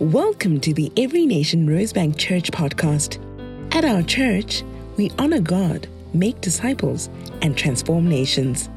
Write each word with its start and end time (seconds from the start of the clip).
Welcome 0.00 0.58
to 0.62 0.74
the 0.74 0.90
Every 0.96 1.24
Nation 1.24 1.68
Rosebank 1.68 2.18
Church 2.18 2.50
podcast. 2.50 3.20
At 3.72 3.84
our 3.84 4.02
church, 4.02 4.64
we 4.96 5.12
honor 5.20 5.40
God, 5.40 5.86
make 6.12 6.40
disciples, 6.40 7.08
and 7.42 7.56
transform 7.56 8.08
nations. 8.08 8.68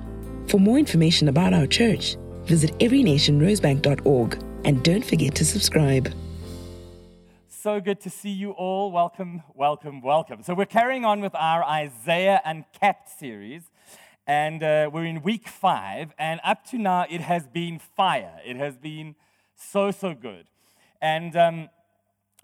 For 0.45 0.59
more 0.59 0.77
information 0.77 1.27
about 1.27 1.55
our 1.55 1.65
church, 1.65 2.17
visit 2.43 2.77
everynationrosebank.org 2.77 4.43
and 4.63 4.83
don't 4.83 5.03
forget 5.03 5.33
to 5.33 5.43
subscribe. 5.43 6.13
So 7.47 7.81
good 7.81 7.99
to 8.01 8.11
see 8.11 8.29
you 8.29 8.51
all. 8.51 8.91
Welcome, 8.91 9.41
welcome, 9.55 10.03
welcome. 10.03 10.43
So, 10.43 10.53
we're 10.53 10.65
carrying 10.67 11.03
on 11.03 11.21
with 11.21 11.33
our 11.33 11.63
Isaiah 11.63 12.41
and 12.45 12.63
Uncapped 12.75 13.09
series, 13.09 13.63
and 14.27 14.61
uh, 14.61 14.91
we're 14.93 15.05
in 15.05 15.23
week 15.23 15.47
five. 15.47 16.13
And 16.19 16.39
up 16.43 16.63
to 16.65 16.77
now, 16.77 17.07
it 17.09 17.21
has 17.21 17.47
been 17.47 17.79
fire. 17.79 18.39
It 18.45 18.57
has 18.57 18.77
been 18.77 19.15
so, 19.55 19.89
so 19.89 20.13
good. 20.13 20.45
And 21.01 21.35
um, 21.35 21.69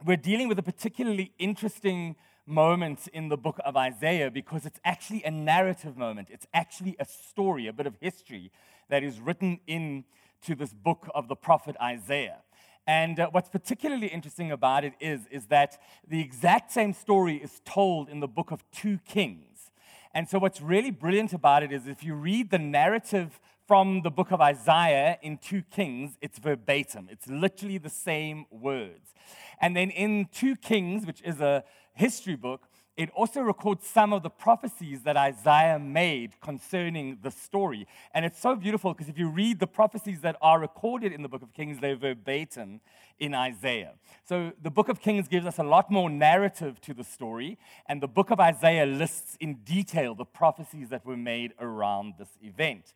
we're 0.06 0.18
dealing 0.18 0.48
with 0.48 0.60
a 0.60 0.64
particularly 0.64 1.32
interesting 1.40 2.16
moment 2.46 3.08
in 3.14 3.30
the 3.30 3.38
book 3.38 3.60
of 3.66 3.76
Isaiah 3.76 4.30
because 4.30 4.66
it's 4.66 4.80
actually 4.84 5.24
a 5.24 5.32
narrative 5.32 5.98
moment. 5.98 6.28
It's 6.30 6.46
actually 6.54 6.96
a 7.00 7.06
story, 7.06 7.68
a 7.68 7.74
bit 7.74 7.88
of 7.88 7.96
history 8.00 8.52
that 8.90 9.04
is 9.04 9.20
written 9.20 9.60
into 9.66 10.56
this 10.56 10.74
book 10.74 11.10
of 11.16 11.28
the 11.28 11.36
prophet 11.36 11.76
Isaiah. 11.82 12.40
And 12.86 13.20
uh, 13.20 13.30
what's 13.32 13.50
particularly 13.50 14.08
interesting 14.08 14.52
about 14.52 14.84
it 14.84 14.94
is, 15.00 15.22
is 15.32 15.46
that 15.48 15.82
the 16.08 16.20
exact 16.20 16.72
same 16.72 16.94
story 16.94 17.38
is 17.38 17.62
told 17.66 18.10
in 18.10 18.20
the 18.20 18.28
book 18.28 18.52
of 18.52 18.64
2 18.74 19.00
Kings. 19.08 19.72
And 20.14 20.30
so, 20.30 20.38
what's 20.38 20.62
really 20.62 20.92
brilliant 20.92 21.34
about 21.34 21.64
it 21.64 21.72
is 21.72 21.88
if 21.88 22.04
you 22.04 22.14
read 22.14 22.52
the 22.52 22.60
narrative 22.60 23.40
from 23.74 24.04
the 24.04 24.12
book 24.12 24.30
of 24.30 24.40
Isaiah 24.40 25.18
in 25.24 25.40
2 25.40 25.64
Kings, 25.72 26.16
it's 26.22 26.38
verbatim. 26.38 27.08
It's 27.10 27.28
literally 27.28 27.80
the 27.80 27.90
same 27.90 28.46
words. 28.52 29.16
And 29.60 29.76
then 29.76 29.90
in 29.90 30.28
2 30.32 30.58
Kings, 30.58 31.08
which 31.08 31.24
is 31.24 31.42
a 31.42 31.64
history 31.96 32.36
book, 32.36 32.68
it 32.96 33.10
also 33.16 33.42
records 33.42 33.88
some 33.88 34.14
of 34.14 34.22
the 34.22 34.30
prophecies 34.30 35.02
that 35.02 35.18
Isaiah 35.18 35.80
made 35.80 36.40
concerning 36.40 37.18
the 37.24 37.32
story. 37.32 37.88
And 38.14 38.26
it's 38.26 38.40
so 38.40 38.56
beautiful 38.56 38.94
because 38.94 39.10
if 39.10 39.18
you 39.18 39.28
read 39.28 39.60
the 39.60 39.66
prophecies 39.66 40.22
that 40.22 40.36
are 40.40 40.60
recorded 40.60 41.12
in 41.12 41.24
the 41.24 41.28
book 41.28 41.42
of 41.42 41.52
Kings, 41.52 41.80
they're 41.82 41.96
verbatim 41.96 42.80
in 43.18 43.34
Isaiah. 43.34 43.94
So 44.24 44.52
the 44.62 44.70
book 44.70 44.88
of 44.88 45.02
Kings 45.02 45.28
gives 45.28 45.48
us 45.48 45.58
a 45.58 45.64
lot 45.64 45.90
more 45.90 46.12
narrative 46.12 46.80
to 46.82 46.94
the 46.94 47.04
story, 47.04 47.58
and 47.88 48.04
the 48.04 48.08
book 48.08 48.30
of 48.30 48.40
Isaiah 48.40 48.86
lists 48.86 49.36
in 49.40 49.56
detail 49.64 50.14
the 50.14 50.26
prophecies 50.26 50.90
that 50.90 51.04
were 51.04 51.18
made 51.18 51.54
around 51.60 52.14
this 52.20 52.38
event. 52.44 52.94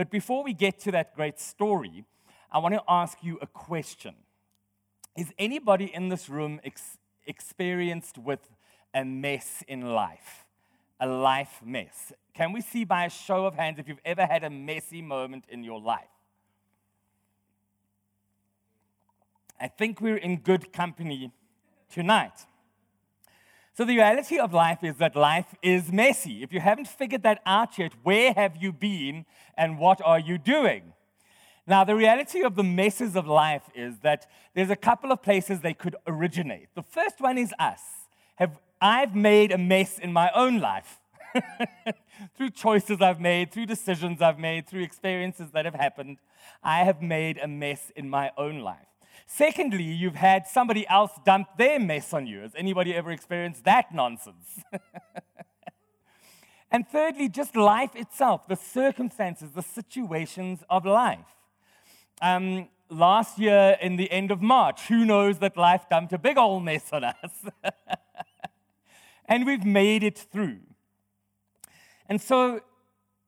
But 0.00 0.08
before 0.08 0.42
we 0.42 0.54
get 0.54 0.80
to 0.84 0.92
that 0.92 1.14
great 1.14 1.38
story, 1.38 2.06
I 2.50 2.56
want 2.56 2.74
to 2.74 2.82
ask 2.88 3.18
you 3.20 3.38
a 3.42 3.46
question. 3.46 4.14
Is 5.14 5.30
anybody 5.38 5.92
in 5.94 6.08
this 6.08 6.30
room 6.30 6.58
ex- 6.64 6.96
experienced 7.26 8.16
with 8.16 8.40
a 8.94 9.04
mess 9.04 9.62
in 9.68 9.92
life? 9.92 10.46
A 11.00 11.06
life 11.06 11.60
mess. 11.62 12.14
Can 12.32 12.54
we 12.54 12.62
see 12.62 12.84
by 12.84 13.04
a 13.04 13.10
show 13.10 13.44
of 13.44 13.56
hands 13.56 13.78
if 13.78 13.88
you've 13.88 14.00
ever 14.02 14.24
had 14.24 14.42
a 14.42 14.48
messy 14.48 15.02
moment 15.02 15.44
in 15.50 15.62
your 15.62 15.78
life? 15.78 16.08
I 19.60 19.68
think 19.68 20.00
we're 20.00 20.16
in 20.16 20.38
good 20.38 20.72
company 20.72 21.30
tonight. 21.92 22.46
So, 23.80 23.86
the 23.86 23.96
reality 23.96 24.38
of 24.38 24.52
life 24.52 24.84
is 24.84 24.96
that 24.96 25.16
life 25.16 25.54
is 25.62 25.90
messy. 25.90 26.42
If 26.42 26.52
you 26.52 26.60
haven't 26.60 26.86
figured 26.86 27.22
that 27.22 27.40
out 27.46 27.78
yet, 27.78 27.94
where 28.02 28.34
have 28.34 28.58
you 28.62 28.74
been 28.74 29.24
and 29.56 29.78
what 29.78 30.02
are 30.04 30.18
you 30.18 30.36
doing? 30.36 30.92
Now, 31.66 31.84
the 31.84 31.94
reality 31.94 32.42
of 32.42 32.56
the 32.56 32.62
messes 32.62 33.16
of 33.16 33.26
life 33.26 33.62
is 33.74 34.00
that 34.00 34.30
there's 34.52 34.68
a 34.68 34.76
couple 34.76 35.10
of 35.10 35.22
places 35.22 35.62
they 35.62 35.72
could 35.72 35.96
originate. 36.06 36.68
The 36.74 36.82
first 36.82 37.22
one 37.22 37.38
is 37.38 37.54
us. 37.58 37.80
Have, 38.34 38.58
I've 38.82 39.14
made 39.14 39.50
a 39.50 39.56
mess 39.56 39.98
in 39.98 40.12
my 40.12 40.30
own 40.34 40.60
life 40.60 40.98
through 42.36 42.50
choices 42.50 43.00
I've 43.00 43.18
made, 43.18 43.50
through 43.50 43.64
decisions 43.64 44.20
I've 44.20 44.38
made, 44.38 44.68
through 44.68 44.82
experiences 44.82 45.52
that 45.52 45.64
have 45.64 45.74
happened. 45.74 46.18
I 46.62 46.80
have 46.80 47.00
made 47.00 47.38
a 47.38 47.48
mess 47.48 47.90
in 47.96 48.10
my 48.10 48.30
own 48.36 48.58
life. 48.58 48.89
Secondly, 49.32 49.84
you've 49.84 50.16
had 50.16 50.48
somebody 50.48 50.86
else 50.88 51.12
dump 51.24 51.56
their 51.56 51.78
mess 51.78 52.12
on 52.12 52.26
you. 52.26 52.40
Has 52.40 52.52
anybody 52.56 52.92
ever 52.92 53.12
experienced 53.12 53.62
that 53.62 53.94
nonsense? 53.94 54.64
and 56.72 56.86
thirdly, 56.88 57.28
just 57.28 57.54
life 57.54 57.94
itself, 57.94 58.48
the 58.48 58.56
circumstances, 58.56 59.52
the 59.52 59.62
situations 59.62 60.64
of 60.68 60.84
life. 60.84 61.36
Um, 62.20 62.70
last 62.90 63.38
year, 63.38 63.76
in 63.80 63.94
the 63.94 64.10
end 64.10 64.32
of 64.32 64.42
March, 64.42 64.88
who 64.88 65.04
knows 65.04 65.38
that 65.38 65.56
life 65.56 65.82
dumped 65.88 66.12
a 66.12 66.18
big 66.18 66.36
old 66.36 66.64
mess 66.64 66.92
on 66.92 67.04
us? 67.04 67.46
and 69.26 69.46
we've 69.46 69.64
made 69.64 70.02
it 70.02 70.18
through. 70.18 70.58
And 72.08 72.20
so, 72.20 72.62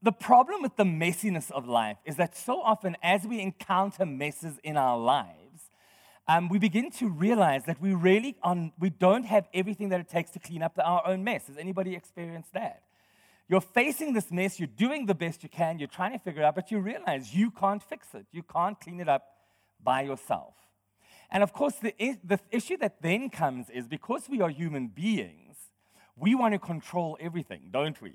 the 0.02 0.12
problem 0.12 0.62
with 0.62 0.74
the 0.74 0.84
messiness 0.84 1.48
of 1.52 1.68
life 1.68 1.98
is 2.04 2.16
that 2.16 2.36
so 2.36 2.60
often, 2.60 2.96
as 3.04 3.24
we 3.24 3.40
encounter 3.40 4.04
messes 4.04 4.58
in 4.64 4.76
our 4.76 4.98
lives, 4.98 5.41
um, 6.28 6.48
we 6.48 6.58
begin 6.58 6.90
to 6.92 7.08
realize 7.08 7.64
that 7.64 7.80
we 7.80 7.94
really 7.94 8.36
on, 8.42 8.72
we 8.78 8.90
don't 8.90 9.24
have 9.24 9.48
everything 9.52 9.88
that 9.88 10.00
it 10.00 10.08
takes 10.08 10.30
to 10.32 10.38
clean 10.38 10.62
up 10.62 10.78
our 10.82 11.06
own 11.06 11.24
mess. 11.24 11.48
Has 11.48 11.56
anybody 11.58 11.94
experienced 11.94 12.52
that? 12.52 12.82
You're 13.48 13.60
facing 13.60 14.12
this 14.12 14.30
mess, 14.30 14.58
you're 14.58 14.68
doing 14.68 15.06
the 15.06 15.14
best 15.14 15.42
you 15.42 15.48
can, 15.48 15.78
you're 15.78 15.88
trying 15.88 16.12
to 16.12 16.18
figure 16.18 16.42
it 16.42 16.44
out, 16.44 16.54
but 16.54 16.70
you 16.70 16.78
realize 16.78 17.34
you 17.34 17.50
can't 17.50 17.82
fix 17.82 18.14
it. 18.14 18.26
You 18.32 18.42
can't 18.42 18.80
clean 18.80 19.00
it 19.00 19.08
up 19.08 19.24
by 19.82 20.02
yourself. 20.02 20.54
And 21.30 21.42
of 21.42 21.52
course, 21.52 21.74
the, 21.76 21.94
the 22.22 22.38
issue 22.50 22.76
that 22.78 23.02
then 23.02 23.28
comes 23.30 23.68
is 23.70 23.88
because 23.88 24.28
we 24.28 24.40
are 24.40 24.50
human 24.50 24.88
beings, 24.88 25.56
we 26.16 26.34
want 26.34 26.54
to 26.54 26.58
control 26.58 27.18
everything, 27.20 27.68
don't 27.70 28.00
we? 28.00 28.12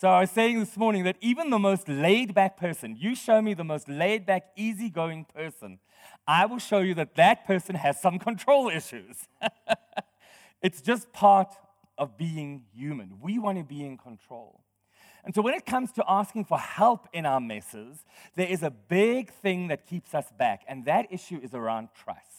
So 0.00 0.08
I 0.08 0.20
was 0.20 0.30
saying 0.30 0.60
this 0.60 0.76
morning 0.76 1.02
that 1.04 1.16
even 1.20 1.50
the 1.50 1.58
most 1.58 1.88
laid 1.88 2.32
back 2.32 2.56
person, 2.56 2.96
you 2.96 3.16
show 3.16 3.42
me 3.42 3.54
the 3.54 3.64
most 3.64 3.88
laid 3.88 4.26
back, 4.26 4.44
easygoing 4.54 5.24
person, 5.24 5.80
I 6.24 6.46
will 6.46 6.60
show 6.60 6.78
you 6.78 6.94
that 6.94 7.16
that 7.16 7.44
person 7.44 7.74
has 7.74 8.00
some 8.00 8.18
control 8.20 8.68
issues. 8.68 9.16
it's 10.62 10.80
just 10.82 11.12
part 11.12 11.52
of 11.98 12.16
being 12.16 12.62
human. 12.72 13.18
We 13.20 13.40
want 13.40 13.58
to 13.58 13.64
be 13.64 13.84
in 13.84 13.98
control. 13.98 14.60
And 15.24 15.34
so 15.34 15.42
when 15.42 15.54
it 15.54 15.66
comes 15.66 15.90
to 15.92 16.04
asking 16.06 16.44
for 16.44 16.58
help 16.58 17.08
in 17.12 17.26
our 17.26 17.40
messes, 17.40 18.04
there 18.36 18.46
is 18.46 18.62
a 18.62 18.70
big 18.70 19.32
thing 19.32 19.66
that 19.66 19.84
keeps 19.84 20.14
us 20.14 20.26
back, 20.38 20.62
and 20.68 20.84
that 20.84 21.08
issue 21.10 21.40
is 21.42 21.54
around 21.54 21.88
trust. 22.04 22.37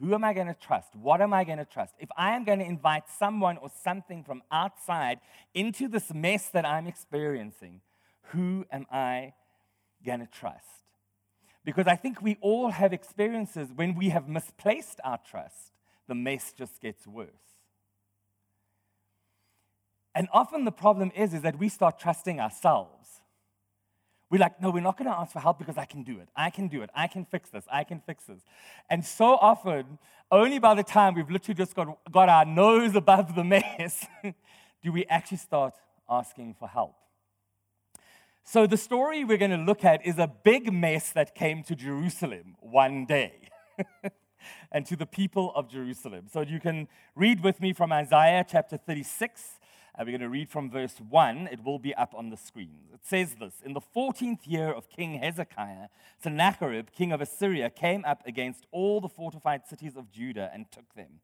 Who 0.00 0.14
am 0.14 0.24
I 0.24 0.34
going 0.34 0.48
to 0.48 0.54
trust? 0.54 0.94
What 0.94 1.20
am 1.20 1.32
I 1.32 1.44
going 1.44 1.58
to 1.58 1.64
trust? 1.64 1.94
If 1.98 2.10
I 2.16 2.36
am 2.36 2.44
going 2.44 2.58
to 2.58 2.64
invite 2.64 3.04
someone 3.18 3.56
or 3.56 3.70
something 3.82 4.24
from 4.24 4.42
outside 4.52 5.20
into 5.54 5.88
this 5.88 6.12
mess 6.12 6.48
that 6.50 6.66
I'm 6.66 6.86
experiencing, 6.86 7.80
who 8.32 8.66
am 8.70 8.86
I 8.90 9.32
going 10.04 10.20
to 10.20 10.26
trust? 10.26 10.64
Because 11.64 11.86
I 11.86 11.96
think 11.96 12.20
we 12.20 12.36
all 12.40 12.70
have 12.70 12.92
experiences 12.92 13.70
when 13.74 13.94
we 13.94 14.10
have 14.10 14.28
misplaced 14.28 15.00
our 15.02 15.18
trust, 15.28 15.72
the 16.06 16.14
mess 16.14 16.52
just 16.56 16.80
gets 16.80 17.06
worse. 17.06 17.28
And 20.14 20.28
often 20.32 20.64
the 20.64 20.72
problem 20.72 21.10
is, 21.14 21.34
is 21.34 21.42
that 21.42 21.58
we 21.58 21.68
start 21.68 21.98
trusting 21.98 22.40
ourselves. 22.40 22.95
We're 24.36 24.40
like, 24.40 24.60
no, 24.60 24.68
we're 24.68 24.80
not 24.80 24.98
going 24.98 25.10
to 25.10 25.16
ask 25.16 25.32
for 25.32 25.40
help 25.40 25.58
because 25.58 25.78
I 25.78 25.86
can 25.86 26.02
do 26.02 26.18
it. 26.18 26.28
I 26.36 26.50
can 26.50 26.68
do 26.68 26.82
it. 26.82 26.90
I 26.94 27.06
can 27.06 27.24
fix 27.24 27.48
this. 27.48 27.64
I 27.72 27.84
can 27.84 28.02
fix 28.04 28.24
this. 28.24 28.42
And 28.90 29.02
so 29.02 29.36
often, 29.36 29.98
only 30.30 30.58
by 30.58 30.74
the 30.74 30.82
time 30.82 31.14
we've 31.14 31.30
literally 31.30 31.56
just 31.56 31.74
got, 31.74 31.98
got 32.12 32.28
our 32.28 32.44
nose 32.44 32.94
above 33.04 33.34
the 33.34 33.42
mess, 33.42 34.04
do 34.82 34.92
we 34.92 35.06
actually 35.06 35.38
start 35.38 35.72
asking 36.06 36.54
for 36.58 36.68
help. 36.68 36.96
So, 38.44 38.66
the 38.66 38.76
story 38.76 39.24
we're 39.24 39.38
going 39.38 39.52
to 39.52 39.56
look 39.56 39.86
at 39.86 40.06
is 40.06 40.18
a 40.18 40.26
big 40.26 40.70
mess 40.70 41.12
that 41.12 41.34
came 41.34 41.62
to 41.62 41.74
Jerusalem 41.74 42.56
one 42.60 43.06
day. 43.06 43.48
and 44.70 44.84
to 44.86 44.96
the 44.96 45.06
people 45.06 45.50
of 45.54 45.68
Jerusalem. 45.68 46.26
So 46.30 46.42
you 46.42 46.60
can 46.60 46.88
read 47.14 47.42
with 47.42 47.60
me 47.60 47.72
from 47.72 47.90
Isaiah 47.90 48.44
chapter 48.48 48.76
36, 48.76 49.58
uh, 49.98 50.04
we're 50.04 50.10
going 50.10 50.20
to 50.20 50.28
read 50.28 50.50
from 50.50 50.70
verse 50.70 50.96
1. 51.08 51.48
It 51.50 51.64
will 51.64 51.78
be 51.78 51.94
up 51.94 52.14
on 52.14 52.28
the 52.28 52.36
screen. 52.36 52.80
It 52.92 53.00
says 53.02 53.36
this 53.36 53.54
In 53.64 53.72
the 53.72 53.80
14th 53.80 54.40
year 54.44 54.70
of 54.70 54.90
King 54.90 55.14
Hezekiah, 55.14 55.88
Sennacherib, 56.22 56.88
king 56.92 57.12
of 57.12 57.20
Assyria, 57.22 57.70
came 57.70 58.04
up 58.04 58.22
against 58.26 58.66
all 58.72 59.00
the 59.00 59.08
fortified 59.08 59.66
cities 59.66 59.96
of 59.96 60.10
Judah 60.10 60.50
and 60.52 60.70
took 60.70 60.94
them. 60.94 61.20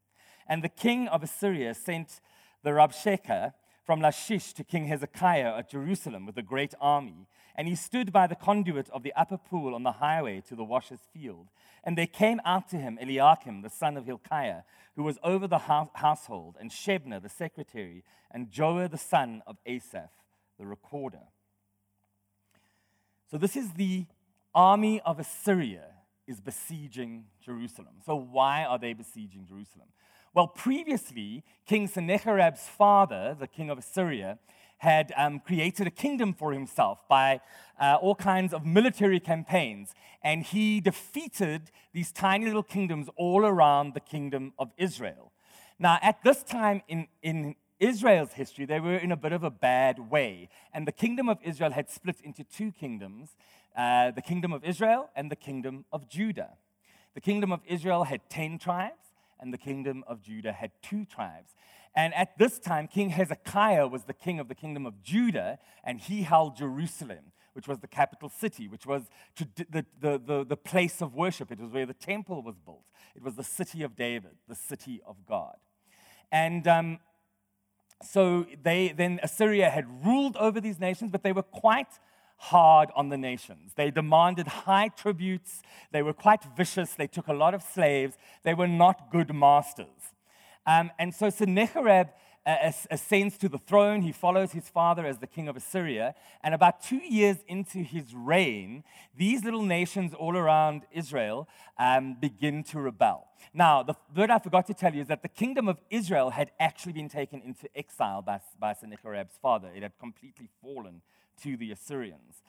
And 0.49 0.65
the 0.65 0.71
king 0.71 1.07
of 1.09 1.23
Assyria 1.23 1.75
sent 1.75 2.21
the 2.63 2.71
Rabshakeh 2.71 3.53
from 3.85 4.01
Lachish 4.01 4.55
to 4.55 4.65
King 4.65 4.87
Hezekiah 4.87 5.59
at 5.59 5.71
Jerusalem 5.71 6.25
with 6.25 6.39
a 6.39 6.43
great 6.43 6.75
army. 6.81 7.27
And 7.57 7.69
he 7.69 7.75
stood 7.75 8.13
by 8.13 8.27
the 8.27 8.35
conduit 8.35 8.89
of 8.91 9.03
the 9.03 9.13
upper 9.15 9.37
pool 9.37 9.75
on 9.75 9.83
the 9.83 9.93
highway 9.93 10.43
to 10.49 10.55
the 10.55 10.65
washer's 10.65 11.07
field. 11.13 11.49
And 11.85 11.99
there 11.99 12.07
came 12.07 12.41
out 12.45 12.69
to 12.71 12.77
him 12.77 12.99
Eliakim, 13.01 13.63
the 13.63 13.71
son 13.71 13.97
of 13.97 14.07
Hilkiah, 14.07 14.63
who 14.97 15.03
was 15.03 15.19
over 15.23 15.47
the 15.47 15.59
household, 15.59 16.57
and 16.61 16.71
Shebna, 16.71 17.23
the 17.23 17.29
secretary, 17.29 18.05
and 18.31 18.51
Joah, 18.51 18.91
the 18.91 18.99
son 18.99 19.43
of 19.47 19.57
Asaph, 19.67 20.11
the 20.59 20.67
recorder. 20.67 21.23
So, 23.31 23.39
this 23.39 23.57
is 23.57 23.73
the 23.73 24.07
army 24.55 25.01
of 25.01 25.19
Assyria 25.19 25.87
is 26.27 26.41
besieging 26.41 27.25
Jerusalem. 27.45 27.95
So, 28.05 28.15
why 28.15 28.65
are 28.65 28.79
they 28.79 28.93
besieging 28.93 29.47
Jerusalem? 29.47 29.89
Well, 30.35 30.47
previously, 30.47 31.45
King 31.67 31.89
Sennacherib's 31.89 32.67
father, 32.69 33.37
the 33.39 33.47
king 33.47 33.69
of 33.71 33.79
Assyria, 33.79 34.39
had 34.83 35.13
um, 35.17 35.39
created 35.39 35.87
a 35.87 35.93
kingdom 35.93 36.35
for 36.35 36.53
himself 36.53 37.07
by 37.09 37.41
uh, 37.81 37.97
all 38.03 38.17
kinds 38.17 38.53
of 38.53 38.67
military 38.67 39.21
campaigns. 39.21 39.95
And 40.25 40.43
he 40.43 40.81
defeated 40.81 41.71
these 41.93 42.11
tiny 42.11 42.47
little 42.47 42.65
kingdoms 42.65 43.09
all 43.15 43.47
around 43.47 43.95
the 43.95 44.01
kingdom 44.01 44.53
of 44.59 44.73
Israel. 44.77 45.31
Now, 45.79 46.01
at 46.03 46.25
this 46.25 46.43
time 46.43 46.83
in, 46.89 47.07
in 47.23 47.55
Israel's 47.79 48.33
history, 48.33 48.67
they 48.67 48.81
were 48.81 48.97
in 48.97 49.13
a 49.13 49.17
bit 49.17 49.31
of 49.31 49.45
a 49.45 49.51
bad 49.51 50.11
way. 50.11 50.49
And 50.75 50.85
the 50.85 50.93
kingdom 50.93 51.29
of 51.29 51.39
Israel 51.45 51.71
had 51.71 51.89
split 51.89 52.17
into 52.21 52.43
two 52.43 52.73
kingdoms 52.73 53.37
uh, 53.77 54.11
the 54.11 54.21
kingdom 54.21 54.53
of 54.53 54.65
Israel 54.65 55.11
and 55.15 55.31
the 55.31 55.37
kingdom 55.37 55.85
of 55.93 56.09
Judah. 56.09 56.55
The 57.15 57.21
kingdom 57.21 57.53
of 57.53 57.61
Israel 57.69 58.03
had 58.03 58.29
10 58.29 58.59
tribes, 58.59 59.02
and 59.43 59.53
the 59.53 59.59
kingdom 59.59 60.05
of 60.07 60.23
Judah 60.23 60.53
had 60.53 60.71
two 60.83 61.05
tribes. 61.05 61.55
And 61.95 62.15
at 62.15 62.39
this 62.39 62.59
time, 62.59 62.87
King 62.87 63.11
Hezekiah 63.11 63.89
was 63.89 64.05
the 64.05 64.15
king 64.15 64.39
of 64.39 64.49
the 64.49 64.55
kingdom 64.55 64.87
of 64.87 65.03
Judah, 65.03 65.59
and 65.85 66.01
he 66.01 66.23
held 66.23 66.57
Jerusalem, 66.57 67.33
which 67.53 67.69
was 67.69 67.81
the 67.81 67.89
capital 67.89 68.31
city, 68.31 68.69
which 68.69 68.87
was 68.87 69.03
the, 69.37 69.85
the, 70.01 70.23
the, 70.25 70.45
the 70.45 70.57
place 70.57 71.03
of 71.03 71.15
worship. 71.15 71.51
It 71.51 71.61
was 71.61 71.71
where 71.71 71.85
the 71.85 71.93
temple 71.93 72.41
was 72.41 72.55
built. 72.65 72.85
It 73.15 73.23
was 73.23 73.35
the 73.35 73.45
city 73.45 73.83
of 73.83 73.97
David, 73.97 74.37
the 74.49 74.55
city 74.55 75.03
of 75.05 75.17
God. 75.29 75.57
And 76.31 76.67
um, 76.67 77.01
so 78.03 78.47
they, 78.63 78.95
then 78.97 79.21
Assyria 79.23 79.69
had 79.69 80.07
ruled 80.07 80.37
over 80.37 80.61
these 80.61 80.81
nations, 80.81 81.11
but 81.11 81.23
they 81.23 81.33
were 81.33 81.43
quite 81.43 81.99
hard 82.43 82.91
on 82.97 83.09
the 83.09 83.17
nations. 83.17 83.73
They 83.77 83.93
demanded 83.93 84.49
high 84.49 84.89
tributes. 84.89 85.63
They 85.93 86.03
were 86.03 86.13
quite 86.13 86.43
vicious. 86.57 86.95
They 86.95 87.07
took 87.07 87.29
a 87.29 87.33
lot 87.33 87.55
of 87.55 87.63
slaves. 87.63 88.17
They 88.43 88.53
were 88.53 88.67
not 88.67 89.13
good 89.13 89.33
masters. 89.33 89.87
Um, 90.67 90.91
and 90.99 91.15
so 91.15 91.31
Sennacherib 91.31 92.09
uh, 92.45 92.73
ascends 92.91 93.39
to 93.39 93.49
the 93.49 93.59
throne. 93.59 94.03
He 94.03 94.11
follows 94.11 94.51
his 94.51 94.69
father 94.69 95.07
as 95.07 95.19
the 95.19 95.29
king 95.29 95.47
of 95.47 95.57
Assyria. 95.57 96.17
And 96.43 96.53
about 96.53 96.83
two 96.83 96.97
years 96.97 97.37
into 97.47 97.79
his 97.79 98.13
reign, 98.13 98.83
these 99.17 99.45
little 99.45 99.63
nations 99.63 100.13
all 100.13 100.37
around 100.37 100.83
Israel 100.91 101.49
um, 101.79 102.17
begin 102.21 102.65
to 102.65 102.81
rebel. 102.81 103.29
Now, 103.55 103.85
the 103.85 103.95
word 104.17 104.31
I 104.31 104.41
forgot 104.41 104.67
to 104.67 104.75
tell 104.75 104.93
you 104.93 105.03
is 105.03 105.07
that 105.07 105.23
the 105.23 105.29
kingdom 105.29 105.69
of 105.69 105.79
Israel 105.91 106.31
had 106.31 106.51
actually 106.59 106.95
been 106.95 107.09
taken 107.09 107.41
into 107.43 107.69
exile 107.77 108.21
by, 108.21 108.41
by 108.59 108.73
Sennacherib's 108.73 109.39
father. 109.41 109.71
It 109.73 109.85
had 109.85 109.93
completely 110.01 110.49
fallen 110.61 111.03
to 111.43 111.57
the 111.57 111.73
Assyrians. 111.73 112.43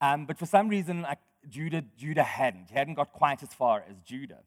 Um, 0.00 0.26
but 0.26 0.38
for 0.38 0.46
some 0.46 0.68
reason, 0.68 1.06
Judah, 1.48 1.84
Judah 1.96 2.22
hadn't. 2.22 2.70
He 2.70 2.74
hadn't 2.74 2.94
got 2.94 3.12
quite 3.12 3.42
as 3.42 3.52
far 3.52 3.84
as 3.88 4.02
Judah. 4.02 4.40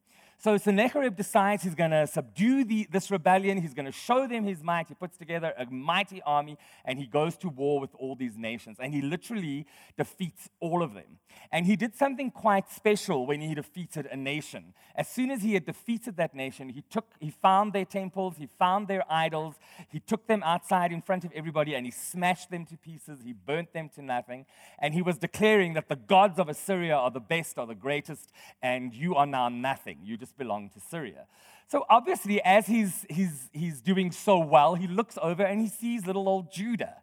So 0.43 0.57
Sennacherib 0.57 1.15
decides 1.15 1.63
he's 1.63 1.73
going 1.73 1.91
to 1.91 2.05
subdue 2.05 2.65
the, 2.65 2.85
this 2.91 3.09
rebellion. 3.09 3.61
He's 3.61 3.73
going 3.73 3.85
to 3.85 3.93
show 3.93 4.27
them 4.27 4.43
his 4.43 4.61
might. 4.61 4.89
He 4.89 4.93
puts 4.93 5.17
together 5.17 5.53
a 5.57 5.65
mighty 5.67 6.21
army 6.23 6.57
and 6.83 6.99
he 6.99 7.05
goes 7.05 7.37
to 7.37 7.47
war 7.47 7.79
with 7.79 7.91
all 7.95 8.13
these 8.13 8.37
nations. 8.37 8.75
And 8.77 8.93
he 8.93 9.01
literally 9.01 9.65
defeats 9.97 10.49
all 10.59 10.83
of 10.83 10.95
them. 10.95 11.19
And 11.49 11.65
he 11.65 11.77
did 11.77 11.95
something 11.95 12.29
quite 12.29 12.69
special 12.69 13.25
when 13.25 13.39
he 13.39 13.55
defeated 13.55 14.05
a 14.07 14.17
nation. 14.17 14.73
As 14.95 15.07
soon 15.07 15.31
as 15.31 15.43
he 15.43 15.53
had 15.53 15.65
defeated 15.65 16.17
that 16.17 16.35
nation, 16.35 16.67
he, 16.67 16.83
took, 16.89 17.13
he 17.21 17.29
found 17.29 17.71
their 17.71 17.85
temples, 17.85 18.35
he 18.37 18.49
found 18.59 18.89
their 18.89 19.03
idols, 19.09 19.55
he 19.89 20.01
took 20.01 20.27
them 20.27 20.43
outside 20.43 20.91
in 20.91 21.01
front 21.01 21.23
of 21.23 21.31
everybody 21.33 21.73
and 21.73 21.85
he 21.85 21.91
smashed 21.91 22.51
them 22.51 22.65
to 22.65 22.75
pieces. 22.75 23.19
He 23.23 23.31
burnt 23.31 23.71
them 23.71 23.87
to 23.95 24.01
nothing. 24.01 24.45
And 24.77 24.93
he 24.93 25.01
was 25.01 25.17
declaring 25.17 25.73
that 25.75 25.87
the 25.87 25.95
gods 25.95 26.37
of 26.37 26.49
Assyria 26.49 26.97
are 26.97 27.11
the 27.11 27.21
best, 27.21 27.57
are 27.57 27.65
the 27.65 27.75
greatest, 27.75 28.29
and 28.61 28.93
you 28.93 29.15
are 29.15 29.25
now 29.25 29.47
nothing. 29.47 29.99
You 30.03 30.17
just 30.17 30.32
belong 30.37 30.69
to 30.71 30.79
Syria. 30.79 31.25
So 31.67 31.85
obviously, 31.89 32.41
as 32.41 32.67
he's, 32.67 33.05
he's, 33.09 33.49
he's 33.53 33.81
doing 33.81 34.11
so 34.11 34.37
well, 34.39 34.75
he 34.75 34.87
looks 34.87 35.17
over 35.21 35.43
and 35.43 35.61
he 35.61 35.67
sees 35.67 36.05
little 36.05 36.27
old 36.27 36.51
Judah. 36.51 36.97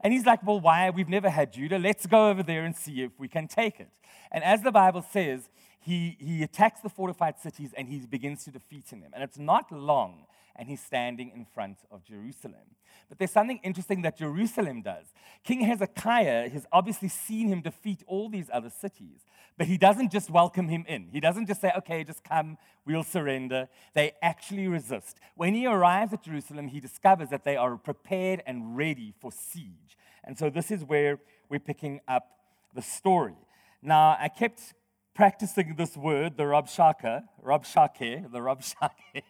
And 0.00 0.12
he's 0.12 0.26
like, 0.26 0.46
Well, 0.46 0.60
why? 0.60 0.90
We've 0.90 1.08
never 1.08 1.30
had 1.30 1.52
Judah. 1.52 1.78
Let's 1.78 2.06
go 2.06 2.28
over 2.28 2.42
there 2.42 2.64
and 2.64 2.76
see 2.76 3.02
if 3.02 3.12
we 3.18 3.28
can 3.28 3.48
take 3.48 3.80
it. 3.80 3.90
And 4.30 4.44
as 4.44 4.62
the 4.62 4.72
Bible 4.72 5.02
says, 5.02 5.48
he, 5.80 6.16
he 6.18 6.42
attacks 6.42 6.80
the 6.80 6.88
fortified 6.88 7.38
cities 7.38 7.72
and 7.76 7.88
he 7.88 7.98
begins 8.00 8.44
to 8.44 8.50
defeat 8.50 8.86
them. 8.86 9.04
And 9.12 9.22
it's 9.22 9.38
not 9.38 9.70
long, 9.70 10.26
and 10.56 10.68
he's 10.68 10.82
standing 10.82 11.30
in 11.34 11.44
front 11.44 11.78
of 11.90 12.04
Jerusalem. 12.04 12.76
But 13.08 13.18
there's 13.18 13.30
something 13.30 13.60
interesting 13.62 14.02
that 14.02 14.16
Jerusalem 14.16 14.82
does. 14.82 15.06
King 15.44 15.60
Hezekiah 15.60 16.48
has 16.48 16.66
obviously 16.72 17.08
seen 17.08 17.48
him 17.48 17.60
defeat 17.60 18.02
all 18.06 18.28
these 18.28 18.48
other 18.52 18.70
cities, 18.70 19.24
but 19.56 19.66
he 19.66 19.78
doesn't 19.78 20.10
just 20.10 20.28
welcome 20.28 20.68
him 20.68 20.84
in. 20.88 21.08
He 21.12 21.20
doesn't 21.20 21.46
just 21.46 21.60
say, 21.60 21.72
okay, 21.78 22.02
just 22.02 22.24
come, 22.24 22.58
we'll 22.84 23.04
surrender. 23.04 23.68
They 23.94 24.12
actually 24.22 24.66
resist. 24.66 25.18
When 25.36 25.54
he 25.54 25.66
arrives 25.66 26.12
at 26.12 26.24
Jerusalem, 26.24 26.68
he 26.68 26.80
discovers 26.80 27.28
that 27.30 27.44
they 27.44 27.56
are 27.56 27.76
prepared 27.76 28.42
and 28.46 28.76
ready 28.76 29.14
for 29.20 29.30
siege. 29.30 29.96
And 30.24 30.36
so 30.36 30.50
this 30.50 30.70
is 30.70 30.84
where 30.84 31.20
we're 31.48 31.60
picking 31.60 32.00
up 32.08 32.26
the 32.74 32.82
story. 32.82 33.36
Now, 33.82 34.16
I 34.18 34.28
kept 34.28 34.74
practicing 35.14 35.76
this 35.76 35.96
word, 35.96 36.36
the 36.36 36.42
Rabshakeh, 36.42 37.22
Rabshakeh, 37.44 38.32
the 38.32 38.38
Rabshakeh. 38.38 39.22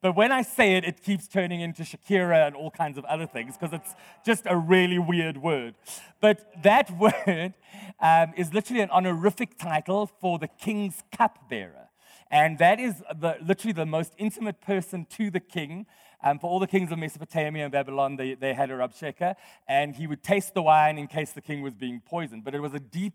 But 0.00 0.16
when 0.16 0.32
I 0.32 0.42
say 0.42 0.76
it, 0.76 0.84
it 0.84 1.02
keeps 1.02 1.28
turning 1.28 1.60
into 1.60 1.82
Shakira 1.82 2.46
and 2.46 2.56
all 2.56 2.70
kinds 2.70 2.98
of 2.98 3.04
other 3.04 3.26
things 3.26 3.56
because 3.56 3.72
it's 3.72 3.94
just 4.24 4.44
a 4.46 4.56
really 4.56 4.98
weird 4.98 5.38
word. 5.38 5.74
But 6.20 6.62
that 6.62 6.90
word 6.98 7.54
um, 8.00 8.32
is 8.36 8.52
literally 8.52 8.82
an 8.82 8.90
honorific 8.90 9.58
title 9.58 10.10
for 10.20 10.38
the 10.38 10.48
king's 10.48 11.02
cupbearer. 11.16 11.88
And 12.30 12.58
that 12.58 12.80
is 12.80 13.02
the, 13.14 13.36
literally 13.44 13.72
the 13.72 13.86
most 13.86 14.12
intimate 14.18 14.60
person 14.60 15.06
to 15.10 15.30
the 15.30 15.40
king. 15.40 15.86
Um, 16.22 16.38
for 16.38 16.48
all 16.48 16.58
the 16.58 16.66
kings 16.66 16.90
of 16.90 16.98
Mesopotamia 16.98 17.64
and 17.64 17.72
Babylon, 17.72 18.16
they, 18.16 18.34
they 18.34 18.54
had 18.54 18.70
a 18.70 18.74
Rabshakeh, 18.74 19.34
and 19.68 19.94
he 19.94 20.06
would 20.06 20.22
taste 20.22 20.54
the 20.54 20.62
wine 20.62 20.96
in 20.96 21.06
case 21.06 21.32
the 21.32 21.42
king 21.42 21.60
was 21.60 21.74
being 21.74 22.00
poisoned. 22.00 22.44
But 22.44 22.54
it 22.54 22.60
was 22.60 22.72
a 22.72 22.80
deep 22.80 23.12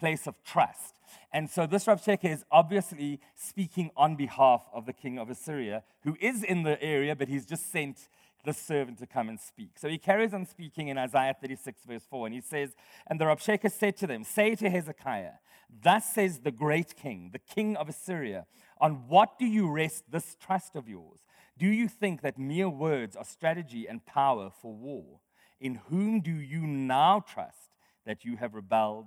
place 0.00 0.26
of 0.26 0.42
trust. 0.42 0.98
And 1.32 1.48
so 1.48 1.66
this 1.66 1.84
Rabshakeh 1.84 2.32
is 2.32 2.44
obviously 2.50 3.20
speaking 3.36 3.90
on 3.96 4.16
behalf 4.16 4.64
of 4.72 4.86
the 4.86 4.92
king 4.92 5.18
of 5.18 5.30
Assyria, 5.30 5.84
who 6.02 6.16
is 6.20 6.42
in 6.42 6.62
the 6.62 6.82
area, 6.82 7.14
but 7.14 7.28
he's 7.28 7.46
just 7.46 7.70
sent 7.70 8.08
the 8.44 8.54
servant 8.54 8.98
to 8.98 9.06
come 9.06 9.28
and 9.28 9.38
speak. 9.38 9.72
So 9.76 9.88
he 9.88 9.98
carries 9.98 10.32
on 10.32 10.46
speaking 10.46 10.88
in 10.88 10.96
Isaiah 10.96 11.36
36, 11.38 11.82
verse 11.86 12.06
4, 12.08 12.26
and 12.26 12.34
he 12.34 12.40
says, 12.40 12.74
And 13.06 13.20
the 13.20 13.26
Rabshakeh 13.26 13.70
said 13.70 13.96
to 13.98 14.06
them, 14.06 14.24
Say 14.24 14.54
to 14.56 14.70
Hezekiah, 14.70 15.34
Thus 15.82 16.14
says 16.14 16.40
the 16.40 16.50
great 16.50 16.96
king, 16.96 17.30
the 17.32 17.38
king 17.38 17.76
of 17.76 17.88
Assyria, 17.88 18.46
On 18.80 19.06
what 19.08 19.38
do 19.38 19.46
you 19.46 19.70
rest 19.70 20.04
this 20.10 20.36
trust 20.40 20.74
of 20.74 20.88
yours? 20.88 21.20
Do 21.58 21.66
you 21.66 21.88
think 21.88 22.22
that 22.22 22.38
mere 22.38 22.70
words 22.70 23.14
are 23.14 23.24
strategy 23.24 23.86
and 23.86 24.04
power 24.06 24.50
for 24.62 24.72
war? 24.72 25.20
In 25.60 25.74
whom 25.90 26.20
do 26.20 26.32
you 26.32 26.66
now 26.66 27.20
trust 27.20 27.74
that 28.06 28.24
you 28.24 28.36
have 28.36 28.54
rebelled 28.54 29.06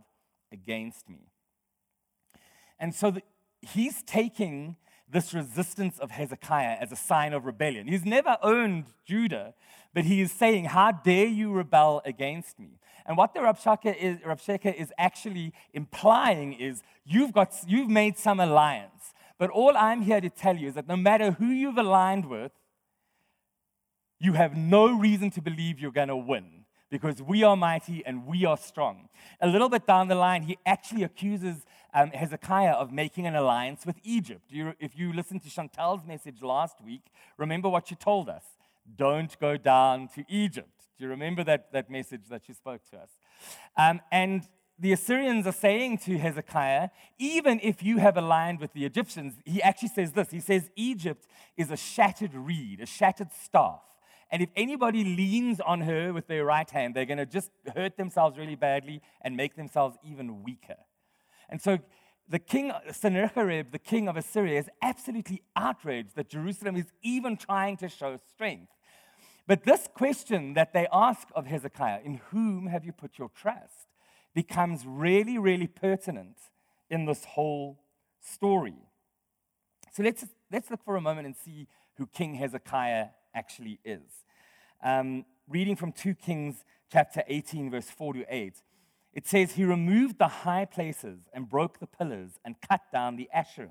against 0.54 1.10
me? 1.10 1.32
And 2.80 2.96
so 2.96 3.12
the, 3.12 3.22
he's 3.62 4.04
taking 4.04 4.78
this 5.10 5.34
resistance 5.34 6.00
of 6.00 6.12
Hezekiah 6.12 6.78
as 6.80 6.92
a 6.92 6.96
sign 6.96 7.34
of 7.34 7.46
rebellion. 7.46 7.88
He's 7.88 8.06
never 8.06 8.38
owned 8.42 8.86
Judah, 9.06 9.54
but 9.94 10.06
he 10.06 10.22
is 10.22 10.32
saying, 10.32 10.66
How 10.66 10.92
dare 10.92 11.28
you 11.28 11.52
rebel 11.52 12.02
against 12.06 12.60
me? 12.60 12.80
And 13.06 13.18
what 13.18 13.34
the 13.34 13.42
Rabshakeh 13.42 13.96
is, 13.96 14.78
is 14.78 14.94
actually 14.98 15.54
implying 15.74 16.54
is, 16.54 16.82
you've, 17.06 17.34
got, 17.34 17.54
you've 17.68 17.90
made 17.90 18.18
some 18.18 18.40
alliance. 18.40 19.14
But 19.38 19.50
all 19.50 19.76
I'm 19.76 20.02
here 20.04 20.22
to 20.22 20.30
tell 20.30 20.56
you 20.56 20.70
is 20.70 20.76
that 20.76 20.88
no 20.88 20.96
matter 20.96 21.32
who 21.32 21.48
you've 21.48 21.78
aligned 21.78 22.30
with, 22.30 22.52
you 24.20 24.34
have 24.34 24.56
no 24.56 24.98
reason 24.98 25.32
to 25.32 25.42
believe 25.42 25.80
you're 25.80 25.92
going 25.92 26.08
to 26.08 26.16
win 26.16 26.63
because 26.94 27.24
we 27.24 27.42
are 27.42 27.56
mighty 27.56 28.06
and 28.06 28.28
we 28.28 28.46
are 28.46 28.56
strong. 28.56 29.10
A 29.42 29.48
little 29.48 29.68
bit 29.68 29.88
down 29.88 30.10
the 30.10 30.16
line, 30.16 30.44
he 30.44 30.60
actually 30.64 31.02
accuses 31.02 31.66
um, 31.92 32.12
Hezekiah 32.12 32.74
of 32.74 32.92
making 32.92 33.26
an 33.26 33.36
alliance 33.36 33.84
with 33.84 33.96
Egypt. 34.04 34.44
You, 34.50 34.76
if 34.80 34.96
you 34.96 35.12
listened 35.12 35.42
to 35.42 35.50
Chantal's 35.50 36.06
message 36.06 36.44
last 36.44 36.76
week, 36.86 37.02
remember 37.36 37.68
what 37.68 37.88
she 37.88 37.96
told 37.96 38.30
us 38.30 38.44
don't 38.96 39.40
go 39.40 39.58
down 39.58 40.08
to 40.10 40.24
Egypt. 40.30 40.86
Do 41.00 41.06
you 41.06 41.10
remember 41.10 41.44
that, 41.46 41.74
that 41.74 41.90
message 41.90 42.28
that 42.30 42.44
she 42.46 42.54
spoke 42.54 42.82
to 42.92 42.98
us? 42.98 43.10
Um, 43.76 44.00
and 44.12 44.44
the 44.78 44.94
Assyrians 44.94 45.48
are 45.48 45.52
saying 45.52 45.98
to 46.00 46.20
Hezekiah, 46.20 46.90
even 47.18 47.60
if 47.64 47.82
you 47.82 47.98
have 47.98 48.18
aligned 48.18 48.60
with 48.60 48.74
the 48.74 48.86
Egyptians, 48.86 49.34
he 49.46 49.64
actually 49.64 49.90
says 49.90 50.12
this 50.12 50.30
He 50.30 50.40
says, 50.40 50.70
Egypt 50.76 51.26
is 51.58 51.72
a 51.72 51.78
shattered 51.78 52.36
reed, 52.36 52.82
a 52.82 52.86
shattered 52.86 53.32
staff. 53.34 53.82
And 54.34 54.42
if 54.42 54.50
anybody 54.56 55.04
leans 55.04 55.60
on 55.60 55.82
her 55.82 56.12
with 56.12 56.26
their 56.26 56.44
right 56.44 56.68
hand, 56.68 56.96
they're 56.96 57.06
going 57.06 57.20
to 57.20 57.26
just 57.28 57.52
hurt 57.76 57.98
themselves 57.98 58.36
really 58.36 58.56
badly 58.56 59.00
and 59.22 59.38
make 59.38 59.56
themselves 59.56 59.96
even 60.04 60.42
weaker. 60.42 60.78
And 61.50 61.62
so 61.62 61.78
the 62.28 62.40
king, 62.40 62.72
Sennacherib, 62.92 63.72
the 63.72 63.78
king 63.78 64.08
of 64.08 64.18
Assyria, 64.18 64.58
is 64.58 64.72
absolutely 64.82 65.44
outraged 65.56 66.16
that 66.16 66.30
Jerusalem 66.30 66.76
is 66.78 66.88
even 67.04 67.38
trying 67.38 67.78
to 67.78 67.88
show 67.88 68.18
strength. 68.28 68.72
But 69.46 69.66
this 69.66 69.88
question 69.94 70.56
that 70.56 70.74
they 70.74 70.88
ask 70.92 71.28
of 71.36 71.46
Hezekiah, 71.46 72.00
in 72.04 72.20
whom 72.32 72.66
have 72.66 72.84
you 72.84 72.92
put 72.92 73.20
your 73.20 73.30
trust, 73.30 73.88
becomes 74.34 74.84
really, 74.84 75.38
really 75.38 75.68
pertinent 75.68 76.38
in 76.90 77.06
this 77.06 77.24
whole 77.24 77.84
story. 78.20 78.88
So 79.92 80.02
let's, 80.02 80.26
let's 80.52 80.72
look 80.72 80.84
for 80.84 80.96
a 80.96 81.02
moment 81.02 81.28
and 81.28 81.36
see 81.36 81.68
who 81.98 82.08
King 82.08 82.34
Hezekiah 82.34 83.10
actually 83.34 83.80
is. 83.84 84.24
Um, 84.84 85.26
reading 85.48 85.76
from 85.76 85.92
2 85.92 86.16
Kings 86.16 86.64
chapter 86.92 87.24
18, 87.28 87.72
verse 87.72 87.90
4 87.90 88.14
to 88.14 88.26
8, 88.30 88.54
it 89.14 89.28
says, 89.28 89.54
He 89.54 89.64
removed 89.64 90.18
the 90.18 90.28
high 90.28 90.66
places 90.66 91.20
and 91.34 91.50
broke 91.50 91.80
the 91.80 91.88
pillars 91.88 92.40
and 92.44 92.56
cut 92.68 92.82
down 92.92 93.16
the 93.16 93.30
Asherah. 93.34 93.70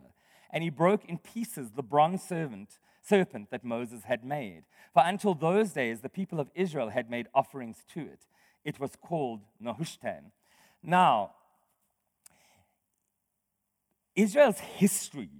And 0.51 0.63
he 0.63 0.71
broke 0.71 1.05
in 1.05 1.19
pieces 1.19 1.73
the 1.73 1.83
bronze 1.83 2.23
servant, 2.23 2.79
serpent 3.03 3.51
that 3.51 3.65
Moses 3.65 4.05
had 4.05 4.25
made. 4.25 4.65
For 4.93 5.03
until 5.05 5.35
those 5.35 5.73
days, 5.73 6.01
the 6.01 6.09
people 6.09 6.39
of 6.39 6.51
Israel 6.55 6.91
had 6.91 7.11
made 7.11 7.27
offerings 7.35 7.79
to 7.95 8.01
it. 8.01 8.27
It 8.65 8.79
was 8.79 8.93
called 9.01 9.41
Nehushtan. 9.63 10.31
Now, 10.83 11.33
Israel's 14.15 14.59
history 14.59 15.31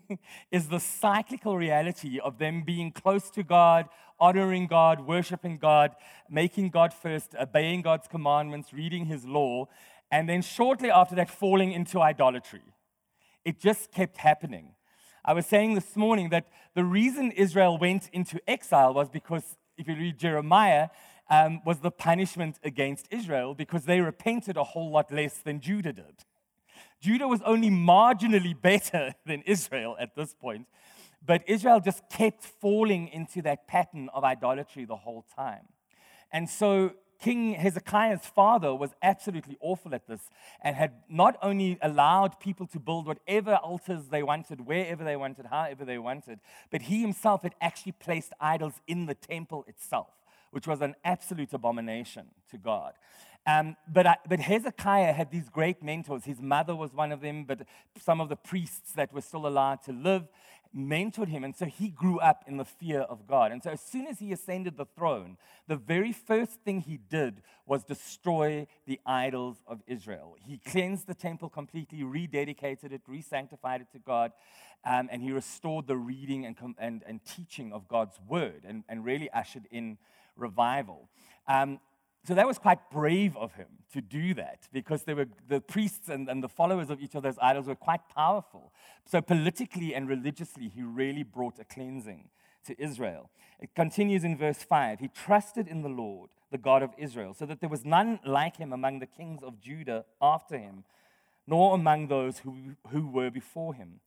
is 0.50 0.68
the 0.68 0.80
cyclical 0.80 1.56
reality 1.56 2.18
of 2.18 2.38
them 2.38 2.62
being 2.64 2.92
close 2.92 3.30
to 3.30 3.42
God, 3.42 3.88
honoring 4.18 4.66
God, 4.66 5.06
worshiping 5.06 5.58
God, 5.58 5.94
making 6.28 6.70
God 6.70 6.92
first, 6.92 7.34
obeying 7.40 7.82
God's 7.82 8.08
commandments, 8.08 8.72
reading 8.72 9.06
His 9.06 9.24
law, 9.24 9.68
and 10.10 10.28
then 10.28 10.42
shortly 10.42 10.90
after 10.90 11.14
that, 11.16 11.30
falling 11.30 11.72
into 11.72 12.00
idolatry. 12.00 12.62
It 13.44 13.60
just 13.60 13.92
kept 13.92 14.18
happening. 14.18 14.74
I 15.24 15.32
was 15.34 15.46
saying 15.46 15.74
this 15.74 15.96
morning 15.96 16.30
that 16.30 16.48
the 16.74 16.84
reason 16.84 17.30
Israel 17.32 17.78
went 17.78 18.08
into 18.12 18.40
exile 18.48 18.94
was 18.94 19.08
because, 19.08 19.56
if 19.76 19.88
you 19.88 19.94
read 19.94 20.18
Jeremiah, 20.18 20.88
um, 21.30 21.60
was 21.64 21.78
the 21.78 21.90
punishment 21.90 22.58
against 22.62 23.06
Israel 23.10 23.54
because 23.54 23.84
they 23.84 24.00
repented 24.00 24.56
a 24.56 24.64
whole 24.64 24.90
lot 24.90 25.10
less 25.10 25.38
than 25.38 25.60
Judah 25.60 25.92
did. 25.92 26.24
Judah 27.02 27.26
was 27.26 27.42
only 27.44 27.68
marginally 27.68 28.54
better 28.60 29.14
than 29.26 29.42
Israel 29.42 29.96
at 29.98 30.14
this 30.14 30.34
point, 30.34 30.66
but 31.24 31.42
Israel 31.48 31.80
just 31.80 32.08
kept 32.08 32.44
falling 32.44 33.08
into 33.08 33.42
that 33.42 33.66
pattern 33.66 34.08
of 34.14 34.22
idolatry 34.24 34.84
the 34.84 34.96
whole 34.96 35.24
time. 35.36 35.66
And 36.32 36.48
so 36.48 36.92
King 37.20 37.54
Hezekiah's 37.54 38.26
father 38.26 38.74
was 38.74 38.90
absolutely 39.02 39.56
awful 39.60 39.94
at 39.94 40.06
this 40.06 40.28
and 40.60 40.74
had 40.74 40.92
not 41.08 41.36
only 41.42 41.78
allowed 41.82 42.40
people 42.40 42.66
to 42.68 42.80
build 42.80 43.06
whatever 43.06 43.56
altars 43.56 44.08
they 44.08 44.22
wanted, 44.22 44.66
wherever 44.66 45.04
they 45.04 45.16
wanted, 45.16 45.46
however 45.46 45.84
they 45.84 45.98
wanted, 45.98 46.40
but 46.70 46.82
he 46.82 47.00
himself 47.00 47.42
had 47.42 47.54
actually 47.60 47.92
placed 47.92 48.32
idols 48.40 48.74
in 48.88 49.06
the 49.06 49.14
temple 49.14 49.64
itself, 49.68 50.10
which 50.50 50.66
was 50.66 50.80
an 50.80 50.94
absolute 51.04 51.52
abomination 51.52 52.26
to 52.50 52.58
God. 52.58 52.94
Um, 53.46 53.76
but, 53.88 54.06
I, 54.06 54.16
but 54.28 54.40
Hezekiah 54.40 55.12
had 55.12 55.30
these 55.30 55.48
great 55.48 55.82
mentors. 55.82 56.24
His 56.24 56.40
mother 56.40 56.76
was 56.76 56.94
one 56.94 57.10
of 57.10 57.20
them, 57.20 57.44
but 57.44 57.62
some 58.00 58.20
of 58.20 58.28
the 58.28 58.36
priests 58.36 58.92
that 58.92 59.12
were 59.12 59.20
still 59.20 59.46
allowed 59.46 59.82
to 59.84 59.92
live 59.92 60.28
mentored 60.74 61.28
him. 61.28 61.44
And 61.44 61.54
so 61.54 61.66
he 61.66 61.88
grew 61.88 62.18
up 62.18 62.44
in 62.46 62.56
the 62.56 62.64
fear 62.64 63.00
of 63.00 63.26
God. 63.26 63.52
And 63.52 63.62
so 63.62 63.70
as 63.70 63.80
soon 63.80 64.06
as 64.06 64.18
he 64.20 64.32
ascended 64.32 64.76
the 64.76 64.86
throne, 64.86 65.36
the 65.66 65.76
very 65.76 66.12
first 66.12 66.60
thing 66.64 66.80
he 66.80 66.96
did 66.96 67.42
was 67.66 67.84
destroy 67.84 68.66
the 68.86 69.00
idols 69.04 69.56
of 69.66 69.82
Israel. 69.86 70.36
He 70.46 70.58
cleansed 70.58 71.06
the 71.06 71.14
temple 71.14 71.48
completely, 71.48 72.02
rededicated 72.02 72.92
it, 72.92 73.02
re-sanctified 73.06 73.82
it 73.82 73.92
to 73.92 73.98
God, 73.98 74.32
um, 74.84 75.08
and 75.12 75.22
he 75.22 75.32
restored 75.32 75.86
the 75.86 75.96
reading 75.96 76.46
and, 76.46 76.56
and, 76.78 77.02
and 77.06 77.20
teaching 77.24 77.72
of 77.72 77.86
God's 77.86 78.18
word 78.26 78.62
and, 78.66 78.84
and 78.88 79.04
really 79.04 79.30
ushered 79.30 79.66
in 79.70 79.98
revival. 80.36 81.08
Um, 81.46 81.80
so 82.24 82.34
that 82.34 82.46
was 82.46 82.58
quite 82.58 82.90
brave 82.90 83.36
of 83.36 83.54
him 83.54 83.66
to 83.92 84.00
do 84.00 84.32
that 84.34 84.68
because 84.72 85.04
were, 85.06 85.26
the 85.48 85.60
priests 85.60 86.08
and, 86.08 86.28
and 86.28 86.42
the 86.42 86.48
followers 86.48 86.88
of 86.88 87.00
each 87.00 87.16
of 87.16 87.24
those 87.24 87.36
idols 87.42 87.66
were 87.66 87.74
quite 87.74 88.08
powerful. 88.14 88.72
So, 89.04 89.20
politically 89.20 89.94
and 89.94 90.08
religiously, 90.08 90.68
he 90.68 90.82
really 90.82 91.24
brought 91.24 91.58
a 91.58 91.64
cleansing 91.64 92.28
to 92.66 92.80
Israel. 92.80 93.30
It 93.58 93.74
continues 93.74 94.22
in 94.22 94.36
verse 94.36 94.62
5 94.62 95.00
He 95.00 95.08
trusted 95.08 95.66
in 95.66 95.82
the 95.82 95.88
Lord, 95.88 96.30
the 96.52 96.58
God 96.58 96.82
of 96.82 96.90
Israel, 96.96 97.34
so 97.34 97.44
that 97.46 97.60
there 97.60 97.68
was 97.68 97.84
none 97.84 98.20
like 98.24 98.56
him 98.56 98.72
among 98.72 99.00
the 99.00 99.06
kings 99.06 99.42
of 99.42 99.60
Judah 99.60 100.04
after 100.20 100.56
him, 100.56 100.84
nor 101.48 101.74
among 101.74 102.06
those 102.06 102.38
who, 102.38 102.76
who 102.90 103.08
were 103.08 103.30
before 103.30 103.74
him. 103.74 104.00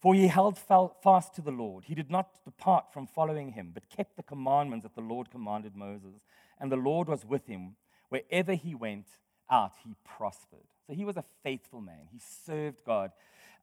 For 0.00 0.14
he 0.14 0.28
held 0.28 0.58
fast 0.58 1.34
to 1.34 1.42
the 1.42 1.50
Lord. 1.50 1.84
He 1.84 1.94
did 1.94 2.10
not 2.10 2.44
depart 2.44 2.92
from 2.92 3.06
following 3.06 3.52
him, 3.52 3.72
but 3.74 3.88
kept 3.88 4.16
the 4.16 4.22
commandments 4.22 4.84
that 4.84 4.94
the 4.94 5.00
Lord 5.00 5.30
commanded 5.30 5.74
Moses 5.74 6.20
and 6.60 6.70
the 6.70 6.76
Lord 6.76 7.08
was 7.08 7.24
with 7.24 7.46
him. 7.46 7.76
Wherever 8.08 8.54
he 8.54 8.74
went 8.74 9.06
out, 9.50 9.72
he 9.84 9.94
prospered. 10.04 10.66
So 10.86 10.94
he 10.94 11.04
was 11.04 11.16
a 11.16 11.24
faithful 11.42 11.80
man. 11.80 12.08
He 12.10 12.18
served 12.18 12.84
God. 12.84 13.12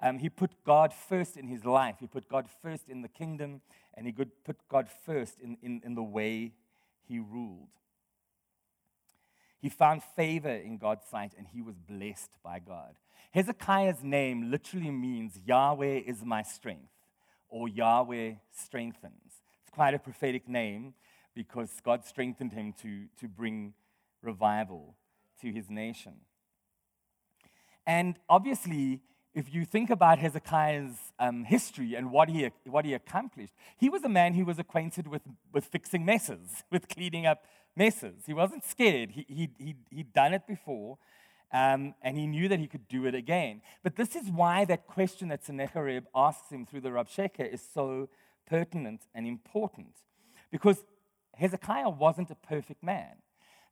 Um, 0.02 0.20
he 0.20 0.30
put 0.30 0.52
God 0.66 0.94
first 0.94 1.38
in 1.38 1.48
his 1.48 1.66
life. 1.66 1.96
He 2.00 2.08
put 2.08 2.30
God 2.30 2.48
first 2.62 2.90
in 2.90 3.02
the 3.02 3.08
kingdom, 3.08 3.62
and 3.96 4.06
he 4.06 4.12
put 4.12 4.58
God 4.70 4.88
first 5.06 5.40
in, 5.40 5.58
in, 5.62 5.82
in 5.84 5.96
the 5.96 6.04
way 6.04 6.54
he 7.08 7.20
ruled. 7.20 7.70
He 9.60 9.70
found 9.70 10.04
favor 10.04 10.54
in 10.54 10.78
God's 10.78 11.08
sight, 11.08 11.32
and 11.38 11.48
he 11.48 11.62
was 11.62 11.75
blessed 11.80 12.30
by 12.44 12.60
God. 12.60 12.96
Hezekiah's 13.32 14.04
name 14.04 14.52
literally 14.52 14.92
means 14.92 15.40
Yahweh 15.46 16.02
is 16.06 16.24
my 16.24 16.44
strength, 16.44 16.92
or 17.50 17.68
Yahweh 17.68 18.34
strengthens. 18.52 19.42
It's 19.62 19.72
quite 19.72 19.94
a 19.94 20.00
prophetic 20.00 20.48
name 20.48 20.94
because 21.36 21.70
God 21.84 22.06
strengthened 22.06 22.54
him 22.54 22.74
to, 22.82 23.06
to 23.20 23.27
bring 23.27 23.74
revival 24.24 24.96
to 25.42 25.51
his 25.51 25.70
nation. 25.70 26.13
And 27.86 28.18
obviously, 28.30 29.01
if 29.36 29.54
you 29.54 29.65
think 29.65 29.89
about 29.89 30.18
Hezekiah's 30.18 30.96
um, 31.20 31.44
history 31.44 31.94
and 31.94 32.10
what 32.10 32.30
he, 32.30 32.50
what 32.65 32.86
he 32.86 32.94
accomplished, 32.94 33.54
he 33.77 33.89
was 33.89 34.04
a 34.04 34.10
man 34.10 34.34
who 34.34 34.46
was 34.46 34.58
acquainted 34.58 35.08
with, 35.08 35.22
with 35.54 35.65
fixing 35.65 36.06
messes, 36.06 36.63
with 36.72 36.88
cleaning 36.88 37.25
up 37.25 37.44
messes. 37.75 38.24
He 38.25 38.34
wasn't 38.34 38.63
scared. 38.63 39.12
He, 39.12 39.25
he, 39.27 39.50
he, 39.60 39.75
he'd 39.92 40.13
done 40.13 40.34
it 40.34 40.48
before, 40.48 40.98
um, 41.51 41.94
and 42.01 42.18
he 42.18 42.25
knew 42.25 42.48
that 42.48 42.60
he 42.60 42.68
could 42.68 42.88
do 42.88 43.06
it 43.06 43.13
again. 43.13 43.62
But 43.84 43.98
this 43.98 44.15
is 44.15 44.30
why 44.30 44.65
that 44.65 44.88
question 44.88 45.27
that 45.27 45.44
Sennacherib 45.44 46.06
asks 46.15 46.50
him 46.50 46.65
through 46.65 46.82
the 46.82 46.89
Rabshakeh 46.89 47.54
is 47.54 47.62
so 47.74 48.10
pertinent 48.48 49.01
and 49.13 49.27
important. 49.27 49.96
Because 50.50 50.86
Hezekiah 51.38 51.89
wasn't 51.89 52.32
a 52.32 52.36
perfect 52.36 52.84
man. 52.84 53.18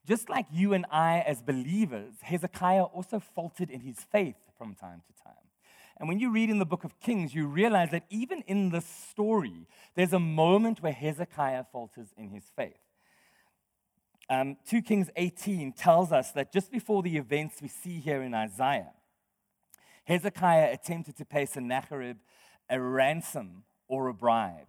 Just 0.05 0.29
like 0.29 0.46
you 0.51 0.74
and 0.74 0.86
I, 0.91 1.20
as 1.20 1.41
believers, 1.41 2.15
Hezekiah 2.22 2.84
also 2.84 3.20
faltered 3.20 3.70
in 3.70 3.82
his 3.82 4.00
faith 4.12 4.36
from 4.58 4.75
time 4.75 5.01
to 5.08 5.24
time. 5.24 5.34
And 5.98 6.10
when 6.10 6.20
you 6.20 6.32
read 6.32 6.50
in 6.50 6.60
the 6.60 6.65
book 6.65 6.84
of 6.84 7.00
Kings, 7.00 7.34
you 7.34 7.48
realize 7.48 7.91
that 7.91 8.03
even 8.10 8.41
in 8.48 8.70
this 8.70 8.86
story, 8.86 9.67
there's 9.96 10.12
a 10.12 10.20
moment 10.20 10.82
where 10.82 10.91
Hezekiah 10.91 11.65
falters 11.72 12.10
in 12.17 12.29
his 12.29 12.43
faith. 12.55 12.74
Um, 14.29 14.58
2 14.70 14.82
Kings 14.82 15.10
18 15.15 15.74
tells 15.74 16.12
us 16.12 16.32
that 16.32 16.51
just 16.51 16.72
before 16.72 17.03
the 17.03 17.17
events 17.17 17.62
we 17.62 17.67
see 17.67 18.00
here 18.00 18.22
in 18.22 18.34
Isaiah, 18.34 18.91
Hezekiah 20.05 20.74
attempted 20.74 21.17
to 21.17 21.25
pay 21.25 21.46
Sennacherib 21.46 22.17
a 22.70 22.79
ransom 22.79 23.63
or 23.88 24.08
a 24.08 24.13
bribe. 24.13 24.67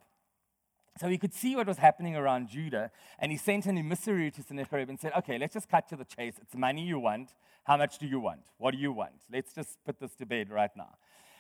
So 1.01 1.09
he 1.09 1.19
could 1.19 1.35
see 1.35 1.57
what 1.57 1.67
was 1.67 1.79
happening 1.79 2.15
around 2.15 2.49
Judah, 2.49 2.91
and 3.19 3.33
he 3.33 3.39
sent 3.39 3.67
an 3.67 3.77
emissary 3.77 4.31
to 4.31 4.43
Sennacherib 4.43 4.89
and 4.89 5.01
said, 5.01 5.13
Okay, 5.19 5.39
let's 5.39 5.55
just 5.55 5.69
cut 5.69 5.89
to 5.89 5.97
the 5.97 6.05
chase. 6.05 6.35
It's 6.41 6.55
money 6.55 6.83
you 6.83 6.99
want. 7.01 7.35
How 7.65 7.77
much 7.77 7.99
do 7.99 8.07
you 8.07 8.21
want? 8.21 8.43
What 8.59 8.73
do 8.73 8.79
you 8.79 8.93
want? 8.93 9.23
Let's 9.33 9.53
just 9.53 9.79
put 9.85 9.99
this 9.99 10.15
to 10.17 10.27
bed 10.27 10.51
right 10.51 10.71
now. 10.77 10.95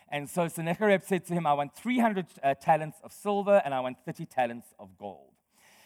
And 0.08 0.28
so 0.28 0.48
Sennacherib 0.48 1.02
said 1.02 1.24
to 1.26 1.34
him, 1.34 1.46
I 1.46 1.52
want 1.52 1.74
300 1.76 2.26
uh, 2.42 2.54
talents 2.54 2.98
of 3.02 3.12
silver 3.12 3.62
and 3.64 3.74
I 3.74 3.80
want 3.80 3.98
30 4.04 4.26
talents 4.26 4.68
of 4.78 4.96
gold. 4.98 5.32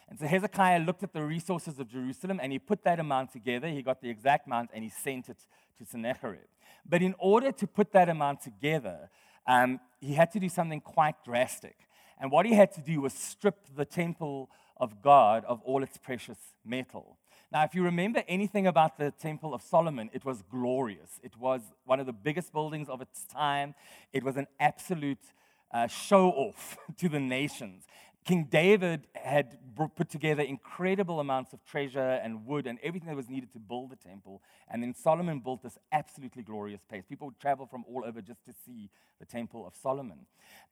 And 0.08 0.18
so 0.18 0.26
Hezekiah 0.26 0.80
looked 0.80 1.02
at 1.02 1.12
the 1.12 1.22
resources 1.22 1.78
of 1.78 1.88
Jerusalem 1.88 2.40
and 2.42 2.52
he 2.52 2.58
put 2.58 2.82
that 2.84 2.98
amount 2.98 3.32
together. 3.32 3.68
He 3.68 3.82
got 3.82 4.00
the 4.00 4.10
exact 4.10 4.46
amount 4.46 4.70
and 4.72 4.82
he 4.82 4.90
sent 4.90 5.28
it 5.28 5.38
to 5.78 5.84
Sennacherib. 5.84 6.46
But 6.88 7.02
in 7.02 7.14
order 7.18 7.52
to 7.52 7.66
put 7.66 7.92
that 7.92 8.08
amount 8.08 8.42
together, 8.42 9.10
um, 9.46 9.80
he 10.00 10.14
had 10.14 10.30
to 10.32 10.40
do 10.40 10.48
something 10.48 10.80
quite 10.80 11.16
drastic. 11.24 11.76
And 12.20 12.30
what 12.30 12.46
he 12.46 12.54
had 12.54 12.72
to 12.72 12.80
do 12.80 13.00
was 13.00 13.12
strip 13.12 13.56
the 13.76 13.84
temple 13.84 14.50
of 14.76 15.02
God 15.02 15.44
of 15.44 15.60
all 15.62 15.82
its 15.82 15.96
precious 15.98 16.38
metal. 16.64 17.18
Now, 17.50 17.64
if 17.64 17.74
you 17.74 17.82
remember 17.82 18.22
anything 18.28 18.66
about 18.66 18.98
the 18.98 19.10
Temple 19.10 19.54
of 19.54 19.62
Solomon, 19.62 20.10
it 20.12 20.22
was 20.24 20.42
glorious. 20.42 21.18
It 21.22 21.34
was 21.38 21.62
one 21.86 21.98
of 21.98 22.04
the 22.04 22.12
biggest 22.12 22.52
buildings 22.52 22.90
of 22.90 23.00
its 23.00 23.24
time. 23.24 23.74
It 24.12 24.22
was 24.22 24.36
an 24.36 24.48
absolute 24.60 25.32
uh, 25.72 25.86
show 25.86 26.28
off 26.30 26.76
to 26.98 27.08
the 27.08 27.20
nations. 27.20 27.84
King 28.28 28.46
David 28.50 29.06
had 29.14 29.56
put 29.96 30.10
together 30.10 30.42
incredible 30.42 31.18
amounts 31.18 31.54
of 31.54 31.64
treasure 31.64 32.20
and 32.22 32.44
wood 32.44 32.66
and 32.66 32.78
everything 32.82 33.08
that 33.08 33.16
was 33.16 33.30
needed 33.30 33.50
to 33.54 33.58
build 33.58 33.88
the 33.88 33.96
temple. 33.96 34.42
And 34.70 34.82
then 34.82 34.92
Solomon 34.94 35.40
built 35.40 35.62
this 35.62 35.78
absolutely 35.92 36.42
glorious 36.42 36.82
place. 36.86 37.04
People 37.08 37.28
would 37.28 37.40
travel 37.40 37.64
from 37.64 37.86
all 37.88 38.04
over 38.04 38.20
just 38.20 38.44
to 38.44 38.52
see 38.66 38.90
the 39.18 39.24
Temple 39.24 39.66
of 39.66 39.74
Solomon. 39.74 40.26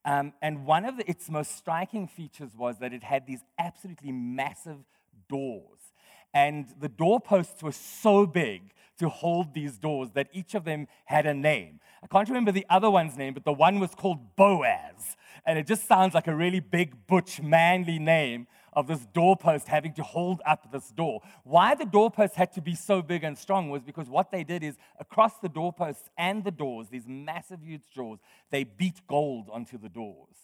Um, 0.05 0.35
and 0.43 0.67
one 0.67 0.85
of 0.85 0.99
the, 0.99 1.09
its 1.09 1.31
most 1.31 1.57
striking 1.57 2.07
features 2.07 2.51
was 2.55 2.79
that 2.81 2.93
it 2.93 3.03
had 3.03 3.27
these 3.27 3.41
absolutely 3.59 4.13
massive 4.13 4.85
doors. 5.27 5.95
And 6.35 6.67
the 6.79 6.91
doorposts 6.91 7.63
were 7.63 7.73
so 7.73 8.27
big 8.27 8.75
to 8.99 9.09
hold 9.09 9.55
these 9.55 9.79
doors, 9.79 10.11
that 10.15 10.29
each 10.33 10.55
of 10.55 10.65
them 10.65 10.87
had 11.05 11.27
a 11.27 11.35
name. 11.35 11.81
I 12.03 12.07
can't 12.07 12.29
remember 12.29 12.53
the 12.53 12.67
other 12.71 12.91
one's 12.91 13.17
name, 13.17 13.35
but 13.35 13.45
the 13.45 13.53
one 13.53 13.81
was 13.81 13.95
called 13.95 14.37
Boaz. 14.37 15.17
And 15.45 15.59
it 15.59 15.67
just 15.67 15.87
sounds 15.87 16.15
like 16.15 16.27
a 16.27 16.35
really 16.35 16.61
big, 16.61 17.07
butch, 17.07 17.41
manly 17.41 17.99
name 17.99 18.47
of 18.73 18.87
this 18.87 19.07
doorpost 19.07 19.69
having 19.69 19.95
to 19.95 20.03
hold 20.03 20.43
up 20.45 20.71
this 20.71 20.91
door. 20.91 21.23
Why 21.45 21.75
the 21.75 21.87
doorpost 21.87 22.35
had 22.35 22.53
to 22.53 22.61
be 22.61 22.75
so 22.75 23.01
big 23.01 23.25
and 23.25 23.37
strong 23.37 23.71
was 23.71 23.83
because 23.83 24.09
what 24.09 24.31
they 24.31 24.45
did 24.45 24.63
is 24.63 24.77
across 25.01 25.39
the 25.39 25.49
doorposts 25.49 26.11
and 26.19 26.45
the 26.45 26.51
doors, 26.51 26.89
these 26.91 27.07
massive, 27.07 27.63
huge 27.63 27.91
doors, 27.95 28.19
they 28.51 28.65
beat 28.65 29.07
gold 29.07 29.49
onto 29.51 29.79
the 29.79 29.89
doors. 29.89 30.37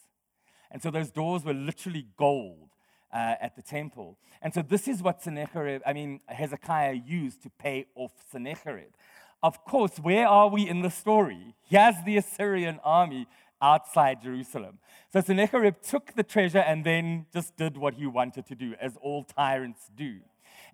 And 0.70 0.82
so 0.82 0.90
those 0.90 1.10
doors 1.10 1.44
were 1.44 1.52
literally 1.52 2.06
gold. 2.16 2.70
Uh, 3.12 3.34
at 3.42 3.54
the 3.56 3.60
temple. 3.60 4.16
And 4.40 4.54
so 4.54 4.62
this 4.62 4.88
is 4.88 5.02
what 5.02 5.20
Sennacherib, 5.20 5.82
I 5.84 5.92
mean, 5.92 6.20
Hezekiah 6.28 6.94
used 6.94 7.42
to 7.42 7.50
pay 7.50 7.84
off 7.94 8.12
Sennacherib. 8.30 8.94
Of 9.42 9.66
course, 9.66 9.98
where 9.98 10.26
are 10.26 10.48
we 10.48 10.66
in 10.66 10.80
the 10.80 10.88
story? 10.88 11.54
Here's 11.68 11.96
the 12.06 12.16
Assyrian 12.16 12.80
army 12.82 13.26
outside 13.60 14.22
Jerusalem. 14.22 14.78
So 15.12 15.20
Sennacherib 15.20 15.82
took 15.82 16.14
the 16.14 16.22
treasure 16.22 16.60
and 16.60 16.86
then 16.86 17.26
just 17.34 17.54
did 17.58 17.76
what 17.76 17.92
he 17.94 18.06
wanted 18.06 18.46
to 18.46 18.54
do, 18.54 18.74
as 18.80 18.96
all 19.02 19.24
tyrants 19.24 19.90
do. 19.94 20.20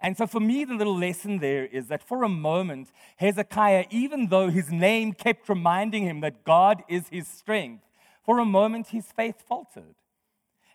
And 0.00 0.16
so 0.16 0.28
for 0.28 0.38
me, 0.38 0.64
the 0.64 0.75
little 0.75 0.97
lesson 0.97 1.40
there 1.40 1.66
is 1.66 1.88
that 1.88 2.07
for 2.07 2.23
a 2.23 2.28
moment, 2.28 2.92
Hezekiah, 3.16 3.87
even 3.90 4.28
though 4.28 4.49
his 4.49 4.71
name 4.71 5.12
kept 5.12 5.49
reminding 5.49 6.04
him 6.04 6.21
that 6.21 6.45
God 6.45 6.85
is 6.88 7.09
his 7.09 7.26
strength, 7.26 7.83
for 8.23 8.38
a 8.38 8.45
moment 8.45 8.88
his 8.88 9.11
faith 9.11 9.42
faltered. 9.42 9.97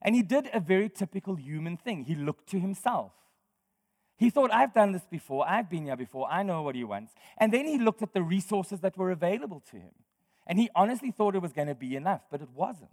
And 0.04 0.16
he 0.16 0.22
did 0.22 0.50
a 0.54 0.60
very 0.60 0.90
typical 0.90 1.36
human 1.36 1.78
thing. 1.78 2.04
He 2.04 2.16
looked 2.16 2.48
to 2.50 2.60
himself. 2.60 3.14
He 4.18 4.30
thought, 4.30 4.54
I've 4.54 4.74
done 4.74 4.92
this 4.92 5.06
before, 5.10 5.48
I've 5.50 5.70
been 5.70 5.86
here 5.86 5.98
before, 5.98 6.28
I 6.30 6.44
know 6.44 6.62
what 6.62 6.76
he 6.76 6.84
wants. 6.84 7.14
And 7.38 7.52
then 7.52 7.66
he 7.66 7.80
looked 7.80 8.02
at 8.02 8.14
the 8.14 8.22
resources 8.22 8.80
that 8.82 8.98
were 8.98 9.12
available 9.12 9.62
to 9.72 9.78
him. 9.78 9.92
And 10.46 10.60
he 10.60 10.70
honestly 10.76 11.12
thought 11.12 11.36
it 11.36 11.42
was 11.42 11.54
going 11.54 11.68
to 11.68 11.76
be 11.76 11.96
enough, 11.96 12.22
but 12.30 12.42
it 12.42 12.50
wasn't. 12.54 12.90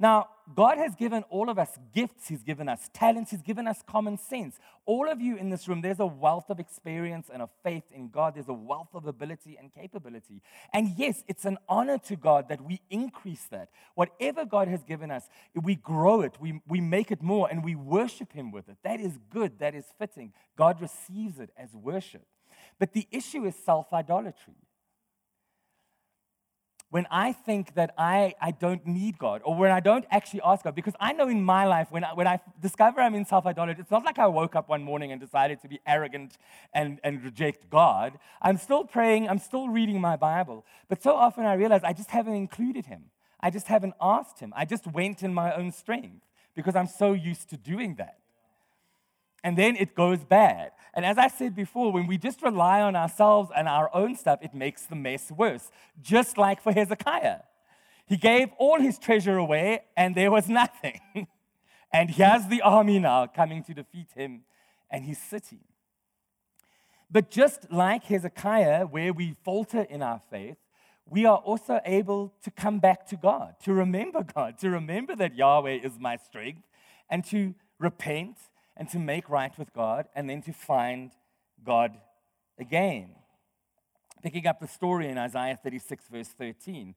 Now, 0.00 0.28
God 0.56 0.78
has 0.78 0.94
given 0.94 1.24
all 1.28 1.50
of 1.50 1.58
us 1.58 1.78
gifts. 1.94 2.28
He's 2.28 2.42
given 2.42 2.70
us 2.70 2.88
talents. 2.94 3.32
He's 3.32 3.42
given 3.42 3.68
us 3.68 3.82
common 3.86 4.16
sense. 4.16 4.58
All 4.86 5.10
of 5.10 5.20
you 5.20 5.36
in 5.36 5.50
this 5.50 5.68
room, 5.68 5.82
there's 5.82 6.00
a 6.00 6.06
wealth 6.06 6.48
of 6.48 6.58
experience 6.58 7.28
and 7.30 7.42
of 7.42 7.50
faith 7.62 7.84
in 7.92 8.08
God. 8.08 8.34
There's 8.34 8.48
a 8.48 8.54
wealth 8.54 8.88
of 8.94 9.06
ability 9.06 9.58
and 9.60 9.72
capability. 9.72 10.40
And 10.72 10.94
yes, 10.96 11.22
it's 11.28 11.44
an 11.44 11.58
honor 11.68 11.98
to 11.98 12.16
God 12.16 12.48
that 12.48 12.62
we 12.62 12.80
increase 12.88 13.44
that. 13.50 13.68
Whatever 13.94 14.46
God 14.46 14.68
has 14.68 14.82
given 14.82 15.10
us, 15.10 15.28
we 15.54 15.74
grow 15.74 16.22
it, 16.22 16.32
we, 16.40 16.62
we 16.66 16.80
make 16.80 17.12
it 17.12 17.22
more, 17.22 17.48
and 17.50 17.62
we 17.62 17.74
worship 17.74 18.32
Him 18.32 18.50
with 18.52 18.70
it. 18.70 18.78
That 18.82 19.00
is 19.00 19.18
good. 19.28 19.58
That 19.58 19.74
is 19.74 19.84
fitting. 19.98 20.32
God 20.56 20.80
receives 20.80 21.38
it 21.38 21.50
as 21.58 21.74
worship. 21.74 22.22
But 22.78 22.94
the 22.94 23.06
issue 23.12 23.44
is 23.44 23.54
self 23.54 23.92
idolatry 23.92 24.54
when 26.90 27.06
I 27.10 27.32
think 27.32 27.74
that 27.74 27.94
I, 27.96 28.34
I 28.40 28.50
don't 28.50 28.84
need 28.86 29.18
God 29.18 29.42
or 29.44 29.56
when 29.56 29.70
I 29.70 29.80
don't 29.80 30.04
actually 30.10 30.42
ask 30.44 30.64
God, 30.64 30.74
because 30.74 30.94
I 31.00 31.12
know 31.12 31.28
in 31.28 31.42
my 31.42 31.64
life, 31.64 31.88
when 31.90 32.04
I, 32.04 32.14
when 32.14 32.26
I 32.26 32.40
discover 32.60 33.00
I'm 33.00 33.14
in 33.14 33.24
self 33.24 33.46
idolatry, 33.46 33.80
it's 33.80 33.90
not 33.90 34.04
like 34.04 34.18
I 34.18 34.26
woke 34.26 34.56
up 34.56 34.68
one 34.68 34.82
morning 34.82 35.12
and 35.12 35.20
decided 35.20 35.60
to 35.62 35.68
be 35.68 35.80
arrogant 35.86 36.36
and, 36.74 37.00
and 37.04 37.22
reject 37.22 37.70
God. 37.70 38.18
I'm 38.42 38.56
still 38.56 38.84
praying, 38.84 39.28
I'm 39.28 39.38
still 39.38 39.68
reading 39.68 40.00
my 40.00 40.16
Bible, 40.16 40.66
but 40.88 41.02
so 41.02 41.14
often 41.14 41.46
I 41.46 41.54
realize 41.54 41.82
I 41.84 41.92
just 41.92 42.10
haven't 42.10 42.34
included 42.34 42.86
Him. 42.86 43.04
I 43.40 43.50
just 43.50 43.68
haven't 43.68 43.94
asked 44.00 44.40
Him. 44.40 44.52
I 44.56 44.64
just 44.64 44.86
went 44.86 45.22
in 45.22 45.32
my 45.32 45.54
own 45.54 45.72
strength 45.72 46.26
because 46.54 46.76
I'm 46.76 46.88
so 46.88 47.12
used 47.12 47.48
to 47.50 47.56
doing 47.56 47.94
that 47.96 48.19
and 49.42 49.56
then 49.56 49.76
it 49.76 49.94
goes 49.94 50.24
bad. 50.24 50.72
And 50.92 51.04
as 51.04 51.18
I 51.18 51.28
said 51.28 51.54
before, 51.54 51.92
when 51.92 52.06
we 52.06 52.18
just 52.18 52.42
rely 52.42 52.80
on 52.80 52.96
ourselves 52.96 53.50
and 53.56 53.68
our 53.68 53.94
own 53.94 54.16
stuff, 54.16 54.40
it 54.42 54.54
makes 54.54 54.86
the 54.86 54.96
mess 54.96 55.30
worse, 55.30 55.70
just 56.02 56.36
like 56.36 56.62
for 56.62 56.72
Hezekiah. 56.72 57.40
He 58.06 58.16
gave 58.16 58.48
all 58.58 58.80
his 58.80 58.98
treasure 58.98 59.36
away, 59.36 59.82
and 59.96 60.14
there 60.14 60.30
was 60.30 60.48
nothing. 60.62 61.00
and 61.92 62.10
he 62.10 62.22
has 62.22 62.48
the 62.48 62.62
army 62.62 62.98
now 62.98 63.26
coming 63.26 63.62
to 63.64 63.74
defeat 63.74 64.08
him 64.14 64.42
and 64.90 65.04
his 65.04 65.18
city. 65.18 65.60
But 67.10 67.30
just 67.30 67.70
like 67.70 68.04
Hezekiah, 68.04 68.86
where 68.86 69.12
we 69.12 69.36
falter 69.44 69.82
in 69.82 70.02
our 70.02 70.20
faith, 70.30 70.56
we 71.08 71.24
are 71.24 71.38
also 71.38 71.80
able 71.84 72.32
to 72.42 72.50
come 72.50 72.78
back 72.78 73.06
to 73.08 73.16
God, 73.16 73.54
to 73.64 73.72
remember 73.72 74.22
God, 74.34 74.58
to 74.58 74.70
remember 74.70 75.16
that 75.16 75.36
Yahweh 75.36 75.78
is 75.82 75.98
my 75.98 76.16
strength, 76.16 76.62
and 77.08 77.24
to 77.26 77.54
repent 77.78 78.36
and 78.80 78.88
to 78.88 78.98
make 78.98 79.28
right 79.28 79.56
with 79.58 79.74
God 79.74 80.08
and 80.16 80.28
then 80.28 80.40
to 80.42 80.54
find 80.54 81.12
God 81.62 81.92
again. 82.58 83.10
Picking 84.22 84.46
up 84.46 84.58
the 84.58 84.66
story 84.66 85.08
in 85.08 85.18
Isaiah 85.18 85.58
36, 85.62 86.06
verse 86.10 86.28
13. 86.28 86.94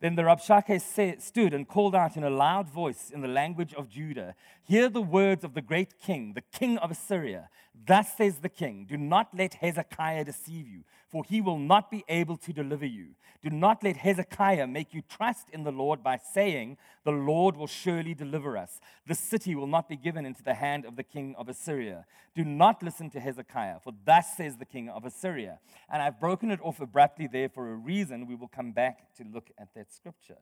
Then 0.00 0.14
the 0.14 0.22
Rabshakeh 0.22 1.20
stood 1.20 1.52
and 1.52 1.68
called 1.68 1.94
out 1.94 2.16
in 2.16 2.24
a 2.24 2.30
loud 2.30 2.70
voice 2.70 3.10
in 3.12 3.20
the 3.20 3.28
language 3.28 3.74
of 3.74 3.90
Judah 3.90 4.34
Hear 4.62 4.88
the 4.88 5.02
words 5.02 5.44
of 5.44 5.52
the 5.52 5.60
great 5.60 5.98
king, 5.98 6.32
the 6.32 6.58
king 6.58 6.78
of 6.78 6.90
Assyria. 6.90 7.50
Thus 7.86 8.16
says 8.16 8.38
the 8.38 8.48
king 8.48 8.86
Do 8.88 8.96
not 8.96 9.28
let 9.36 9.54
Hezekiah 9.54 10.24
deceive 10.24 10.66
you, 10.68 10.84
for 11.08 11.24
he 11.24 11.40
will 11.40 11.58
not 11.58 11.90
be 11.90 12.04
able 12.08 12.36
to 12.38 12.52
deliver 12.52 12.86
you. 12.86 13.08
Do 13.42 13.50
not 13.50 13.84
let 13.84 13.98
Hezekiah 13.98 14.66
make 14.66 14.92
you 14.92 15.02
trust 15.08 15.48
in 15.52 15.62
the 15.62 15.70
Lord 15.70 16.02
by 16.02 16.18
saying, 16.18 16.76
The 17.04 17.12
Lord 17.12 17.56
will 17.56 17.68
surely 17.68 18.14
deliver 18.14 18.56
us. 18.56 18.80
The 19.06 19.14
city 19.14 19.54
will 19.54 19.68
not 19.68 19.88
be 19.88 19.96
given 19.96 20.26
into 20.26 20.42
the 20.42 20.54
hand 20.54 20.84
of 20.84 20.96
the 20.96 21.04
king 21.04 21.34
of 21.38 21.48
Assyria. 21.48 22.04
Do 22.34 22.44
not 22.44 22.82
listen 22.82 23.10
to 23.10 23.20
Hezekiah, 23.20 23.78
for 23.84 23.92
thus 24.04 24.36
says 24.36 24.56
the 24.56 24.64
king 24.64 24.88
of 24.88 25.04
Assyria. 25.04 25.60
And 25.88 26.02
I've 26.02 26.18
broken 26.18 26.50
it 26.50 26.60
off 26.62 26.80
abruptly 26.80 27.28
there 27.28 27.48
for 27.48 27.70
a 27.70 27.76
reason. 27.76 28.26
We 28.26 28.34
will 28.34 28.48
come 28.48 28.72
back 28.72 29.14
to 29.16 29.24
look 29.24 29.50
at 29.56 29.74
that 29.74 29.92
scripture. 29.92 30.38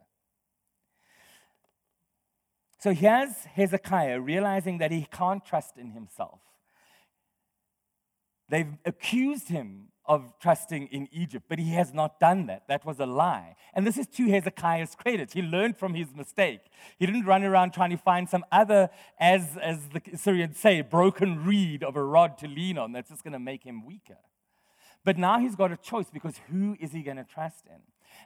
So 2.79 2.93
here's 2.93 3.45
Hezekiah 3.55 4.21
realizing 4.21 4.79
that 4.79 4.91
he 4.91 5.07
can't 5.11 5.45
trust 5.45 5.77
in 5.77 5.91
himself. 5.91 6.41
They've 8.49 8.75
accused 8.85 9.49
him 9.49 9.89
of 10.09 10.33
trusting 10.41 10.87
in 10.89 11.09
Egypt, 11.11 11.47
but 11.49 11.59
he 11.59 11.73
has 11.73 11.93
not 11.93 12.21
done 12.21 12.47
that. 12.47 12.69
That 12.69 12.85
was 12.85 13.01
a 13.01 13.07
lie. 13.07 13.57
And 13.75 13.87
this 13.87 13.99
is 13.99 14.07
to 14.09 14.29
Hezekiah's 14.29 14.95
credit. 14.95 15.33
He 15.33 15.43
learned 15.43 15.77
from 15.77 15.95
his 15.95 16.15
mistake. 16.15 16.61
He 16.99 17.07
didn't 17.07 17.25
run 17.25 17.43
around 17.43 17.73
trying 17.73 17.91
to 17.91 17.97
find 17.97 18.29
some 18.29 18.45
other, 18.53 18.89
as, 19.19 19.57
as 19.61 19.89
the 19.89 20.01
Assyrians 20.13 20.59
say, 20.59 20.81
broken 20.81 21.45
reed 21.45 21.83
of 21.83 21.97
a 21.97 22.05
rod 22.05 22.39
to 22.39 22.49
lean 22.49 22.79
on 22.79 22.93
that's 22.93 23.11
just 23.11 23.25
going 23.25 23.33
to 23.33 23.39
make 23.39 23.65
him 23.65 23.85
weaker. 23.85 24.19
But 25.05 25.19
now 25.19 25.39
he's 25.39 25.57
got 25.57 25.73
a 25.73 25.77
choice 25.77 26.11
because 26.13 26.41
who 26.51 26.77
is 26.81 26.93
he 26.93 27.03
going 27.03 27.17
to 27.17 27.25
trust 27.25 27.67
in? 27.67 27.81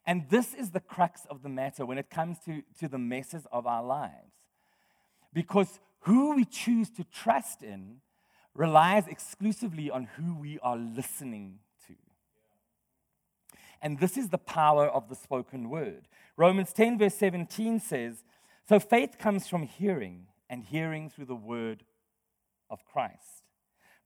And 0.07 0.29
this 0.29 0.55
is 0.55 0.71
the 0.71 0.81
crux 0.81 1.27
of 1.31 1.43
the 1.43 1.49
matter 1.49 1.85
when 1.85 1.99
it 1.99 2.11
comes 2.11 2.39
to, 2.45 2.63
to 2.79 2.89
the 2.89 2.99
messes 2.99 3.47
of 3.51 3.67
our 3.67 3.83
lives. 3.83 4.33
Because 5.33 5.81
who 6.01 6.35
we 6.35 6.45
choose 6.45 6.91
to 6.91 7.05
trust 7.05 7.63
in 7.63 8.01
relies 8.61 9.09
exclusively 9.09 9.91
on 9.91 10.05
who 10.19 10.35
we 10.39 10.59
are 10.59 10.77
listening 10.77 11.61
to. 11.87 11.95
and 13.81 13.99
this 13.99 14.19
is 14.19 14.29
the 14.29 14.37
power 14.37 14.87
of 14.87 15.09
the 15.09 15.15
spoken 15.15 15.71
word. 15.71 16.07
Romans 16.37 16.71
10, 16.75 16.99
verse 16.99 17.15
17 17.15 17.81
says, 17.81 18.23
So 18.69 18.79
faith 18.79 19.17
comes 19.19 19.49
from 19.49 19.63
hearing, 19.63 20.27
and 20.51 20.63
hearing 20.63 21.09
through 21.09 21.25
the 21.25 21.35
word 21.35 21.85
of 22.69 22.85
Christ. 22.85 23.45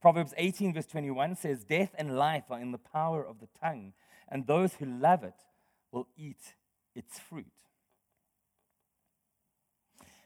Proverbs 0.01 0.33
18, 0.37 0.73
verse 0.73 0.85
21 0.85 1.35
says, 1.35 1.65
Death 1.65 1.93
and 1.97 2.17
life 2.17 2.45
are 2.49 2.61
in 2.61 2.71
the 2.71 2.77
power 2.77 3.27
of 3.27 3.41
the 3.41 3.49
tongue, 3.61 3.91
and 4.29 4.47
those 4.47 4.75
who 4.75 4.85
love 4.85 5.25
it 5.25 5.41
will 5.91 6.07
eat 6.15 6.55
its 6.95 7.19
fruit. 7.19 7.51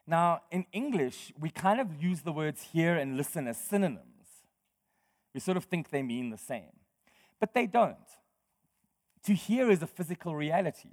Now, 0.05 0.41
in 0.51 0.67
English, 0.71 1.33
we 1.39 1.49
kind 1.49 1.81
of 1.81 1.99
use 1.99 2.21
the 2.21 2.31
words 2.31 2.69
hear 2.71 2.95
and 2.95 3.17
listen 3.17 3.47
as 3.47 3.57
synonyms. 3.57 4.18
We 5.33 5.39
sort 5.39 5.57
of 5.57 5.65
think 5.65 5.89
they 5.89 6.01
mean 6.01 6.29
the 6.29 6.37
same, 6.37 6.71
but 7.39 7.53
they 7.53 7.67
don't. 7.67 7.97
To 9.25 9.33
hear 9.33 9.69
is 9.69 9.81
a 9.81 9.87
physical 9.87 10.35
reality. 10.35 10.89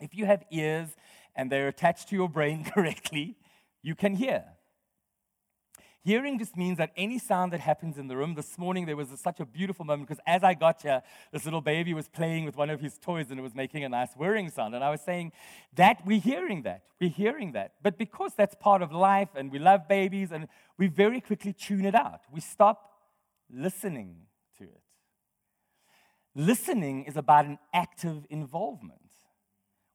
If 0.00 0.14
you 0.14 0.26
have 0.26 0.44
ears 0.50 0.88
and 1.34 1.50
they're 1.50 1.68
attached 1.68 2.08
to 2.08 2.16
your 2.16 2.28
brain 2.28 2.64
correctly, 2.74 3.36
you 3.82 3.94
can 3.94 4.14
hear. 4.14 4.44
Hearing 6.04 6.38
just 6.38 6.56
means 6.56 6.78
that 6.78 6.92
any 6.96 7.18
sound 7.18 7.52
that 7.52 7.60
happens 7.60 7.98
in 7.98 8.08
the 8.08 8.16
room, 8.16 8.34
this 8.34 8.56
morning 8.56 8.86
there 8.86 8.96
was 8.96 9.08
such 9.20 9.40
a 9.40 9.44
beautiful 9.44 9.84
moment 9.84 10.08
because 10.08 10.22
as 10.26 10.42
I 10.42 10.54
got 10.54 10.80
here, 10.80 11.02
this 11.32 11.44
little 11.44 11.60
baby 11.60 11.92
was 11.92 12.08
playing 12.08 12.44
with 12.44 12.56
one 12.56 12.70
of 12.70 12.80
his 12.80 12.96
toys 12.98 13.26
and 13.30 13.38
it 13.38 13.42
was 13.42 13.54
making 13.54 13.84
a 13.84 13.88
nice 13.88 14.14
whirring 14.14 14.48
sound. 14.48 14.74
And 14.74 14.82
I 14.82 14.90
was 14.90 15.02
saying 15.02 15.32
that 15.74 16.06
we're 16.06 16.20
hearing 16.20 16.62
that, 16.62 16.84
we're 17.00 17.10
hearing 17.10 17.52
that. 17.52 17.74
But 17.82 17.98
because 17.98 18.32
that's 18.34 18.54
part 18.54 18.80
of 18.80 18.90
life 18.90 19.28
and 19.34 19.52
we 19.52 19.58
love 19.58 19.86
babies 19.86 20.32
and 20.32 20.48
we 20.78 20.86
very 20.86 21.20
quickly 21.20 21.52
tune 21.52 21.84
it 21.84 21.94
out, 21.94 22.20
we 22.32 22.40
stop 22.40 22.87
listening 23.52 24.16
to 24.58 24.64
it. 24.64 24.82
Listening 26.34 27.04
is 27.04 27.16
about 27.16 27.46
an 27.46 27.58
active 27.72 28.26
involvement. 28.30 29.00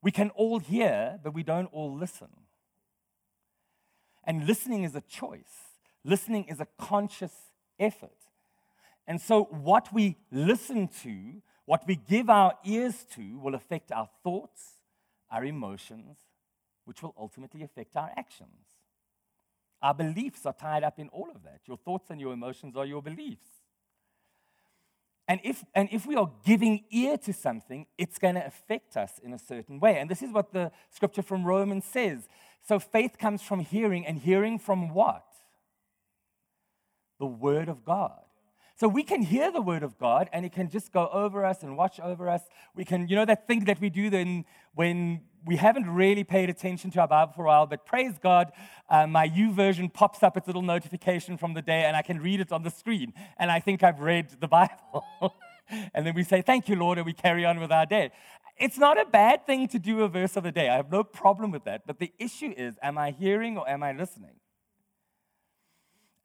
We 0.02 0.12
can 0.12 0.30
all 0.32 0.60
hear, 0.60 1.20
but 1.24 1.34
we 1.34 1.44
don't 1.44 1.68
all 1.68 1.96
listen. 1.96 2.30
And 4.26 4.46
listening 4.46 4.84
is 4.84 4.96
a 4.96 5.02
choice, 5.02 5.78
listening 6.04 6.46
is 6.46 6.60
a 6.60 6.68
conscious 6.78 7.34
effort. 7.80 8.12
And 9.06 9.22
so, 9.22 9.44
what 9.46 9.94
we 9.94 10.18
listen 10.32 10.88
to, 11.04 11.42
what 11.66 11.86
we 11.88 11.96
give 11.96 12.30
our 12.30 12.54
ears 12.66 13.06
to, 13.16 13.40
will 13.40 13.56
affect 13.56 13.92
our 13.92 14.10
thoughts, 14.24 14.78
our 15.30 15.44
emotions, 15.44 16.18
which 16.86 17.02
will 17.02 17.14
ultimately 17.18 17.64
affect 17.64 17.96
our 17.98 18.12
actions. 18.16 18.73
Our 19.84 19.94
beliefs 19.94 20.46
are 20.46 20.54
tied 20.54 20.84
up 20.84 20.98
in 20.98 21.10
all 21.10 21.30
of 21.36 21.44
that. 21.44 21.60
Your 21.66 21.78
thoughts 21.78 22.10
and 22.10 22.20
your 22.20 22.32
emotions 22.32 22.78
are 22.78 22.86
your 22.86 23.02
beliefs. 23.02 23.50
And 25.28 25.42
if, 25.44 25.64
and 25.76 25.90
if 25.92 26.06
we 26.06 26.16
are 26.16 26.32
giving 26.46 26.86
ear 26.90 27.18
to 27.20 27.34
something, 27.34 27.86
it's 27.98 28.18
going 28.18 28.36
to 28.36 28.46
affect 28.46 28.96
us 28.96 29.20
in 29.22 29.34
a 29.34 29.38
certain 29.38 29.80
way. 29.80 29.98
And 30.00 30.10
this 30.10 30.22
is 30.22 30.32
what 30.32 30.54
the 30.54 30.72
scripture 30.90 31.22
from 31.22 31.44
Romans 31.44 31.86
says. 31.86 32.28
So 32.66 32.80
faith 32.80 33.18
comes 33.18 33.42
from 33.42 33.60
hearing, 33.60 34.06
and 34.08 34.18
hearing 34.18 34.58
from 34.58 34.94
what? 34.94 35.26
The 37.20 37.26
Word 37.26 37.68
of 37.68 37.84
God. 37.84 38.22
So 38.76 38.88
we 38.88 39.04
can 39.04 39.22
hear 39.22 39.52
the 39.52 39.62
word 39.62 39.84
of 39.84 40.00
God 40.00 40.30
and 40.34 40.46
it 40.46 40.52
can 40.52 40.70
just 40.70 40.92
go 40.92 41.08
over 41.14 41.46
us 41.46 41.62
and 41.62 41.78
watch 41.78 42.00
over 42.00 42.28
us. 42.28 42.42
We 42.76 42.84
can, 42.84 43.08
you 43.08 43.16
know, 43.16 43.26
that 43.26 43.48
thing 43.48 43.66
that 43.66 43.80
we 43.80 43.90
do 43.90 44.10
then 44.10 44.46
when 44.74 45.22
we 45.46 45.58
haven't 45.58 45.88
really 45.88 46.24
paid 46.24 46.50
attention 46.50 46.90
to 46.92 47.02
our 47.02 47.08
Bible 47.08 47.34
for 47.36 47.44
a 47.44 47.48
while, 47.48 47.68
but 47.68 47.86
praise 47.86 48.14
God, 48.22 48.52
uh, 48.90 49.06
my 49.06 49.32
version 49.52 49.90
pops 49.90 50.24
up 50.24 50.38
its 50.38 50.48
little 50.48 50.62
notification 50.62 51.38
from 51.38 51.54
the 51.54 51.62
day 51.62 51.84
and 51.84 51.96
I 51.96 52.02
can 52.02 52.20
read 52.20 52.40
it 52.40 52.52
on 52.52 52.64
the 52.64 52.72
screen. 52.72 53.14
And 53.38 53.52
I 53.52 53.60
think 53.60 53.84
I've 53.84 54.00
read 54.00 54.30
the 54.40 54.48
Bible. 54.60 55.06
and 55.94 56.08
then 56.08 56.16
we 56.16 56.24
say, 56.24 56.42
Thank 56.42 56.68
you, 56.68 56.76
Lord, 56.76 56.98
and 56.98 57.06
we 57.06 57.14
carry 57.14 57.46
on 57.46 57.60
with 57.60 57.72
our 57.72 57.86
day. 57.86 58.12
It's 58.58 58.78
not 58.78 59.00
a 59.00 59.06
bad 59.06 59.46
thing 59.46 59.68
to 59.70 59.80
do 59.80 60.02
a 60.02 60.08
verse 60.08 60.36
of 60.36 60.44
the 60.44 60.52
day. 60.52 60.70
I 60.70 60.76
have 60.76 60.92
no 60.92 61.04
problem 61.04 61.52
with 61.52 61.64
that. 61.66 61.86
But 61.86 62.00
the 62.00 62.12
issue 62.20 62.54
is, 62.56 62.76
am 62.82 62.98
I 62.98 63.12
hearing 63.12 63.58
or 63.58 63.68
am 63.70 63.84
I 63.84 63.92
listening? 63.92 64.36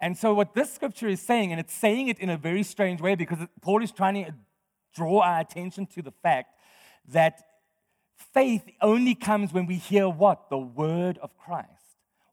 And 0.00 0.16
so, 0.16 0.32
what 0.32 0.54
this 0.54 0.72
scripture 0.72 1.08
is 1.08 1.20
saying, 1.20 1.50
and 1.50 1.60
it's 1.60 1.74
saying 1.74 2.08
it 2.08 2.18
in 2.18 2.30
a 2.30 2.36
very 2.36 2.62
strange 2.62 3.00
way 3.00 3.14
because 3.14 3.38
Paul 3.60 3.82
is 3.82 3.90
trying 3.90 4.24
to 4.24 4.34
draw 4.94 5.20
our 5.20 5.40
attention 5.40 5.86
to 5.86 6.02
the 6.02 6.12
fact 6.22 6.54
that 7.08 7.42
faith 8.32 8.64
only 8.80 9.14
comes 9.14 9.52
when 9.52 9.66
we 9.66 9.76
hear 9.76 10.08
what? 10.08 10.50
The 10.50 10.58
word 10.58 11.18
of 11.18 11.36
Christ. 11.36 11.68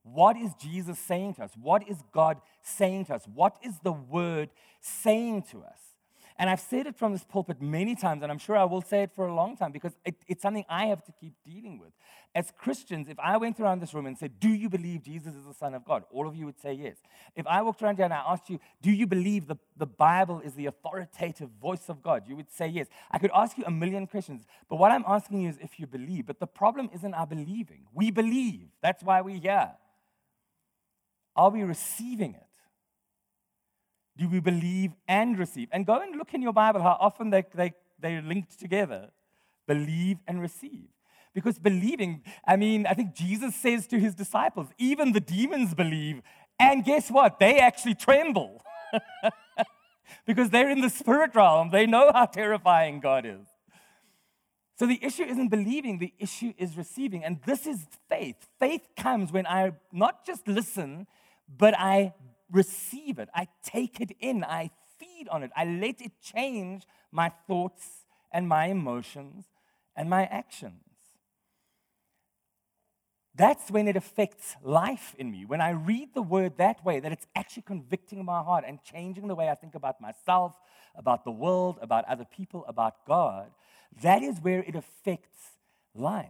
What 0.03 0.37
is 0.37 0.51
Jesus 0.61 0.99
saying 0.99 1.35
to 1.35 1.43
us? 1.43 1.51
What 1.59 1.87
is 1.89 1.97
God 2.11 2.37
saying 2.61 3.05
to 3.05 3.15
us? 3.15 3.23
What 3.33 3.57
is 3.63 3.79
the 3.83 3.91
word 3.91 4.49
saying 4.79 5.43
to 5.51 5.63
us? 5.63 5.79
And 6.37 6.49
I've 6.49 6.59
said 6.59 6.85
it 6.85 6.95
from 6.95 7.13
this 7.13 7.23
pulpit 7.23 7.61
many 7.61 7.95
times, 7.95 8.21
and 8.21 8.31
I'm 8.31 8.37
sure 8.37 8.57
I 8.57 8.65
will 8.65 8.81
say 8.81 9.03
it 9.03 9.11
for 9.15 9.25
a 9.25 9.33
long 9.33 9.55
time 9.55 9.71
because 9.71 9.93
it, 10.05 10.15
it's 10.27 10.41
something 10.41 10.65
I 10.69 10.87
have 10.87 11.03
to 11.05 11.13
keep 11.13 11.33
dealing 11.43 11.79
with. 11.79 11.91
As 12.35 12.51
Christians, 12.55 13.07
if 13.07 13.17
I 13.17 13.37
went 13.37 13.59
around 13.59 13.81
this 13.81 13.93
room 13.93 14.05
and 14.05 14.17
said, 14.17 14.39
Do 14.39 14.49
you 14.49 14.69
believe 14.69 15.01
Jesus 15.01 15.33
is 15.33 15.45
the 15.45 15.53
Son 15.53 15.73
of 15.73 15.85
God? 15.85 16.03
All 16.11 16.27
of 16.27 16.35
you 16.35 16.45
would 16.45 16.59
say 16.59 16.73
yes. 16.73 16.97
If 17.35 17.47
I 17.47 17.61
walked 17.61 17.81
around 17.81 17.95
here 17.95 18.05
and 18.05 18.13
I 18.13 18.21
asked 18.27 18.49
you, 18.49 18.59
Do 18.81 18.91
you 18.91 19.07
believe 19.07 19.47
the, 19.47 19.55
the 19.77 19.87
Bible 19.87 20.41
is 20.41 20.53
the 20.53 20.65
authoritative 20.65 21.49
voice 21.61 21.87
of 21.87 22.03
God? 22.03 22.23
You 22.27 22.35
would 22.35 22.51
say 22.51 22.67
yes. 22.67 22.87
I 23.09 23.17
could 23.17 23.31
ask 23.33 23.57
you 23.57 23.63
a 23.65 23.71
million 23.71 24.05
questions, 24.05 24.43
but 24.69 24.75
what 24.75 24.91
I'm 24.91 25.05
asking 25.07 25.41
you 25.41 25.49
is 25.49 25.57
if 25.61 25.79
you 25.79 25.87
believe. 25.87 26.27
But 26.27 26.39
the 26.39 26.47
problem 26.47 26.89
isn't 26.93 27.13
our 27.13 27.25
believing. 27.25 27.85
We 27.93 28.11
believe. 28.11 28.67
That's 28.81 29.01
why 29.01 29.21
we're 29.21 29.39
here. 29.39 29.71
Are 31.37 31.49
we 31.49 31.63
receiving 31.63 32.35
it? 32.35 32.41
do 34.17 34.29
we 34.29 34.39
believe 34.39 34.91
and 35.07 35.37
receive? 35.37 35.67
And 35.71 35.85
go 35.85 35.99
and 35.99 36.15
look 36.17 36.33
in 36.33 36.41
your 36.41 36.53
Bible 36.53 36.81
how 36.81 36.97
often 36.99 37.29
they, 37.29 37.43
they, 37.53 37.73
they're 37.99 38.21
linked 38.21 38.59
together 38.59 39.09
believe 39.67 40.19
and 40.27 40.39
receive. 40.39 40.89
Because 41.35 41.59
believing, 41.59 42.23
I 42.47 42.55
mean, 42.55 42.87
I 42.87 42.93
think 42.95 43.13
Jesus 43.13 43.55
says 43.55 43.85
to 43.87 43.99
his 43.99 44.15
disciples, 44.15 44.69
even 44.79 45.11
the 45.11 45.19
demons 45.19 45.75
believe. 45.75 46.21
And 46.57 46.83
guess 46.83 47.11
what? 47.11 47.39
They 47.39 47.59
actually 47.59 47.95
tremble 47.95 48.63
because 50.25 50.49
they're 50.49 50.69
in 50.69 50.79
the 50.79 50.89
spirit 50.89 51.35
realm. 51.35 51.71
They 51.71 51.85
know 51.85 52.11
how 52.13 52.25
terrifying 52.25 53.01
God 53.01 53.25
is. 53.25 53.45
So 54.79 54.85
the 54.85 54.99
issue 55.03 55.23
isn't 55.23 55.49
believing, 55.49 55.99
the 55.99 56.13
issue 56.19 56.53
is 56.57 56.77
receiving. 56.77 57.23
And 57.23 57.39
this 57.45 57.67
is 57.67 57.85
faith. 58.09 58.47
Faith 58.57 58.87
comes 58.97 59.31
when 59.31 59.45
I 59.45 59.73
not 59.91 60.25
just 60.25 60.47
listen, 60.47 61.05
but 61.47 61.77
I 61.77 62.13
receive 62.51 63.19
it, 63.19 63.29
I 63.33 63.47
take 63.63 63.99
it 63.99 64.11
in, 64.19 64.43
I 64.43 64.71
feed 64.99 65.27
on 65.29 65.43
it, 65.43 65.51
I 65.55 65.65
let 65.65 65.99
it 65.99 66.11
change 66.21 66.83
my 67.11 67.31
thoughts 67.47 68.05
and 68.31 68.47
my 68.47 68.67
emotions 68.67 69.45
and 69.95 70.09
my 70.09 70.25
actions. 70.25 70.84
That's 73.37 73.69
when 73.69 73.87
it 73.87 73.97
affects 73.97 74.55
life 74.63 75.13
in 75.17 75.29
me. 75.29 75.43
When 75.45 75.59
I 75.59 75.71
read 75.71 76.13
the 76.13 76.21
word 76.21 76.57
that 76.57 76.83
way, 76.85 76.99
that 77.01 77.11
it's 77.11 77.27
actually 77.35 77.63
convicting 77.63 78.23
my 78.23 78.41
heart 78.41 78.63
and 78.65 78.81
changing 78.83 79.27
the 79.27 79.35
way 79.35 79.49
I 79.49 79.55
think 79.55 79.75
about 79.75 79.99
myself, 79.99 80.55
about 80.95 81.25
the 81.25 81.31
world, 81.31 81.77
about 81.81 82.05
other 82.05 82.25
people, 82.25 82.63
about 82.67 83.05
God, 83.05 83.51
that 84.01 84.23
is 84.23 84.39
where 84.39 84.63
it 84.63 84.75
affects 84.75 85.51
life. 85.93 86.29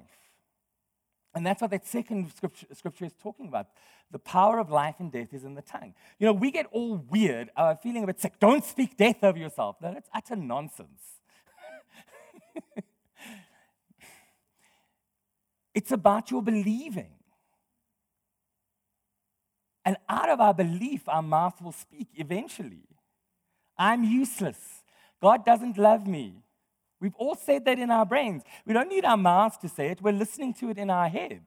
And 1.36 1.46
that's 1.46 1.62
what 1.62 1.72
that 1.72 1.86
second 1.86 2.32
scripture, 2.36 2.68
scripture, 2.74 3.06
is 3.06 3.14
talking 3.22 3.48
about. 3.48 3.68
The 4.12 4.20
power 4.20 4.58
of 4.58 4.70
life 4.70 4.96
and 5.00 5.12
death 5.12 5.34
is 5.34 5.44
in 5.44 5.56
the 5.56 5.62
tongue. 5.62 5.94
You 6.18 6.28
know, 6.28 6.34
we 6.34 6.50
get 6.50 6.68
all 6.72 6.96
weird, 6.96 7.50
uh, 7.58 7.76
feeling 7.76 8.04
a 8.04 8.08
bit 8.08 8.22
sick. 8.22 8.40
Don't 8.40 8.64
speak 8.64 8.96
death 8.98 9.24
over 9.24 9.38
yourself. 9.38 9.76
No, 9.82 9.94
that's 9.94 10.10
utter 10.14 10.36
nonsense. 10.36 11.15
It's 15.76 15.92
about 15.92 16.32
your 16.32 16.42
believing. 16.42 17.12
And 19.84 19.98
out 20.10 20.30
of 20.30 20.40
our 20.40 20.54
belief, 20.54 21.08
our 21.08 21.22
mouth 21.22 21.62
will 21.62 21.74
speak 21.74 22.08
eventually. 22.16 22.88
I'm 23.78 24.04
useless. 24.04 24.58
God 25.22 25.46
doesn't 25.46 25.78
love 25.78 26.08
me. 26.08 26.42
We've 27.00 27.16
all 27.16 27.36
said 27.36 27.66
that 27.66 27.78
in 27.78 27.92
our 27.92 28.06
brains. 28.06 28.42
We 28.66 28.74
don't 28.74 28.90
need 28.90 29.06
our 29.06 29.18
mouths 29.18 29.58
to 29.58 29.70
say 29.70 29.90
it, 29.90 30.02
we're 30.02 30.14
listening 30.14 30.54
to 30.56 30.70
it 30.70 30.78
in 30.78 30.90
our 30.90 31.10
head. 31.10 31.42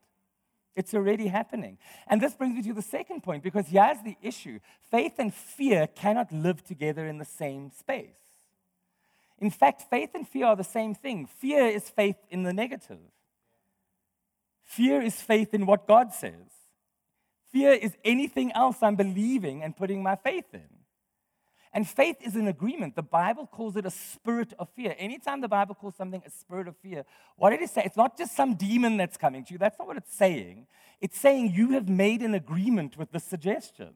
It's 0.76 0.94
already 0.94 1.26
happening. 1.26 1.78
And 2.06 2.20
this 2.20 2.34
brings 2.34 2.54
me 2.54 2.62
to 2.62 2.74
the 2.74 2.82
second 2.82 3.22
point 3.24 3.42
because 3.42 3.66
here's 3.66 4.00
the 4.02 4.16
issue 4.22 4.60
faith 4.90 5.14
and 5.18 5.34
fear 5.34 5.88
cannot 5.88 6.30
live 6.30 6.62
together 6.62 7.06
in 7.06 7.18
the 7.18 7.24
same 7.24 7.72
space. 7.72 8.10
In 9.40 9.50
fact, 9.50 9.82
faith 9.90 10.10
and 10.14 10.28
fear 10.28 10.46
are 10.46 10.56
the 10.56 10.62
same 10.62 10.94
thing. 10.94 11.26
Fear 11.26 11.66
is 11.66 11.88
faith 11.88 12.16
in 12.30 12.44
the 12.44 12.52
negative, 12.52 12.98
fear 14.68 15.00
is 15.00 15.20
faith 15.20 15.54
in 15.54 15.66
what 15.66 15.88
God 15.88 16.12
says. 16.12 16.52
Fear 17.50 17.72
is 17.72 17.96
anything 18.04 18.52
else 18.52 18.76
I'm 18.82 18.94
believing 18.94 19.62
and 19.62 19.76
putting 19.76 20.02
my 20.02 20.14
faith 20.14 20.52
in. 20.52 20.68
And 21.72 21.88
faith 21.88 22.16
is 22.20 22.36
an 22.36 22.48
agreement. 22.48 22.94
The 22.94 23.02
Bible 23.02 23.46
calls 23.46 23.76
it 23.76 23.86
a 23.86 23.90
spirit 23.90 24.52
of 24.58 24.68
fear. 24.76 24.94
Anytime 24.98 25.40
the 25.40 25.48
Bible 25.48 25.74
calls 25.74 25.96
something 25.96 26.22
a 26.24 26.30
spirit 26.30 26.68
of 26.68 26.76
fear, 26.76 27.04
what 27.36 27.52
it 27.52 27.60
is 27.62 27.70
saying, 27.70 27.86
it's 27.86 27.96
not 27.96 28.16
just 28.18 28.36
some 28.36 28.54
demon 28.54 28.96
that's 28.96 29.16
coming 29.16 29.44
to 29.44 29.52
you. 29.52 29.58
That's 29.58 29.78
not 29.78 29.88
what 29.88 29.96
it's 29.96 30.14
saying. 30.14 30.66
It's 31.00 31.18
saying 31.18 31.52
you 31.54 31.70
have 31.70 31.88
made 31.88 32.22
an 32.22 32.34
agreement 32.34 32.96
with 32.96 33.12
the 33.12 33.20
suggestion. 33.20 33.94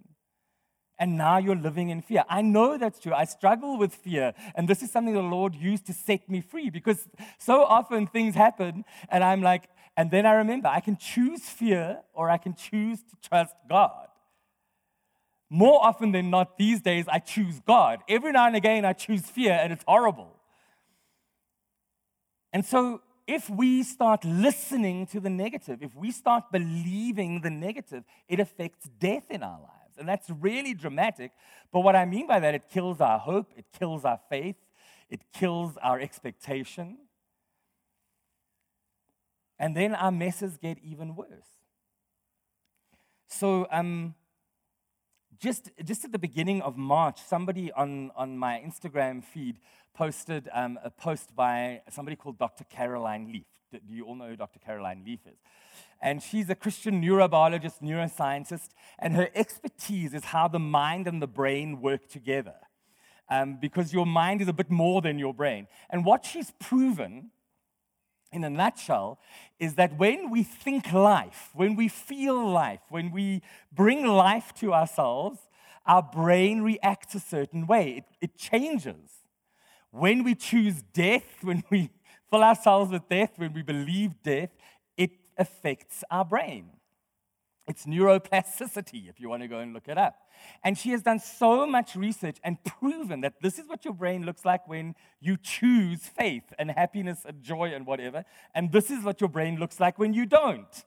And 1.02 1.18
now 1.18 1.38
you're 1.38 1.56
living 1.56 1.88
in 1.88 2.00
fear. 2.00 2.22
I 2.28 2.42
know 2.42 2.78
that's 2.78 3.00
true. 3.00 3.12
I 3.12 3.24
struggle 3.24 3.76
with 3.76 3.92
fear. 3.92 4.34
And 4.54 4.68
this 4.68 4.84
is 4.84 4.92
something 4.92 5.14
the 5.14 5.20
Lord 5.20 5.52
used 5.52 5.84
to 5.86 5.92
set 5.92 6.30
me 6.30 6.40
free 6.40 6.70
because 6.70 7.08
so 7.38 7.64
often 7.64 8.06
things 8.06 8.36
happen 8.36 8.84
and 9.08 9.24
I'm 9.24 9.42
like, 9.42 9.64
and 9.96 10.12
then 10.12 10.26
I 10.26 10.34
remember 10.34 10.68
I 10.68 10.78
can 10.78 10.96
choose 10.96 11.40
fear 11.40 11.98
or 12.14 12.30
I 12.30 12.36
can 12.38 12.54
choose 12.54 13.00
to 13.00 13.28
trust 13.28 13.56
God. 13.68 14.06
More 15.50 15.84
often 15.84 16.12
than 16.12 16.30
not, 16.30 16.56
these 16.56 16.80
days, 16.80 17.06
I 17.08 17.18
choose 17.18 17.58
God. 17.66 17.98
Every 18.08 18.30
now 18.30 18.46
and 18.46 18.54
again, 18.54 18.84
I 18.84 18.92
choose 18.92 19.22
fear, 19.22 19.58
and 19.60 19.72
it's 19.72 19.84
horrible. 19.86 20.36
And 22.52 22.64
so, 22.64 23.02
if 23.26 23.50
we 23.50 23.82
start 23.82 24.24
listening 24.24 25.06
to 25.08 25.20
the 25.20 25.28
negative, 25.28 25.82
if 25.82 25.94
we 25.94 26.10
start 26.10 26.44
believing 26.52 27.40
the 27.40 27.50
negative, 27.50 28.04
it 28.28 28.40
affects 28.40 28.88
death 28.98 29.30
in 29.30 29.42
our 29.42 29.60
lives. 29.60 29.81
And 30.02 30.08
that's 30.08 30.28
really 30.28 30.74
dramatic. 30.74 31.30
But 31.72 31.80
what 31.80 31.94
I 31.94 32.06
mean 32.06 32.26
by 32.26 32.40
that, 32.40 32.56
it 32.56 32.64
kills 32.68 33.00
our 33.00 33.20
hope, 33.20 33.52
it 33.56 33.66
kills 33.78 34.04
our 34.04 34.18
faith, 34.28 34.56
it 35.08 35.20
kills 35.32 35.76
our 35.80 36.00
expectation. 36.00 36.98
And 39.60 39.76
then 39.76 39.94
our 39.94 40.10
messes 40.10 40.56
get 40.56 40.78
even 40.82 41.14
worse. 41.14 41.46
So, 43.28 43.68
um, 43.70 44.16
just, 45.38 45.70
just 45.84 46.04
at 46.04 46.10
the 46.10 46.18
beginning 46.18 46.62
of 46.62 46.76
March, 46.76 47.20
somebody 47.22 47.70
on, 47.70 48.10
on 48.16 48.36
my 48.36 48.60
Instagram 48.66 49.22
feed 49.22 49.58
posted 49.94 50.48
um, 50.52 50.80
a 50.82 50.90
post 50.90 51.32
by 51.36 51.82
somebody 51.90 52.16
called 52.16 52.38
Dr. 52.38 52.64
Caroline 52.64 53.30
Leaf. 53.32 53.46
Do 53.70 53.94
you 53.94 54.04
all 54.04 54.16
know 54.16 54.26
who 54.26 54.36
Dr. 54.36 54.58
Caroline 54.58 55.04
Leaf 55.06 55.20
is? 55.28 55.38
And 56.02 56.22
she's 56.22 56.50
a 56.50 56.54
Christian 56.54 57.00
neurobiologist, 57.00 57.80
neuroscientist, 57.80 58.70
and 58.98 59.14
her 59.14 59.30
expertise 59.34 60.12
is 60.12 60.24
how 60.24 60.48
the 60.48 60.58
mind 60.58 61.06
and 61.06 61.22
the 61.22 61.28
brain 61.28 61.80
work 61.80 62.08
together. 62.08 62.56
Um, 63.30 63.56
because 63.60 63.94
your 63.94 64.04
mind 64.04 64.42
is 64.42 64.48
a 64.48 64.52
bit 64.52 64.70
more 64.70 65.00
than 65.00 65.18
your 65.18 65.32
brain. 65.32 65.68
And 65.88 66.04
what 66.04 66.26
she's 66.26 66.52
proven 66.58 67.30
in 68.32 68.44
a 68.44 68.50
nutshell, 68.50 69.18
is 69.60 69.74
that 69.74 69.98
when 69.98 70.30
we 70.30 70.42
think 70.42 70.92
life, 70.92 71.50
when 71.52 71.76
we 71.76 71.86
feel 71.86 72.48
life, 72.48 72.80
when 72.88 73.10
we 73.12 73.42
bring 73.70 74.06
life 74.06 74.52
to 74.54 74.72
ourselves, 74.72 75.38
our 75.86 76.02
brain 76.02 76.62
reacts 76.62 77.14
a 77.14 77.20
certain 77.20 77.66
way, 77.66 77.98
it, 77.98 78.04
it 78.22 78.36
changes. 78.36 79.20
When 79.90 80.24
we 80.24 80.34
choose 80.34 80.82
death, 80.94 81.26
when 81.42 81.62
we 81.70 81.90
fill 82.30 82.42
ourselves 82.42 82.90
with 82.90 83.08
death, 83.08 83.32
when 83.36 83.52
we 83.52 83.62
believe 83.62 84.22
death, 84.22 84.50
affects 85.36 86.04
our 86.10 86.24
brain. 86.24 86.70
It's 87.68 87.86
neuroplasticity, 87.86 89.08
if 89.08 89.20
you 89.20 89.28
want 89.28 89.42
to 89.42 89.48
go 89.48 89.60
and 89.60 89.72
look 89.72 89.86
it 89.86 89.96
up. 89.96 90.16
And 90.64 90.76
she 90.76 90.90
has 90.90 91.02
done 91.02 91.20
so 91.20 91.64
much 91.64 91.94
research 91.94 92.38
and 92.42 92.62
proven 92.64 93.20
that 93.20 93.34
this 93.40 93.58
is 93.58 93.68
what 93.68 93.84
your 93.84 93.94
brain 93.94 94.26
looks 94.26 94.44
like 94.44 94.66
when 94.66 94.96
you 95.20 95.36
choose 95.36 96.00
faith 96.00 96.52
and 96.58 96.72
happiness 96.72 97.24
and 97.24 97.40
joy 97.40 97.72
and 97.72 97.86
whatever. 97.86 98.24
And 98.54 98.72
this 98.72 98.90
is 98.90 99.04
what 99.04 99.20
your 99.20 99.30
brain 99.30 99.60
looks 99.60 99.78
like 99.78 99.98
when 99.98 100.12
you 100.12 100.26
don't. 100.26 100.84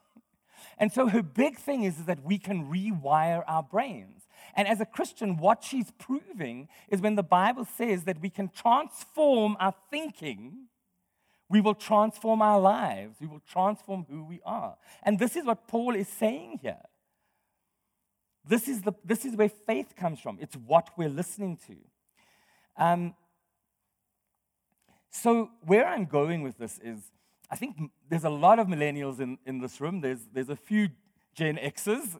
And 0.77 0.91
so 0.91 1.07
her 1.07 1.23
big 1.23 1.57
thing 1.57 1.83
is, 1.83 1.99
is 1.99 2.05
that 2.05 2.25
we 2.25 2.37
can 2.37 2.65
rewire 2.65 3.43
our 3.47 3.63
brains. 3.63 4.23
And 4.55 4.67
as 4.67 4.81
a 4.81 4.85
Christian, 4.85 5.37
what 5.37 5.63
she's 5.63 5.91
proving 5.97 6.67
is 6.89 6.99
when 7.01 7.15
the 7.15 7.23
Bible 7.23 7.65
says 7.65 8.03
that 8.03 8.21
we 8.21 8.29
can 8.29 8.49
transform 8.49 9.55
our 9.59 9.73
thinking, 9.89 10.67
we 11.49 11.61
will 11.61 11.75
transform 11.75 12.41
our 12.41 12.59
lives, 12.59 13.17
we 13.21 13.27
will 13.27 13.41
transform 13.47 14.05
who 14.09 14.23
we 14.23 14.41
are. 14.45 14.75
And 15.03 15.19
this 15.19 15.35
is 15.35 15.45
what 15.45 15.67
Paul 15.67 15.95
is 15.95 16.07
saying 16.07 16.59
here. 16.61 16.81
This 18.47 18.67
is, 18.67 18.81
the, 18.81 18.93
this 19.03 19.25
is 19.25 19.35
where 19.35 19.49
faith 19.49 19.95
comes 19.95 20.19
from. 20.19 20.37
It's 20.39 20.55
what 20.55 20.89
we're 20.97 21.09
listening 21.09 21.57
to. 21.67 21.75
Um, 22.77 23.15
so, 25.09 25.49
where 25.65 25.87
I'm 25.87 26.05
going 26.05 26.43
with 26.43 26.57
this 26.57 26.77
is 26.83 26.99
I 27.49 27.55
think 27.55 27.75
there's 28.09 28.23
a 28.23 28.29
lot 28.29 28.59
of 28.59 28.67
millennials 28.67 29.19
in, 29.19 29.37
in 29.45 29.59
this 29.59 29.79
room. 29.79 30.01
There's, 30.01 30.27
there's 30.33 30.49
a 30.49 30.55
few 30.55 30.89
Gen 31.33 31.57
Xers, 31.57 32.19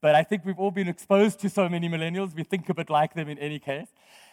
but 0.00 0.14
I 0.14 0.22
think 0.22 0.44
we've 0.44 0.58
all 0.58 0.70
been 0.70 0.88
exposed 0.88 1.40
to 1.40 1.48
so 1.48 1.68
many 1.68 1.88
millennials. 1.88 2.34
We 2.34 2.44
think 2.44 2.68
a 2.68 2.74
bit 2.74 2.90
like 2.90 3.14
them 3.14 3.28
in 3.28 3.38
any 3.38 3.58
case. 3.58 3.88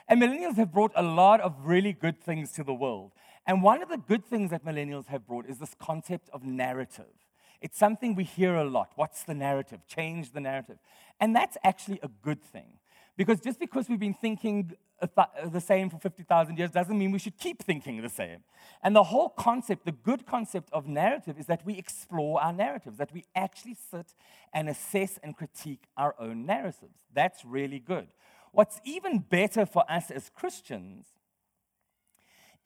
And 0.08 0.22
millennials 0.22 0.56
have 0.56 0.72
brought 0.72 0.92
a 0.96 1.04
lot 1.04 1.42
of 1.42 1.56
really 1.66 1.94
good 1.94 2.20
things 2.22 2.52
to 2.54 2.64
the 2.64 2.74
world. 2.74 3.12
And 3.50 3.64
one 3.64 3.82
of 3.82 3.90
the 3.90 3.98
good 3.98 4.24
things 4.24 4.52
that 4.52 4.64
millennials 4.64 5.08
have 5.08 5.26
brought 5.26 5.48
is 5.48 5.58
this 5.58 5.74
concept 5.80 6.30
of 6.32 6.44
narrative. 6.44 7.16
It's 7.62 7.80
something 7.80 8.14
we 8.14 8.24
hear 8.24 8.54
a 8.54 8.64
lot. 8.64 8.92
What's 8.96 9.24
the 9.24 9.34
narrative? 9.34 9.80
Change 9.88 10.34
the 10.34 10.40
narrative. 10.40 10.78
And 11.20 11.36
that's 11.36 11.58
actually 11.64 12.00
a 12.04 12.10
good 12.22 12.44
thing. 12.44 12.78
Because 13.18 13.40
just 13.40 13.60
because 13.60 13.90
we've 13.90 14.00
been 14.00 14.14
thinking 14.14 14.74
uh, 15.02 15.26
the 15.52 15.62
same 15.62 15.90
for 15.90 15.98
50,000 15.98 16.60
years 16.60 16.70
doesn't 16.70 16.96
mean 16.96 17.12
we 17.12 17.18
should 17.18 17.40
keep 17.40 17.64
thinking 17.64 18.04
the 18.04 18.10
same. 18.10 18.44
And 18.84 18.96
the 18.96 19.02
whole 19.02 19.30
concept, 19.30 19.84
the 19.84 19.94
good 19.94 20.28
concept 20.28 20.70
of 20.72 20.86
narrative, 20.86 21.40
is 21.40 21.48
that 21.48 21.66
we 21.66 21.76
explore 21.76 22.40
our 22.40 22.54
narratives, 22.54 23.00
that 23.00 23.12
we 23.12 23.26
actually 23.34 23.78
sit 23.90 24.14
and 24.54 24.70
assess 24.70 25.18
and 25.24 25.36
critique 25.36 25.86
our 25.98 26.14
own 26.20 26.46
narratives. 26.46 27.00
That's 27.16 27.44
really 27.44 27.80
good. 27.80 28.10
What's 28.52 28.80
even 28.84 29.26
better 29.28 29.66
for 29.66 29.92
us 29.92 30.12
as 30.12 30.30
Christians 30.30 31.08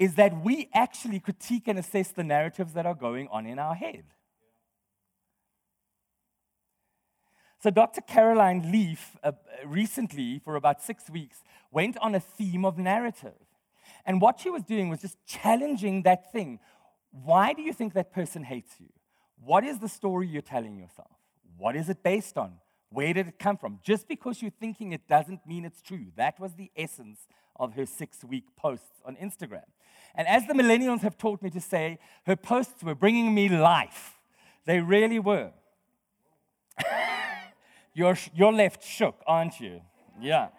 is 0.03 0.15
that 0.15 0.43
we 0.43 0.67
actually 0.73 1.17
critique 1.17 1.65
and 1.65 1.79
assess 1.79 2.09
the 2.09 2.25
narratives 2.25 2.73
that 2.73 2.85
are 2.85 2.93
going 2.93 3.25
on 3.31 3.45
in 3.45 3.57
our 3.57 3.73
head. 3.73 4.03
So, 7.61 7.69
Dr. 7.69 8.01
Caroline 8.01 8.69
Leaf 8.69 9.15
uh, 9.23 9.31
recently, 9.65 10.41
for 10.43 10.57
about 10.57 10.81
six 10.81 11.09
weeks, 11.09 11.37
went 11.71 11.95
on 11.99 12.15
a 12.15 12.19
theme 12.19 12.65
of 12.65 12.77
narrative. 12.77 13.45
And 14.05 14.19
what 14.19 14.41
she 14.41 14.49
was 14.49 14.63
doing 14.63 14.89
was 14.89 14.99
just 14.99 15.17
challenging 15.25 16.03
that 16.03 16.33
thing. 16.33 16.59
Why 17.11 17.53
do 17.53 17.61
you 17.61 17.71
think 17.71 17.93
that 17.93 18.11
person 18.11 18.43
hates 18.43 18.73
you? 18.81 18.89
What 19.41 19.63
is 19.63 19.79
the 19.79 19.87
story 19.87 20.27
you're 20.27 20.41
telling 20.41 20.75
yourself? 20.77 21.15
What 21.57 21.77
is 21.77 21.87
it 21.87 22.03
based 22.03 22.37
on? 22.37 22.55
Where 22.89 23.13
did 23.13 23.29
it 23.29 23.39
come 23.39 23.55
from? 23.55 23.79
Just 23.81 24.09
because 24.09 24.41
you're 24.41 24.59
thinking 24.59 24.91
it 24.91 25.07
doesn't 25.07 25.47
mean 25.47 25.63
it's 25.63 25.81
true. 25.81 26.07
That 26.17 26.41
was 26.41 26.55
the 26.55 26.71
essence 26.75 27.19
of 27.55 27.75
her 27.75 27.85
six 27.85 28.21
week 28.25 28.43
posts 28.57 29.01
on 29.05 29.15
Instagram. 29.15 29.63
And 30.15 30.27
as 30.27 30.45
the 30.47 30.53
millennials 30.53 31.01
have 31.01 31.17
taught 31.17 31.41
me 31.41 31.49
to 31.51 31.61
say, 31.61 31.99
her 32.25 32.35
posts 32.35 32.83
were 32.83 32.95
bringing 32.95 33.33
me 33.33 33.49
life. 33.49 34.19
They 34.65 34.79
really 34.79 35.19
were. 35.19 35.51
you're, 37.93 38.17
you're 38.33 38.53
left 38.53 38.83
shook, 38.83 39.21
aren't 39.25 39.59
you? 39.59 39.81
Yeah. 40.21 40.49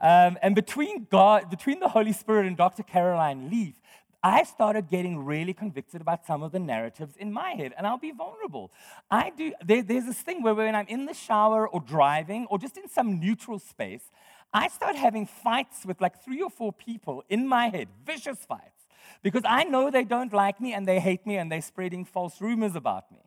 Um, 0.00 0.38
and 0.42 0.54
between 0.54 1.06
God, 1.10 1.50
between 1.50 1.80
the 1.80 1.88
Holy 1.88 2.12
Spirit 2.12 2.46
and 2.46 2.56
Dr. 2.56 2.82
Caroline 2.82 3.50
Leaf, 3.50 3.74
I 4.22 4.42
started 4.42 4.88
getting 4.88 5.24
really 5.24 5.52
convicted 5.52 6.00
about 6.00 6.26
some 6.26 6.42
of 6.42 6.50
the 6.50 6.58
narratives 6.58 7.16
in 7.16 7.32
my 7.32 7.50
head, 7.50 7.72
and 7.78 7.86
I'll 7.86 7.98
be 7.98 8.10
vulnerable. 8.10 8.72
I 9.10 9.30
do. 9.30 9.52
There, 9.64 9.82
there's 9.82 10.06
this 10.06 10.18
thing 10.20 10.42
where 10.42 10.54
when 10.54 10.74
I'm 10.74 10.88
in 10.88 11.06
the 11.06 11.14
shower 11.14 11.68
or 11.68 11.80
driving 11.80 12.46
or 12.50 12.58
just 12.58 12.76
in 12.76 12.88
some 12.88 13.20
neutral 13.20 13.60
space, 13.60 14.10
I 14.52 14.68
start 14.68 14.96
having 14.96 15.26
fights 15.26 15.84
with 15.84 16.00
like 16.00 16.22
three 16.24 16.40
or 16.40 16.50
four 16.50 16.72
people 16.72 17.22
in 17.28 17.46
my 17.46 17.68
head, 17.68 17.88
vicious 18.04 18.38
fights, 18.46 18.86
because 19.22 19.42
I 19.44 19.64
know 19.64 19.90
they 19.90 20.04
don't 20.04 20.32
like 20.32 20.60
me 20.60 20.72
and 20.72 20.86
they 20.86 21.00
hate 21.00 21.26
me 21.26 21.36
and 21.36 21.52
they're 21.52 21.60
spreading 21.60 22.04
false 22.04 22.40
rumors 22.40 22.74
about 22.74 23.10
me. 23.12 23.18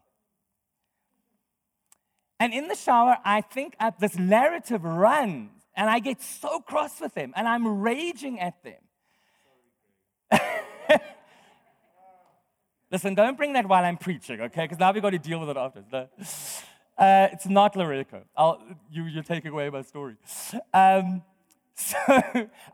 And 2.40 2.54
in 2.54 2.68
the 2.68 2.76
shower, 2.76 3.18
I 3.24 3.42
think 3.42 3.76
this 4.00 4.18
narrative 4.18 4.84
runs, 4.84 5.52
and 5.76 5.88
I 5.88 6.00
get 6.00 6.24
so 6.24 6.60
cross 6.60 7.00
with 7.00 7.14
them, 7.14 7.34
and 7.36 7.48
I'm 7.48 7.82
raging 7.82 8.40
at 8.40 8.56
them. 8.64 8.82
Listen, 12.92 13.14
don't 13.14 13.38
bring 13.38 13.54
that 13.54 13.68
while 13.68 13.86
I'm 13.86 13.98
preaching, 13.98 14.42
okay? 14.42 14.64
Because 14.64 14.80
now 14.80 14.92
we've 14.92 15.04
got 15.04 15.12
to 15.12 15.20
deal 15.20 15.40
with 15.40 15.50
it 15.50 15.58
after. 15.58 15.84
No. 15.92 16.08
Uh, 17.02 17.30
it's 17.32 17.48
not 17.48 17.74
Loretico. 17.74 18.22
I'll, 18.38 18.62
you, 18.92 19.06
you 19.06 19.24
take 19.24 19.44
away 19.46 19.72
my 19.72 19.82
story. 19.82 20.18
Um, 20.72 21.24
so 21.74 21.98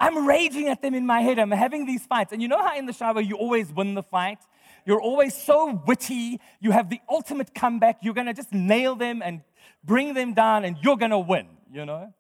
I'm 0.02 0.28
raging 0.28 0.68
at 0.68 0.82
them 0.82 0.94
in 0.94 1.06
my 1.06 1.22
head. 1.22 1.40
I'm 1.40 1.52
having 1.52 1.86
these 1.86 2.06
fights. 2.06 2.34
And 2.34 2.42
you 2.42 2.50
know 2.50 2.62
how 2.62 2.78
in 2.78 2.88
the 2.88 2.92
shower 2.92 3.22
you 3.22 3.38
always 3.38 3.72
win 3.72 3.94
the 3.94 4.04
fight? 4.04 4.40
You're 4.86 5.00
always 5.00 5.34
so 5.34 5.82
witty. 5.88 6.42
You 6.60 6.72
have 6.72 6.90
the 6.90 7.00
ultimate 7.10 7.56
comeback. 7.56 8.00
You're 8.02 8.14
going 8.14 8.28
to 8.28 8.34
just 8.34 8.52
nail 8.52 8.96
them 8.96 9.22
and 9.24 9.44
bring 9.86 10.14
them 10.14 10.34
down, 10.34 10.66
and 10.66 10.76
you're 10.82 10.98
going 10.98 11.12
to 11.12 11.20
win, 11.20 11.48
you 11.72 11.86
know? 11.86 12.14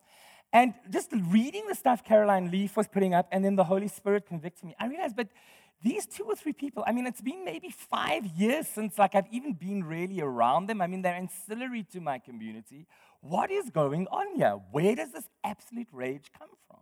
And 0.53 0.75
just 0.89 1.09
reading 1.11 1.65
the 1.67 1.75
stuff 1.75 2.05
Caroline 2.05 2.51
Leaf 2.51 2.77
was 2.77 2.87
putting 2.87 3.13
up, 3.13 3.27
and 3.33 3.43
then 3.43 3.57
the 3.57 3.65
Holy 3.65 3.89
Spirit 3.89 4.25
convicted 4.25 4.63
me, 4.63 4.75
I 4.79 4.87
realized, 4.87 5.17
but 5.17 5.27
these 5.83 6.07
two 6.07 6.23
or 6.23 6.35
three 6.35 6.53
people, 6.53 6.83
I 6.87 6.91
mean, 6.91 7.05
it's 7.05 7.21
been 7.21 7.45
maybe 7.45 7.69
five 7.69 8.25
years 8.25 8.67
since 8.67 8.97
like 8.97 9.13
I've 9.13 9.27
even 9.31 9.53
been 9.53 9.83
really 9.83 10.21
around 10.21 10.67
them. 10.67 10.81
I 10.81 10.87
mean, 10.87 11.01
they're 11.03 11.15
ancillary 11.15 11.83
to 11.93 12.01
my 12.01 12.17
community. 12.17 12.87
What 13.21 13.51
is 13.51 13.69
going 13.69 14.07
on 14.07 14.35
here? 14.35 14.59
Where 14.71 14.95
does 14.95 15.11
this 15.11 15.29
absolute 15.43 15.87
rage 15.91 16.31
come 16.37 16.49
from? 16.67 16.79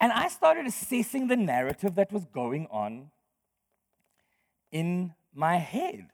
And 0.00 0.12
I 0.12 0.28
started 0.28 0.66
assessing 0.66 1.26
the 1.26 1.36
narrative 1.36 1.94
that 1.96 2.12
was 2.12 2.24
going 2.26 2.68
on 2.70 3.10
in 4.70 5.14
my 5.34 5.56
head. 5.56 6.08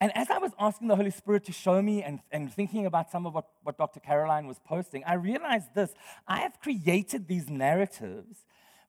And 0.00 0.16
as 0.16 0.30
I 0.30 0.38
was 0.38 0.52
asking 0.58 0.88
the 0.88 0.96
Holy 0.96 1.10
Spirit 1.10 1.44
to 1.46 1.52
show 1.52 1.82
me 1.82 2.02
and, 2.02 2.20
and 2.30 2.52
thinking 2.52 2.86
about 2.86 3.10
some 3.10 3.26
of 3.26 3.34
what, 3.34 3.46
what 3.64 3.76
Dr. 3.76 4.00
Caroline 4.00 4.46
was 4.46 4.60
posting, 4.64 5.02
I 5.04 5.14
realized 5.14 5.74
this. 5.74 5.92
I 6.26 6.38
have 6.38 6.60
created 6.60 7.26
these 7.26 7.50
narratives 7.50 8.44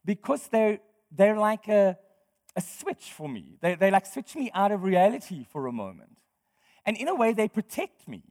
because 0.06 0.48
they're 0.48 0.80
they're 1.12 1.38
like 1.38 1.68
a, 1.68 1.98
a 2.56 2.62
switch 2.62 3.12
for 3.14 3.28
me. 3.28 3.58
They, 3.62 3.76
they 3.76 3.92
like 3.92 4.06
switch 4.06 4.36
me 4.36 4.52
out 4.54 4.72
of 4.72 4.84
reality 4.84 5.46
for 5.52 5.68
a 5.68 5.72
moment. 5.72 6.18
And 6.86 6.98
in 6.98 7.08
a 7.08 7.16
way, 7.16 7.34
they 7.34 7.48
protect 7.48 8.08
me. 8.08 8.24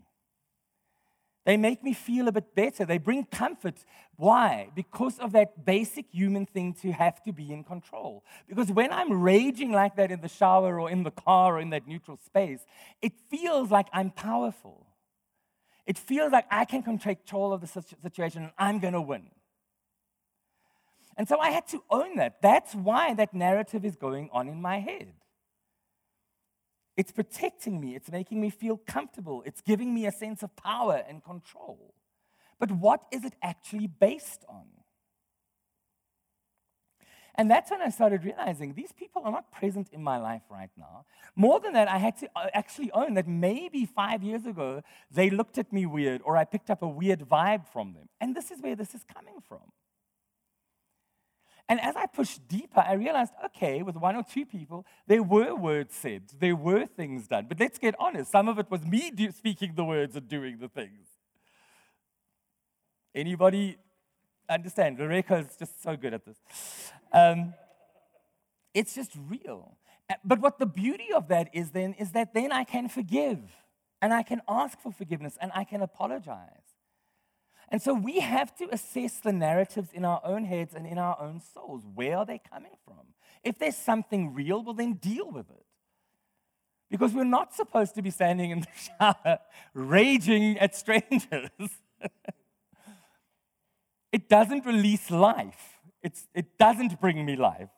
They 1.45 1.57
make 1.57 1.83
me 1.83 1.95
feel 1.95 2.29
a 2.29 2.33
bit 2.33 2.55
better. 2.55 2.85
They 2.85 2.99
bring 2.99 3.25
comfort. 3.25 3.77
Why? 4.17 4.69
Because 4.75 5.19
of 5.19 5.33
that 5.33 5.65
basic 5.65 6.05
human 6.11 6.45
thing 6.45 6.75
to 6.83 6.93
have 6.93 7.23
to 7.23 7.33
be 7.33 7.53
in 7.53 7.65
control. 7.65 8.23
Because 8.47 8.71
when 8.71 8.93
I'm 8.93 9.23
raging 9.23 9.73
like 9.73 9.97
that 9.97 10.11
in 10.11 10.21
the 10.21 10.29
shower 10.29 10.79
or 10.79 10.91
in 10.91 11.05
the 11.05 11.11
car 11.11 11.57
or 11.57 11.61
in 11.61 11.71
that 11.71 11.89
neutral 11.89 12.19
space, 12.19 12.61
it 13.01 13.15
feels 13.31 13.71
like 13.71 13.87
I'm 13.95 14.11
powerful. 14.11 14.87
It 15.87 15.97
feels 15.97 16.33
like 16.33 16.45
I 16.51 16.67
can 16.67 16.83
control 16.83 17.55
of 17.55 17.63
the 17.63 17.83
situation 18.03 18.43
and 18.43 18.53
I'm 18.59 18.79
going 18.79 18.93
to 18.93 19.01
win. 19.01 19.31
And 21.19 21.27
so 21.27 21.41
I 21.41 21.51
had 21.51 21.67
to 21.69 21.83
own 21.91 22.15
that. 22.17 22.41
That's 22.41 22.77
why 22.77 23.13
that 23.15 23.35
narrative 23.35 23.85
is 23.85 23.97
going 23.97 24.31
on 24.33 24.49
in 24.49 24.63
my 24.63 24.79
head. 24.79 25.13
It's 26.97 27.13
protecting 27.13 27.81
me, 27.81 27.95
it's 27.95 28.11
making 28.11 28.41
me 28.41 28.51
feel 28.51 28.77
comfortable, 28.77 29.43
it's 29.45 29.61
giving 29.61 29.93
me 29.95 30.07
a 30.07 30.13
sense 30.13 30.43
of 30.43 30.55
power 30.57 31.05
and 31.09 31.23
control. 31.23 31.95
But 32.59 32.73
what 32.73 33.03
is 33.13 33.25
it 33.25 33.35
actually 33.43 33.87
based 33.87 34.45
on? 34.49 34.67
And 37.37 37.49
that's 37.49 37.71
when 37.71 37.81
I 37.81 37.91
started 37.91 38.25
realizing 38.25 38.75
these 38.75 38.91
people 38.91 39.23
are 39.25 39.31
not 39.31 39.53
present 39.53 39.91
in 39.93 40.03
my 40.03 40.19
life 40.19 40.43
right 40.51 40.71
now. 40.77 41.05
More 41.37 41.61
than 41.61 41.73
that, 41.75 41.89
I 41.89 41.99
had 41.99 42.17
to 42.19 42.29
uh, 42.35 42.49
actually 42.53 42.91
own 42.91 43.15
that 43.15 43.29
maybe 43.29 43.87
five 43.87 44.25
years 44.25 44.45
ago 44.45 44.83
they 45.09 45.31
looked 45.31 45.57
at 45.57 45.73
me 45.73 45.87
weird 45.87 46.21
or 46.25 46.37
I 46.37 46.45
picked 46.45 46.69
up 46.69 46.83
a 46.83 46.89
weird 46.89 47.21
vibe 47.21 47.65
from 47.73 47.93
them. 47.93 48.09
And 48.21 48.35
this 48.35 48.51
is 48.51 48.61
where 48.61 48.75
this 48.75 48.93
is 48.93 49.05
coming 49.05 49.37
from. 49.49 49.71
And 51.69 51.81
as 51.81 51.97
I 51.97 52.07
pushed 52.07 52.49
deeper, 52.49 52.81
I 52.81 52.95
realized 52.95 53.33
okay, 53.47 53.83
with 53.83 53.97
one 53.97 54.17
or 54.17 54.23
two 54.23 54.47
people, 54.47 54.87
there 55.07 55.23
were 55.23 55.55
words 55.55 55.95
said, 55.95 56.23
there 56.39 56.57
were 56.57 56.87
things 56.87 57.29
done. 57.29 57.47
But 57.49 57.61
let's 57.61 57.79
get 57.79 57.95
honest, 57.99 58.31
some 58.31 58.49
of 58.49 58.59
it 58.59 58.71
was 58.71 58.83
me 58.83 59.11
do- 59.11 59.33
speaking 59.33 59.75
the 59.75 59.85
words 59.85 60.17
and 60.17 60.27
doing 60.29 60.59
the 60.59 60.69
things. 60.69 61.07
Anybody 63.15 63.77
understand? 64.49 64.99
Loreka 64.99 65.47
is 65.47 65.57
just 65.57 65.83
so 65.83 65.97
good 65.97 66.15
at 66.15 66.25
this. 66.25 66.39
Um, 67.13 67.55
it's 68.75 68.95
just 68.95 69.13
real. 69.29 69.77
Uh, 70.11 70.15
but 70.25 70.41
what 70.41 70.59
the 70.59 70.67
beauty 70.67 71.13
of 71.15 71.29
that 71.29 71.51
is 71.53 71.71
then 71.71 71.95
is 71.95 72.13
that 72.13 72.33
then 72.33 72.53
I 72.53 72.65
can 72.65 72.89
forgive 72.89 73.41
and 74.01 74.13
I 74.13 74.23
can 74.23 74.41
ask 74.49 74.81
for 74.81 74.93
forgiveness 74.93 75.37
and 75.41 75.51
I 75.55 75.65
can 75.65 75.83
apologize. 75.83 76.68
And 77.71 77.83
so 77.83 77.93
we 77.93 78.21
have 78.21 78.55
to 78.57 78.69
assess 78.73 79.19
the 79.19 79.33
narratives 79.33 79.91
in 79.93 80.05
our 80.05 80.21
own 80.25 80.45
heads 80.45 80.75
and 80.75 80.87
in 80.87 80.99
our 80.99 81.21
own 81.21 81.41
souls. 81.41 81.83
Where 81.95 82.19
are 82.19 82.27
they 82.27 82.41
coming 82.51 82.73
from? 82.85 83.09
If 83.45 83.59
there's 83.59 83.77
something 83.77 84.33
real, 84.33 84.63
well, 84.63 84.75
then 84.75 84.95
deal 84.95 85.31
with 85.31 85.51
it. 85.51 85.65
Because 86.91 87.13
we're 87.13 87.25
not 87.25 87.55
supposed 87.55 87.95
to 87.97 88.03
be 88.03 88.11
standing 88.11 88.51
in 88.51 88.61
the 88.61 88.67
shower 88.99 89.39
raging 89.75 90.59
at 90.59 90.75
strangers. 90.75 91.51
it 94.13 94.29
doesn't 94.29 94.65
release 94.65 95.11
life, 95.11 95.79
it's, 96.03 96.27
it 96.35 96.57
doesn't 96.59 97.01
bring 97.01 97.25
me 97.27 97.37
life. 97.37 97.69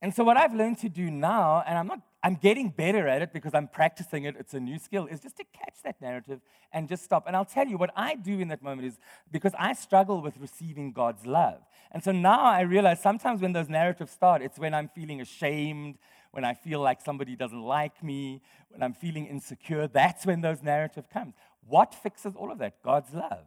And 0.00 0.14
so, 0.14 0.22
what 0.22 0.36
I've 0.36 0.54
learned 0.54 0.78
to 0.78 0.88
do 0.88 1.10
now, 1.10 1.62
and 1.66 1.76
I'm 1.76 1.86
not, 1.86 2.00
I'm 2.22 2.34
getting 2.34 2.70
better 2.70 3.06
at 3.06 3.22
it 3.22 3.32
because 3.32 3.54
I'm 3.54 3.68
practicing 3.68 4.24
it, 4.24 4.34
it's 4.38 4.52
a 4.52 4.58
new 4.58 4.78
skill, 4.78 5.06
is 5.06 5.20
just 5.20 5.36
to 5.36 5.44
catch 5.52 5.82
that 5.84 6.00
narrative 6.00 6.40
and 6.72 6.88
just 6.88 7.04
stop. 7.04 7.24
And 7.28 7.36
I'll 7.36 7.44
tell 7.44 7.66
you 7.66 7.78
what 7.78 7.90
I 7.94 8.16
do 8.16 8.40
in 8.40 8.48
that 8.48 8.60
moment 8.62 8.88
is 8.88 8.98
because 9.30 9.52
I 9.56 9.72
struggle 9.72 10.20
with 10.20 10.36
receiving 10.38 10.92
God's 10.92 11.26
love. 11.26 11.60
And 11.92 12.02
so 12.02 12.10
now 12.10 12.42
I 12.42 12.62
realize 12.62 13.00
sometimes 13.00 13.40
when 13.40 13.52
those 13.52 13.68
narratives 13.68 14.10
start, 14.10 14.42
it's 14.42 14.58
when 14.58 14.74
I'm 14.74 14.88
feeling 14.88 15.20
ashamed, 15.20 15.98
when 16.32 16.44
I 16.44 16.54
feel 16.54 16.80
like 16.80 17.00
somebody 17.00 17.36
doesn't 17.36 17.62
like 17.62 18.02
me, 18.02 18.42
when 18.70 18.82
I'm 18.82 18.94
feeling 18.94 19.26
insecure. 19.26 19.86
That's 19.86 20.26
when 20.26 20.40
those 20.40 20.62
narratives 20.62 21.06
come. 21.12 21.34
What 21.66 21.94
fixes 21.94 22.34
all 22.34 22.50
of 22.50 22.58
that? 22.58 22.82
God's 22.82 23.14
love. 23.14 23.44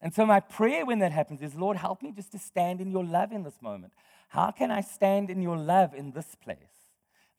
And 0.00 0.14
so 0.14 0.24
my 0.24 0.40
prayer 0.40 0.86
when 0.86 1.00
that 1.00 1.12
happens 1.12 1.42
is, 1.42 1.54
Lord, 1.54 1.76
help 1.76 2.00
me 2.00 2.12
just 2.12 2.32
to 2.32 2.38
stand 2.38 2.80
in 2.80 2.90
your 2.90 3.04
love 3.04 3.32
in 3.32 3.42
this 3.42 3.60
moment. 3.60 3.92
How 4.28 4.50
can 4.50 4.70
I 4.70 4.80
stand 4.80 5.30
in 5.30 5.42
your 5.42 5.58
love 5.58 5.94
in 5.94 6.12
this 6.12 6.36
place? 6.42 6.79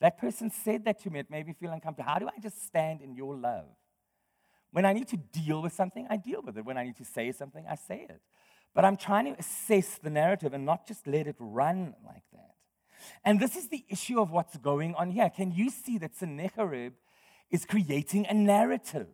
That 0.02 0.18
person 0.18 0.50
said 0.50 0.84
that 0.86 1.02
to 1.04 1.10
me. 1.10 1.20
It 1.20 1.30
made 1.30 1.48
me 1.48 1.54
feel 1.54 1.72
uncomfortable. 1.72 2.10
How 2.12 2.20
do 2.20 2.28
I 2.28 2.40
just 2.42 2.66
stand 2.66 3.02
in 3.02 3.16
your 3.16 3.36
love? 3.36 3.68
When 4.72 4.84
I 4.84 4.94
need 4.94 5.08
to 5.10 5.18
deal 5.18 5.62
with 5.62 5.74
something, 5.74 6.08
I 6.10 6.18
deal 6.18 6.42
with 6.42 6.58
it. 6.58 6.66
When 6.66 6.78
I 6.78 6.84
need 6.84 6.98
to 6.98 7.06
say 7.06 7.32
something, 7.32 7.66
I 7.70 7.76
say 7.76 8.08
it. 8.10 8.22
But 8.74 8.84
I'm 8.84 8.98
trying 8.98 9.26
to 9.26 9.40
assess 9.40 10.00
the 10.02 10.10
narrative 10.10 10.54
and 10.54 10.66
not 10.66 10.88
just 10.88 11.06
let 11.06 11.28
it 11.28 11.36
run 11.40 11.94
like 12.06 12.24
that. 12.34 12.56
And 13.24 13.40
this 13.40 13.56
is 13.56 13.68
the 13.68 13.84
issue 13.90 14.20
of 14.20 14.32
what's 14.32 14.58
going 14.58 14.96
on 14.96 15.12
here. 15.12 15.30
Can 15.30 15.52
you 15.52 15.70
see 15.70 15.98
that 16.00 16.16
Sennacherib 16.16 16.94
is 17.52 17.66
creating 17.66 18.26
a 18.28 18.34
narrative? 18.34 19.08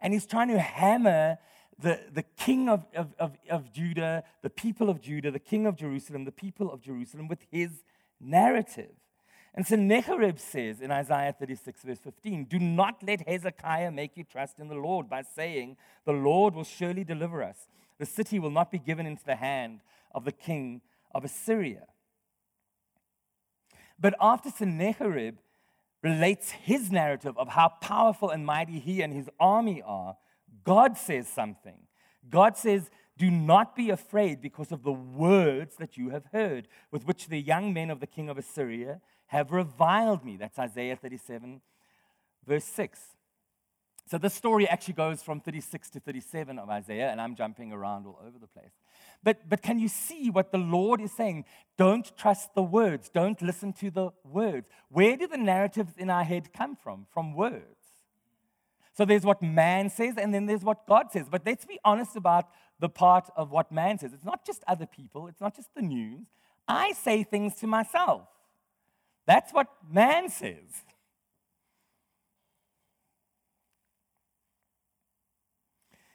And 0.00 0.12
he's 0.12 0.26
trying 0.26 0.48
to 0.48 0.60
hammer 0.60 1.38
the, 1.78 2.00
the 2.12 2.24
king 2.36 2.68
of, 2.68 2.84
of, 2.94 3.14
of, 3.18 3.32
of 3.50 3.72
Judah, 3.72 4.22
the 4.42 4.50
people 4.50 4.90
of 4.90 5.00
Judah, 5.00 5.30
the 5.30 5.38
king 5.38 5.66
of 5.66 5.76
Jerusalem, 5.76 6.24
the 6.24 6.32
people 6.32 6.70
of 6.70 6.82
Jerusalem 6.82 7.26
with 7.26 7.40
his 7.50 7.82
narrative. 8.20 8.92
And 9.58 9.66
Sennacherib 9.66 10.38
says 10.38 10.80
in 10.80 10.92
Isaiah 10.92 11.34
36, 11.36 11.82
verse 11.82 11.98
15, 11.98 12.44
Do 12.44 12.60
not 12.60 13.02
let 13.02 13.26
Hezekiah 13.26 13.90
make 13.90 14.16
you 14.16 14.22
trust 14.22 14.60
in 14.60 14.68
the 14.68 14.76
Lord 14.76 15.10
by 15.10 15.22
saying, 15.22 15.76
The 16.04 16.12
Lord 16.12 16.54
will 16.54 16.62
surely 16.62 17.02
deliver 17.02 17.42
us. 17.42 17.66
The 17.98 18.06
city 18.06 18.38
will 18.38 18.52
not 18.52 18.70
be 18.70 18.78
given 18.78 19.04
into 19.04 19.24
the 19.24 19.34
hand 19.34 19.80
of 20.14 20.24
the 20.24 20.30
king 20.30 20.80
of 21.12 21.24
Assyria. 21.24 21.88
But 23.98 24.14
after 24.20 24.48
Sennacherib 24.48 25.38
relates 26.04 26.52
his 26.52 26.92
narrative 26.92 27.36
of 27.36 27.48
how 27.48 27.70
powerful 27.80 28.30
and 28.30 28.46
mighty 28.46 28.78
he 28.78 29.02
and 29.02 29.12
his 29.12 29.28
army 29.40 29.82
are, 29.84 30.16
God 30.62 30.96
says 30.96 31.26
something. 31.26 31.80
God 32.30 32.56
says, 32.56 32.90
Do 33.18 33.30
not 33.30 33.74
be 33.74 33.90
afraid 33.90 34.40
because 34.40 34.72
of 34.72 34.84
the 34.84 34.92
words 34.92 35.76
that 35.76 35.96
you 35.96 36.10
have 36.10 36.26
heard, 36.32 36.68
with 36.90 37.06
which 37.06 37.26
the 37.26 37.40
young 37.40 37.74
men 37.74 37.90
of 37.90 38.00
the 38.00 38.06
king 38.06 38.28
of 38.28 38.38
Assyria 38.38 39.00
have 39.26 39.50
reviled 39.50 40.24
me. 40.24 40.36
That's 40.36 40.58
Isaiah 40.58 40.96
37, 40.96 41.60
verse 42.46 42.64
6. 42.64 43.00
So 44.08 44.16
this 44.16 44.32
story 44.32 44.66
actually 44.66 44.94
goes 44.94 45.22
from 45.22 45.40
36 45.40 45.90
to 45.90 46.00
37 46.00 46.58
of 46.58 46.70
Isaiah, 46.70 47.10
and 47.10 47.20
I'm 47.20 47.34
jumping 47.34 47.72
around 47.72 48.06
all 48.06 48.18
over 48.24 48.38
the 48.38 48.46
place. 48.46 48.72
But, 49.22 49.48
but 49.48 49.60
can 49.60 49.78
you 49.78 49.88
see 49.88 50.30
what 50.30 50.50
the 50.50 50.58
Lord 50.58 51.00
is 51.00 51.12
saying? 51.12 51.44
Don't 51.76 52.16
trust 52.16 52.54
the 52.54 52.62
words. 52.62 53.10
Don't 53.10 53.42
listen 53.42 53.72
to 53.74 53.90
the 53.90 54.10
words. 54.24 54.66
Where 54.88 55.16
do 55.16 55.26
the 55.26 55.36
narratives 55.36 55.92
in 55.98 56.08
our 56.08 56.24
head 56.24 56.52
come 56.54 56.76
from? 56.76 57.06
From 57.12 57.34
words. 57.34 57.64
So 58.96 59.04
there's 59.04 59.24
what 59.24 59.42
man 59.42 59.90
says, 59.90 60.14
and 60.16 60.32
then 60.32 60.46
there's 60.46 60.64
what 60.64 60.86
God 60.86 61.12
says. 61.12 61.26
But 61.30 61.42
let's 61.44 61.64
be 61.66 61.78
honest 61.84 62.16
about 62.16 62.46
the 62.80 62.88
part 62.88 63.28
of 63.36 63.50
what 63.50 63.72
man 63.72 63.98
says. 63.98 64.12
It's 64.12 64.24
not 64.24 64.44
just 64.44 64.62
other 64.66 64.86
people, 64.86 65.26
it's 65.26 65.40
not 65.40 65.56
just 65.56 65.74
the 65.74 65.82
news. 65.82 66.26
I 66.66 66.92
say 66.92 67.24
things 67.24 67.54
to 67.56 67.66
myself. 67.66 68.28
That's 69.26 69.52
what 69.52 69.68
man 69.90 70.28
says. 70.28 70.84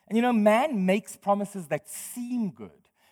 And 0.07 0.17
you 0.17 0.21
know, 0.21 0.33
man 0.33 0.85
makes 0.85 1.15
promises 1.15 1.67
that 1.67 1.89
seem 1.89 2.51
good, 2.51 2.69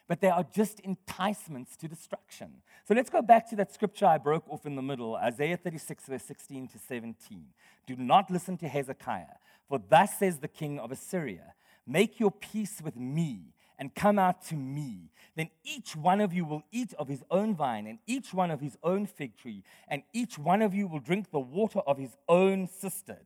but 0.08 0.22
they 0.22 0.30
are 0.30 0.46
just 0.54 0.80
enticements 0.82 1.76
to 1.78 1.88
destruction. 1.88 2.62
So 2.88 2.94
let's 2.94 3.10
go 3.10 3.22
back 3.22 3.50
to 3.50 3.56
that 3.56 3.74
scripture 3.74 4.06
I 4.06 4.18
broke 4.18 4.48
off 4.50 4.66
in 4.66 4.76
the 4.76 4.82
middle 4.82 5.16
Isaiah 5.16 5.58
36, 5.58 6.06
verse 6.06 6.24
16 6.24 6.68
to 6.70 6.80
17. 6.80 7.46
Do 7.88 7.96
not 7.96 8.30
listen 8.30 8.58
to 8.58 8.68
Hezekiah, 8.68 9.38
for 9.68 9.80
thus 9.90 10.20
says 10.20 10.40
the 10.40 10.48
king 10.48 10.80
of 10.80 10.92
Assyria 10.92 11.54
Make 11.86 12.20
your 12.20 12.32
peace 12.32 12.82
with 12.84 12.96
me 12.96 13.54
and 13.78 13.94
come 13.96 14.20
out 14.20 14.44
to 14.46 14.56
me. 14.56 15.10
Then 15.36 15.50
each 15.63 15.96
one 15.96 16.22
of 16.22 16.34
you 16.34 16.46
will 16.46 16.63
eat 16.72 16.94
of 17.00 17.08
his 17.08 17.24
own 17.32 17.56
vine, 17.56 17.88
and 17.88 18.00
each 18.06 18.34
one 18.34 18.52
of 18.52 18.60
his 18.60 18.78
own 18.84 19.08
fig 19.08 19.38
tree, 19.38 19.63
and 19.88 20.04
each 20.13 20.38
one 20.38 20.62
of 20.62 20.74
you 20.74 20.88
will 20.88 21.00
drink 21.00 21.32
the 21.32 21.39
water 21.39 21.80
of 21.80 21.98
his 21.98 22.15
own 22.28 22.67
cistern. 22.67 23.26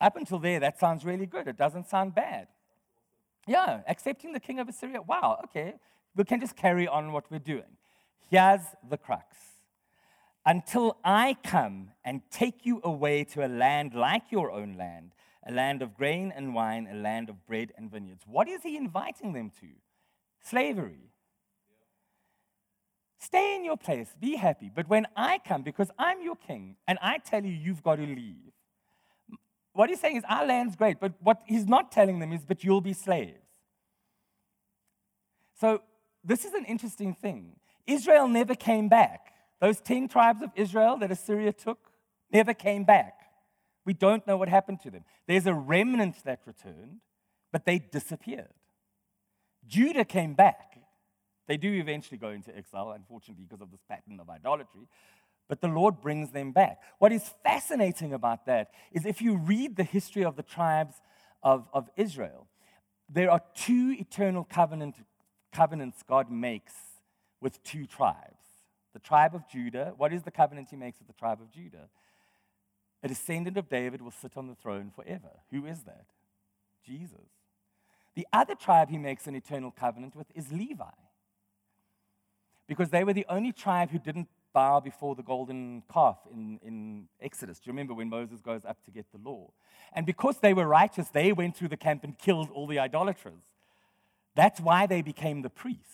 Up 0.00 0.16
until 0.16 0.38
there, 0.38 0.60
that 0.60 0.78
sounds 0.78 1.04
really 1.04 1.26
good. 1.26 1.48
It 1.48 1.56
doesn't 1.56 1.88
sound 1.88 2.14
bad. 2.14 2.48
Yeah, 3.46 3.80
accepting 3.86 4.32
the 4.32 4.40
king 4.40 4.58
of 4.58 4.68
Assyria. 4.68 5.00
Wow, 5.00 5.40
okay. 5.44 5.74
We 6.14 6.24
can 6.24 6.40
just 6.40 6.56
carry 6.56 6.86
on 6.86 7.12
what 7.12 7.30
we're 7.30 7.38
doing. 7.38 7.76
Here's 8.30 8.60
the 8.88 8.98
crux. 8.98 9.36
Until 10.44 10.96
I 11.04 11.36
come 11.44 11.90
and 12.04 12.20
take 12.30 12.66
you 12.66 12.80
away 12.82 13.24
to 13.24 13.46
a 13.46 13.48
land 13.48 13.94
like 13.94 14.30
your 14.30 14.50
own 14.50 14.76
land, 14.76 15.12
a 15.46 15.52
land 15.52 15.82
of 15.82 15.94
grain 15.94 16.32
and 16.34 16.54
wine, 16.54 16.88
a 16.90 16.94
land 16.94 17.28
of 17.28 17.46
bread 17.46 17.72
and 17.76 17.90
vineyards. 17.90 18.24
What 18.26 18.48
is 18.48 18.62
he 18.62 18.76
inviting 18.76 19.32
them 19.32 19.50
to? 19.60 19.66
Slavery. 20.40 21.10
Stay 23.18 23.54
in 23.54 23.64
your 23.64 23.76
place, 23.76 24.08
be 24.18 24.36
happy. 24.36 24.70
But 24.74 24.88
when 24.88 25.06
I 25.16 25.38
come, 25.38 25.62
because 25.62 25.90
I'm 25.98 26.22
your 26.22 26.36
king, 26.36 26.76
and 26.88 26.98
I 27.00 27.18
tell 27.18 27.44
you, 27.44 27.52
you've 27.52 27.82
got 27.82 27.96
to 27.96 28.02
leave, 28.02 28.52
what 29.74 29.88
he's 29.88 30.00
saying 30.00 30.16
is, 30.16 30.24
our 30.28 30.44
land's 30.44 30.76
great, 30.76 31.00
but 31.00 31.14
what 31.20 31.40
he's 31.46 31.66
not 31.66 31.92
telling 31.92 32.18
them 32.18 32.32
is, 32.32 32.44
but 32.44 32.62
you'll 32.62 32.80
be 32.80 32.92
slaves. 32.92 33.38
So, 35.58 35.82
this 36.24 36.44
is 36.44 36.52
an 36.52 36.64
interesting 36.66 37.14
thing. 37.14 37.56
Israel 37.86 38.28
never 38.28 38.54
came 38.54 38.88
back. 38.88 39.32
Those 39.60 39.80
10 39.80 40.08
tribes 40.08 40.42
of 40.42 40.50
Israel 40.56 40.96
that 40.98 41.10
Assyria 41.10 41.52
took 41.52 41.78
never 42.30 42.52
came 42.54 42.84
back. 42.84 43.21
We 43.84 43.94
don't 43.94 44.26
know 44.26 44.36
what 44.36 44.48
happened 44.48 44.80
to 44.80 44.90
them. 44.90 45.04
There's 45.26 45.46
a 45.46 45.54
remnant 45.54 46.16
that 46.24 46.40
returned, 46.46 47.00
but 47.52 47.64
they 47.64 47.78
disappeared. 47.78 48.54
Judah 49.66 50.04
came 50.04 50.34
back. 50.34 50.78
They 51.48 51.56
do 51.56 51.72
eventually 51.72 52.18
go 52.18 52.28
into 52.28 52.56
exile, 52.56 52.92
unfortunately, 52.92 53.44
because 53.48 53.60
of 53.60 53.70
this 53.70 53.82
pattern 53.88 54.20
of 54.20 54.30
idolatry 54.30 54.88
but 55.52 55.60
the 55.60 55.68
Lord 55.68 56.00
brings 56.00 56.30
them 56.30 56.52
back. 56.52 56.80
What 56.98 57.12
is 57.12 57.30
fascinating 57.44 58.14
about 58.14 58.46
that 58.46 58.70
is 58.90 59.04
if 59.04 59.20
you 59.20 59.36
read 59.36 59.76
the 59.76 59.84
history 59.84 60.24
of 60.24 60.34
the 60.34 60.42
tribes 60.42 60.94
of, 61.42 61.68
of 61.74 61.90
Israel, 61.94 62.46
there 63.06 63.30
are 63.30 63.42
two 63.54 63.94
eternal 63.98 64.44
covenant, 64.44 64.96
covenants 65.52 66.02
God 66.08 66.30
makes 66.30 66.72
with 67.42 67.62
two 67.62 67.84
tribes. 67.84 68.46
The 68.94 68.98
tribe 68.98 69.34
of 69.34 69.46
Judah, 69.46 69.92
what 69.98 70.12
is 70.14 70.22
the 70.22 70.30
covenant 70.30 70.68
he 70.70 70.76
makes 70.76 70.98
with 70.98 71.08
the 71.08 71.12
tribe 71.12 71.42
of 71.42 71.50
Judah? 71.50 71.88
A 73.02 73.08
descendant 73.08 73.56
of 73.56 73.68
David 73.68 74.00
will 74.00 74.12
sit 74.12 74.36
on 74.36 74.46
the 74.46 74.54
throne 74.54 74.92
forever. 74.94 75.30
Who 75.50 75.66
is 75.66 75.82
that? 75.82 76.06
Jesus. 76.86 77.28
The 78.14 78.26
other 78.32 78.54
tribe 78.54 78.90
he 78.90 78.98
makes 78.98 79.26
an 79.26 79.34
eternal 79.34 79.70
covenant 79.70 80.14
with 80.14 80.26
is 80.34 80.52
Levi. 80.52 80.84
Because 82.68 82.90
they 82.90 83.04
were 83.04 83.12
the 83.12 83.26
only 83.28 83.52
tribe 83.52 83.90
who 83.90 83.98
didn't 83.98 84.28
bow 84.52 84.80
before 84.80 85.14
the 85.14 85.22
golden 85.22 85.82
calf 85.92 86.18
in, 86.30 86.60
in 86.62 87.08
Exodus. 87.20 87.58
Do 87.58 87.68
you 87.68 87.72
remember 87.72 87.94
when 87.94 88.08
Moses 88.08 88.40
goes 88.40 88.64
up 88.64 88.84
to 88.84 88.90
get 88.90 89.06
the 89.12 89.18
law? 89.28 89.50
And 89.94 90.06
because 90.06 90.38
they 90.38 90.54
were 90.54 90.66
righteous, 90.66 91.08
they 91.08 91.32
went 91.32 91.56
through 91.56 91.68
the 91.68 91.76
camp 91.76 92.04
and 92.04 92.18
killed 92.18 92.50
all 92.50 92.66
the 92.66 92.78
idolaters. 92.78 93.42
That's 94.34 94.60
why 94.60 94.86
they 94.86 95.02
became 95.02 95.42
the 95.42 95.50
priests. 95.50 95.88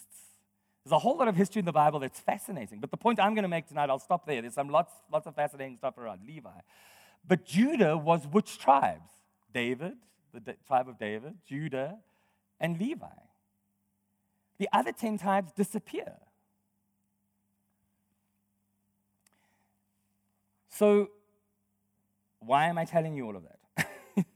There's 0.84 0.92
a 0.92 0.98
whole 0.98 1.18
lot 1.18 1.28
of 1.28 1.36
history 1.36 1.60
in 1.60 1.66
the 1.66 1.72
Bible 1.72 2.00
that's 2.00 2.20
fascinating. 2.20 2.80
But 2.80 2.90
the 2.90 2.96
point 2.96 3.20
I'm 3.20 3.34
going 3.34 3.42
to 3.42 3.48
make 3.48 3.66
tonight, 3.66 3.90
I'll 3.90 3.98
stop 3.98 4.26
there. 4.26 4.40
There's 4.40 4.54
some 4.54 4.70
lots, 4.70 4.92
lots 5.12 5.26
of 5.26 5.34
fascinating 5.34 5.76
stuff 5.76 5.98
around 5.98 6.20
Levi. 6.26 6.50
But 7.28 7.44
Judah 7.44 7.96
was 7.96 8.26
which 8.26 8.58
tribes? 8.58 9.12
David, 9.52 9.94
the 10.32 10.56
tribe 10.66 10.88
of 10.88 10.98
David, 10.98 11.34
Judah, 11.46 11.98
and 12.58 12.78
Levi. 12.80 13.06
The 14.58 14.68
other 14.72 14.92
10 14.92 15.18
tribes 15.18 15.52
disappear. 15.52 16.14
So, 20.70 21.08
why 22.40 22.66
am 22.66 22.78
I 22.78 22.84
telling 22.84 23.14
you 23.14 23.26
all 23.26 23.36
of 23.36 23.42
that? 23.44 23.86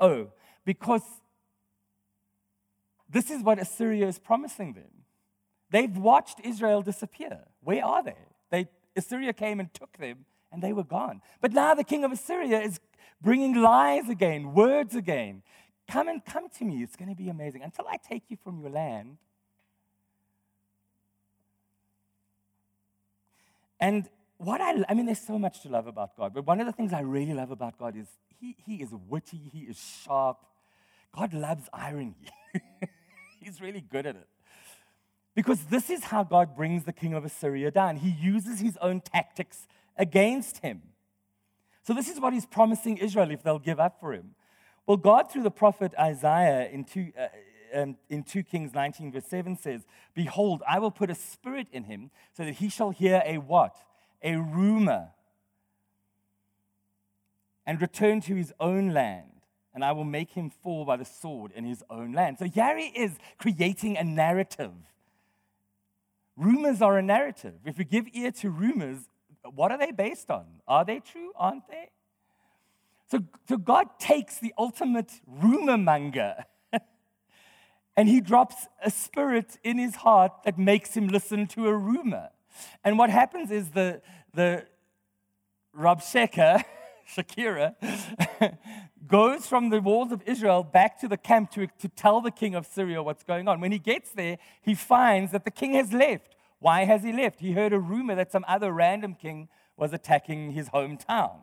oh, 0.00 0.32
because 0.64 1.02
this 3.08 3.30
is 3.30 3.42
what 3.42 3.58
Assyria 3.58 4.06
is 4.06 4.18
promising 4.18 4.74
them. 4.74 5.04
They've 5.70 5.96
watched 5.96 6.40
Israel 6.44 6.82
disappear. 6.82 7.40
Where 7.62 7.84
are 7.84 8.02
they? 8.02 8.16
they? 8.50 8.68
Assyria 8.96 9.32
came 9.32 9.60
and 9.60 9.72
took 9.72 9.96
them, 9.98 10.24
and 10.52 10.62
they 10.62 10.72
were 10.72 10.84
gone. 10.84 11.22
But 11.40 11.52
now 11.52 11.74
the 11.74 11.84
king 11.84 12.04
of 12.04 12.12
Assyria 12.12 12.60
is 12.60 12.80
bringing 13.20 13.54
lies 13.54 14.08
again, 14.08 14.54
words 14.54 14.94
again. 14.94 15.42
Come 15.88 16.08
and 16.08 16.24
come 16.24 16.48
to 16.58 16.64
me. 16.64 16.82
It's 16.82 16.96
going 16.96 17.08
to 17.08 17.16
be 17.16 17.28
amazing. 17.28 17.62
Until 17.62 17.86
I 17.88 17.96
take 17.96 18.24
you 18.28 18.36
from 18.42 18.60
your 18.60 18.70
land. 18.70 19.16
And 23.80 24.08
what 24.36 24.60
I, 24.60 24.84
I 24.88 24.94
mean, 24.94 25.06
there's 25.06 25.20
so 25.20 25.38
much 25.38 25.62
to 25.62 25.68
love 25.68 25.86
about 25.86 26.16
God, 26.16 26.32
but 26.34 26.46
one 26.46 26.60
of 26.60 26.66
the 26.66 26.72
things 26.72 26.92
I 26.92 27.00
really 27.00 27.34
love 27.34 27.50
about 27.50 27.78
God 27.78 27.96
is 27.96 28.06
he, 28.40 28.56
he 28.64 28.76
is 28.76 28.90
witty, 29.08 29.40
he 29.52 29.60
is 29.60 29.78
sharp. 30.04 30.38
God 31.14 31.34
loves 31.34 31.68
irony. 31.72 32.14
He's 33.40 33.60
really 33.60 33.80
good 33.80 34.06
at 34.06 34.16
it. 34.16 34.28
Because 35.34 35.64
this 35.64 35.90
is 35.90 36.04
how 36.04 36.24
God 36.24 36.54
brings 36.54 36.84
the 36.84 36.92
king 36.92 37.14
of 37.14 37.24
Assyria 37.24 37.70
down. 37.70 37.96
He 37.96 38.10
uses 38.10 38.60
his 38.60 38.76
own 38.80 39.00
tactics 39.00 39.66
against 39.96 40.58
him. 40.58 40.82
So, 41.82 41.94
this 41.94 42.08
is 42.08 42.20
what 42.20 42.32
he's 42.32 42.46
promising 42.46 42.98
Israel 42.98 43.30
if 43.30 43.42
they'll 43.42 43.58
give 43.58 43.80
up 43.80 43.98
for 44.00 44.12
him. 44.12 44.34
Well, 44.86 44.96
God, 44.96 45.30
through 45.30 45.42
the 45.42 45.50
prophet 45.50 45.92
Isaiah 45.98 46.68
in 46.68 46.84
2, 46.84 47.12
uh, 47.18 47.26
um, 47.74 47.96
in 48.08 48.22
2 48.22 48.42
Kings 48.42 48.74
19, 48.74 49.12
verse 49.12 49.26
7 49.26 49.56
says, 49.56 49.86
Behold, 50.14 50.62
I 50.68 50.78
will 50.78 50.90
put 50.90 51.10
a 51.10 51.14
spirit 51.14 51.68
in 51.72 51.84
him 51.84 52.10
so 52.36 52.44
that 52.44 52.54
he 52.54 52.68
shall 52.68 52.90
hear 52.90 53.22
a 53.24 53.38
what? 53.38 53.76
A 54.22 54.36
rumor 54.36 55.10
and 57.66 57.80
return 57.80 58.20
to 58.22 58.34
his 58.34 58.52
own 58.58 58.92
land. 58.92 59.26
And 59.72 59.84
I 59.84 59.92
will 59.92 60.04
make 60.04 60.32
him 60.32 60.50
fall 60.50 60.84
by 60.84 60.96
the 60.96 61.04
sword 61.04 61.52
in 61.54 61.64
his 61.64 61.84
own 61.88 62.12
land. 62.12 62.38
So 62.40 62.46
Yari 62.46 62.90
is 62.92 63.16
creating 63.38 63.96
a 63.96 64.02
narrative. 64.02 64.72
Rumors 66.36 66.82
are 66.82 66.98
a 66.98 67.02
narrative. 67.02 67.54
If 67.64 67.78
we 67.78 67.84
give 67.84 68.06
ear 68.12 68.32
to 68.32 68.50
rumors, 68.50 69.08
what 69.54 69.70
are 69.72 69.78
they 69.78 69.90
based 69.90 70.30
on? 70.30 70.44
Are 70.66 70.84
they 70.84 71.00
true? 71.00 71.32
Aren't 71.36 71.68
they? 71.68 71.90
So, 73.10 73.20
so 73.48 73.56
God 73.56 73.86
takes 73.98 74.38
the 74.38 74.54
ultimate 74.56 75.12
rumor 75.26 75.76
monger 75.76 76.44
and 77.96 78.08
he 78.08 78.20
drops 78.20 78.68
a 78.84 78.90
spirit 78.90 79.58
in 79.64 79.78
his 79.78 79.96
heart 79.96 80.32
that 80.44 80.58
makes 80.58 80.96
him 80.96 81.08
listen 81.08 81.46
to 81.48 81.66
a 81.66 81.74
rumor. 81.74 82.28
And 82.84 82.98
what 82.98 83.10
happens 83.10 83.50
is 83.50 83.70
the, 83.70 84.00
the 84.32 84.66
Rabshakeh, 85.76 86.62
Shakira, 87.16 87.74
goes 89.06 89.46
from 89.46 89.70
the 89.70 89.80
walls 89.80 90.12
of 90.12 90.22
Israel 90.26 90.62
back 90.62 91.00
to 91.00 91.08
the 91.08 91.16
camp 91.16 91.50
to, 91.52 91.66
to 91.78 91.88
tell 91.88 92.20
the 92.20 92.30
king 92.30 92.54
of 92.54 92.64
Syria 92.66 93.02
what's 93.02 93.24
going 93.24 93.48
on. 93.48 93.60
When 93.60 93.72
he 93.72 93.78
gets 93.80 94.12
there, 94.12 94.38
he 94.62 94.74
finds 94.74 95.32
that 95.32 95.44
the 95.44 95.50
king 95.50 95.74
has 95.74 95.92
left. 95.92 96.36
Why 96.60 96.84
has 96.84 97.02
he 97.02 97.12
left? 97.12 97.40
He 97.40 97.52
heard 97.52 97.72
a 97.72 97.78
rumor 97.78 98.14
that 98.14 98.30
some 98.30 98.44
other 98.46 98.70
random 98.70 99.14
king 99.14 99.48
was 99.76 99.92
attacking 99.92 100.52
his 100.52 100.68
hometown. 100.68 101.40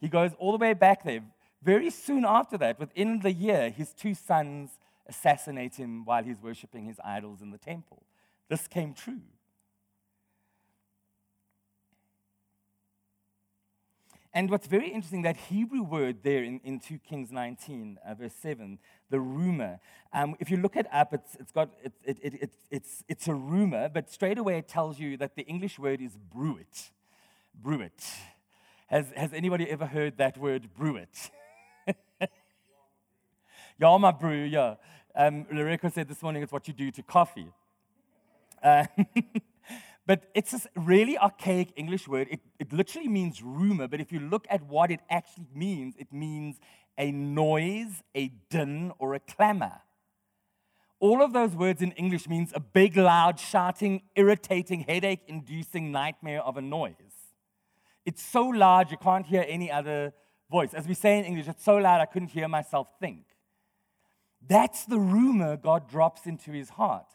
He 0.00 0.08
goes 0.08 0.32
all 0.38 0.52
the 0.52 0.58
way 0.58 0.72
back 0.72 1.04
there. 1.04 1.22
Very 1.62 1.90
soon 1.90 2.24
after 2.24 2.58
that, 2.58 2.78
within 2.78 3.20
the 3.20 3.32
year, 3.32 3.70
his 3.70 3.92
two 3.92 4.14
sons 4.14 4.78
assassinate 5.06 5.76
him 5.76 6.04
while 6.04 6.24
he's 6.24 6.42
worshiping 6.42 6.86
his 6.86 6.98
idols 7.04 7.42
in 7.42 7.50
the 7.50 7.58
temple. 7.58 8.02
This 8.48 8.66
came 8.66 8.94
true. 8.94 9.20
And 14.36 14.50
what's 14.50 14.66
very 14.66 14.88
interesting, 14.88 15.22
that 15.22 15.36
Hebrew 15.36 15.82
word 15.82 16.24
there 16.24 16.42
in, 16.42 16.60
in 16.64 16.80
2 16.80 16.98
Kings 17.08 17.30
19, 17.30 17.98
uh, 18.04 18.14
verse 18.14 18.34
7, 18.42 18.80
the 19.08 19.20
rumor, 19.20 19.78
um, 20.12 20.34
if 20.40 20.50
you 20.50 20.56
look 20.56 20.74
it 20.74 20.86
up, 20.92 21.14
it's, 21.14 21.36
it's, 21.38 21.52
got, 21.52 21.70
it, 21.84 21.92
it, 22.04 22.18
it, 22.20 22.50
it's, 22.68 23.04
it's 23.08 23.28
a 23.28 23.34
rumor, 23.34 23.88
but 23.88 24.10
straight 24.10 24.36
away 24.36 24.58
it 24.58 24.66
tells 24.66 24.98
you 24.98 25.16
that 25.18 25.36
the 25.36 25.42
English 25.42 25.78
word 25.78 26.00
is 26.00 26.16
bruit. 26.16 26.90
Brew 27.54 27.80
it. 27.80 28.04
Has, 28.88 29.06
has 29.16 29.32
anybody 29.32 29.70
ever 29.70 29.86
heard 29.86 30.18
that 30.18 30.36
word, 30.36 30.68
bruit? 30.76 31.30
Brew, 31.86 31.94
Yama 33.78 34.12
brew, 34.12 34.42
yeah. 34.42 34.74
Um, 35.14 35.44
Loreko 35.44 35.92
said 35.92 36.08
this 36.08 36.20
morning 36.22 36.42
it's 36.42 36.50
what 36.50 36.66
you 36.66 36.74
do 36.74 36.90
to 36.90 37.02
coffee. 37.04 37.52
Uh, 38.60 38.86
But 40.06 40.26
it's 40.34 40.52
a 40.52 40.60
really 40.76 41.16
archaic 41.16 41.72
English 41.76 42.06
word. 42.06 42.28
It, 42.30 42.40
it 42.58 42.72
literally 42.72 43.08
means 43.08 43.42
rumor, 43.42 43.88
but 43.88 44.00
if 44.00 44.12
you 44.12 44.20
look 44.20 44.46
at 44.50 44.62
what 44.62 44.90
it 44.90 45.00
actually 45.08 45.48
means, 45.54 45.94
it 45.98 46.12
means 46.12 46.56
a 46.98 47.10
noise, 47.10 48.02
a 48.14 48.28
din, 48.50 48.92
or 48.98 49.14
a 49.14 49.20
clamor. 49.20 49.80
All 51.00 51.22
of 51.22 51.32
those 51.32 51.54
words 51.56 51.82
in 51.82 51.92
English 51.92 52.28
means 52.28 52.52
a 52.54 52.60
big, 52.60 52.96
loud, 52.96 53.40
shouting, 53.40 54.02
irritating, 54.14 54.80
headache 54.80 55.20
inducing 55.26 55.90
nightmare 55.90 56.42
of 56.42 56.56
a 56.56 56.62
noise. 56.62 56.94
It's 58.06 58.22
so 58.22 58.44
loud 58.44 58.90
you 58.90 58.98
can't 58.98 59.26
hear 59.26 59.44
any 59.48 59.70
other 59.70 60.12
voice. 60.50 60.74
As 60.74 60.86
we 60.86 60.94
say 60.94 61.18
in 61.18 61.24
English, 61.24 61.48
it's 61.48 61.64
so 61.64 61.76
loud 61.76 62.00
I 62.00 62.06
couldn't 62.06 62.28
hear 62.28 62.48
myself 62.48 62.88
think. 63.00 63.24
That's 64.46 64.84
the 64.84 64.98
rumor 64.98 65.56
God 65.56 65.88
drops 65.88 66.26
into 66.26 66.52
his 66.52 66.70
heart. 66.70 67.06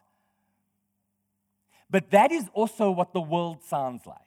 But 1.89 2.11
that 2.11 2.31
is 2.31 2.45
also 2.53 2.91
what 2.91 3.13
the 3.13 3.21
world 3.21 3.63
sounds 3.63 4.05
like. 4.05 4.17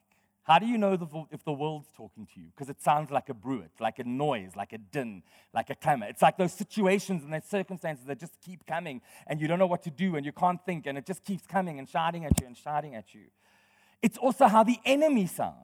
How 0.45 0.59
do 0.59 0.67
you 0.67 0.77
know 0.77 0.97
the, 0.97 1.07
if 1.31 1.45
the 1.45 1.53
world's 1.53 1.87
talking 1.97 2.27
to 2.35 2.41
you? 2.41 2.49
Because 2.55 2.69
it 2.69 2.83
sounds 2.83 3.13
like 3.13 3.29
a 3.29 3.35
bruit, 3.35 3.71
like 3.79 4.01
a 4.01 4.05
noise, 4.05 4.57
like 4.57 4.73
a 4.73 4.79
din, 4.79 5.23
like 5.55 5.71
a 5.71 5.77
clamor. 5.77 6.07
It's 6.07 6.21
like 6.21 6.37
those 6.37 6.53
situations 6.53 7.23
and 7.23 7.33
those 7.33 7.45
circumstances 7.45 8.07
that 8.07 8.19
just 8.19 8.41
keep 8.45 8.67
coming 8.67 9.03
and 9.29 9.41
you 9.41 9.47
don't 9.47 9.61
know 9.61 9.69
what 9.69 9.85
to 9.85 9.91
do 9.91 10.17
and 10.17 10.27
you 10.27 10.33
can't 10.33 10.65
think 10.67 10.87
and 10.87 10.99
it 10.99 11.07
just 11.07 11.25
keeps 11.25 11.47
coming 11.47 11.79
and 11.79 11.89
shouting 11.89 12.25
at 12.25 12.41
you 12.41 12.47
and 12.49 12.57
shouting 12.57 12.97
at 12.97 13.15
you. 13.15 13.27
It's 14.03 14.19
also 14.19 14.49
how 14.49 14.65
the 14.65 14.79
enemy 14.85 15.29
sounds. 15.29 15.57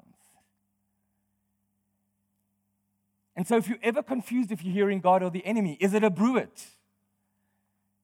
And 3.34 3.46
so 3.46 3.56
if 3.56 3.68
you're 3.68 3.78
ever 3.82 4.02
confused 4.02 4.52
if 4.52 4.64
you're 4.64 4.74
hearing 4.74 5.00
God 5.00 5.24
or 5.24 5.30
the 5.30 5.44
enemy, 5.44 5.76
is 5.80 5.92
it 5.92 6.04
a 6.04 6.10
bruit? 6.10 6.66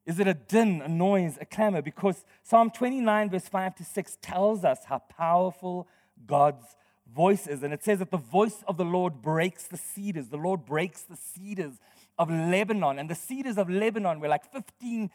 Is 0.07 0.20
it 0.20 0.26
a 0.26 0.34
din, 0.34 0.82
a 0.82 0.88
noise, 0.88 1.38
a 1.40 1.46
clamor? 1.46 1.80
Because 1.80 2.24
Psalm 2.42 2.70
29, 2.70 3.30
verse 3.30 3.48
5 3.48 3.74
to 3.76 3.84
6 3.84 4.18
tells 4.20 4.64
us 4.64 4.80
how 4.86 4.98
powerful 4.98 5.88
God's 6.26 6.76
voice 7.12 7.46
is. 7.46 7.62
And 7.62 7.72
it 7.72 7.82
says 7.82 8.00
that 8.00 8.11
the 8.11 8.18
voice 8.18 8.62
of 8.68 8.76
the 8.76 8.84
Lord 8.84 9.22
breaks 9.22 9.66
the 9.66 9.76
cedars. 9.76 10.28
The 10.28 10.36
Lord 10.36 10.66
breaks 10.66 11.02
the 11.02 11.16
cedars 11.16 11.80
of 12.18 12.30
Lebanon. 12.30 12.98
And 12.98 13.09
the 13.09 13.14
cedars 13.14 13.57
of 13.57 13.70
Lebanon 13.70 14.20
were 14.20 14.28
like 14.28 14.50
15 14.52 15.11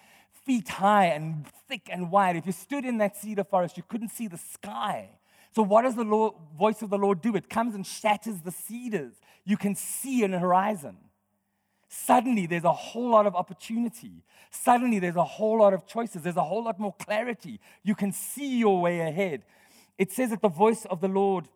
feet 0.45 0.69
high 0.69 1.05
and 1.05 1.45
thick 1.67 1.87
and 1.91 2.09
wide. 2.09 2.35
If 2.35 2.45
you 2.45 2.51
stood 2.51 2.85
in 2.85 2.97
that 2.97 3.15
cedar 3.15 3.43
forest, 3.43 3.77
you 3.77 3.83
couldn't 3.87 4.09
see 4.09 4.27
the 4.27 4.37
sky. 4.37 5.09
So, 5.51 5.63
what 5.63 5.83
does 5.83 5.95
the 5.95 6.03
Lord, 6.03 6.35
voice 6.57 6.81
of 6.81 6.89
the 6.89 6.97
Lord 6.97 7.21
do? 7.21 7.35
It 7.35 7.49
comes 7.49 7.75
and 7.75 7.85
shatters 7.85 8.41
the 8.41 8.51
cedars. 8.51 9.13
You 9.45 9.57
can 9.57 9.75
see 9.75 10.23
an 10.23 10.33
horizon. 10.33 10.97
Suddenly, 11.89 12.45
there's 12.45 12.63
a 12.63 12.71
whole 12.71 13.09
lot 13.09 13.25
of 13.25 13.35
opportunity. 13.35 14.23
Suddenly, 14.51 14.99
there's 14.99 15.15
a 15.15 15.23
whole 15.23 15.57
lot 15.57 15.73
of 15.73 15.87
choices. 15.87 16.21
There's 16.21 16.37
a 16.37 16.43
whole 16.43 16.63
lot 16.63 16.79
more 16.79 16.93
clarity. 16.93 17.59
You 17.83 17.95
can 17.95 18.11
see 18.11 18.59
your 18.59 18.79
way 18.79 18.99
ahead. 18.99 19.41
It 19.97 20.11
says 20.11 20.29
that 20.29 20.41
the 20.41 20.49
voice 20.49 20.85
of 20.85 21.01
the 21.01 21.07
Lord 21.07 21.47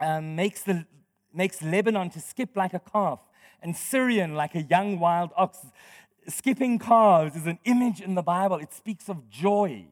um, 0.00 0.34
makes, 0.34 0.64
the, 0.64 0.84
makes 1.32 1.62
Lebanon 1.62 2.10
to 2.10 2.20
skip 2.20 2.56
like 2.56 2.74
a 2.74 2.80
calf 2.80 3.20
and 3.62 3.76
Sirion 3.76 4.34
like 4.34 4.56
a 4.56 4.62
young 4.62 4.98
wild 4.98 5.30
ox. 5.36 5.58
Skipping 6.26 6.80
calves 6.80 7.36
is 7.36 7.46
an 7.46 7.60
image 7.64 8.00
in 8.00 8.16
the 8.16 8.22
Bible. 8.22 8.56
It 8.56 8.72
speaks 8.72 9.08
of 9.08 9.30
joy, 9.30 9.86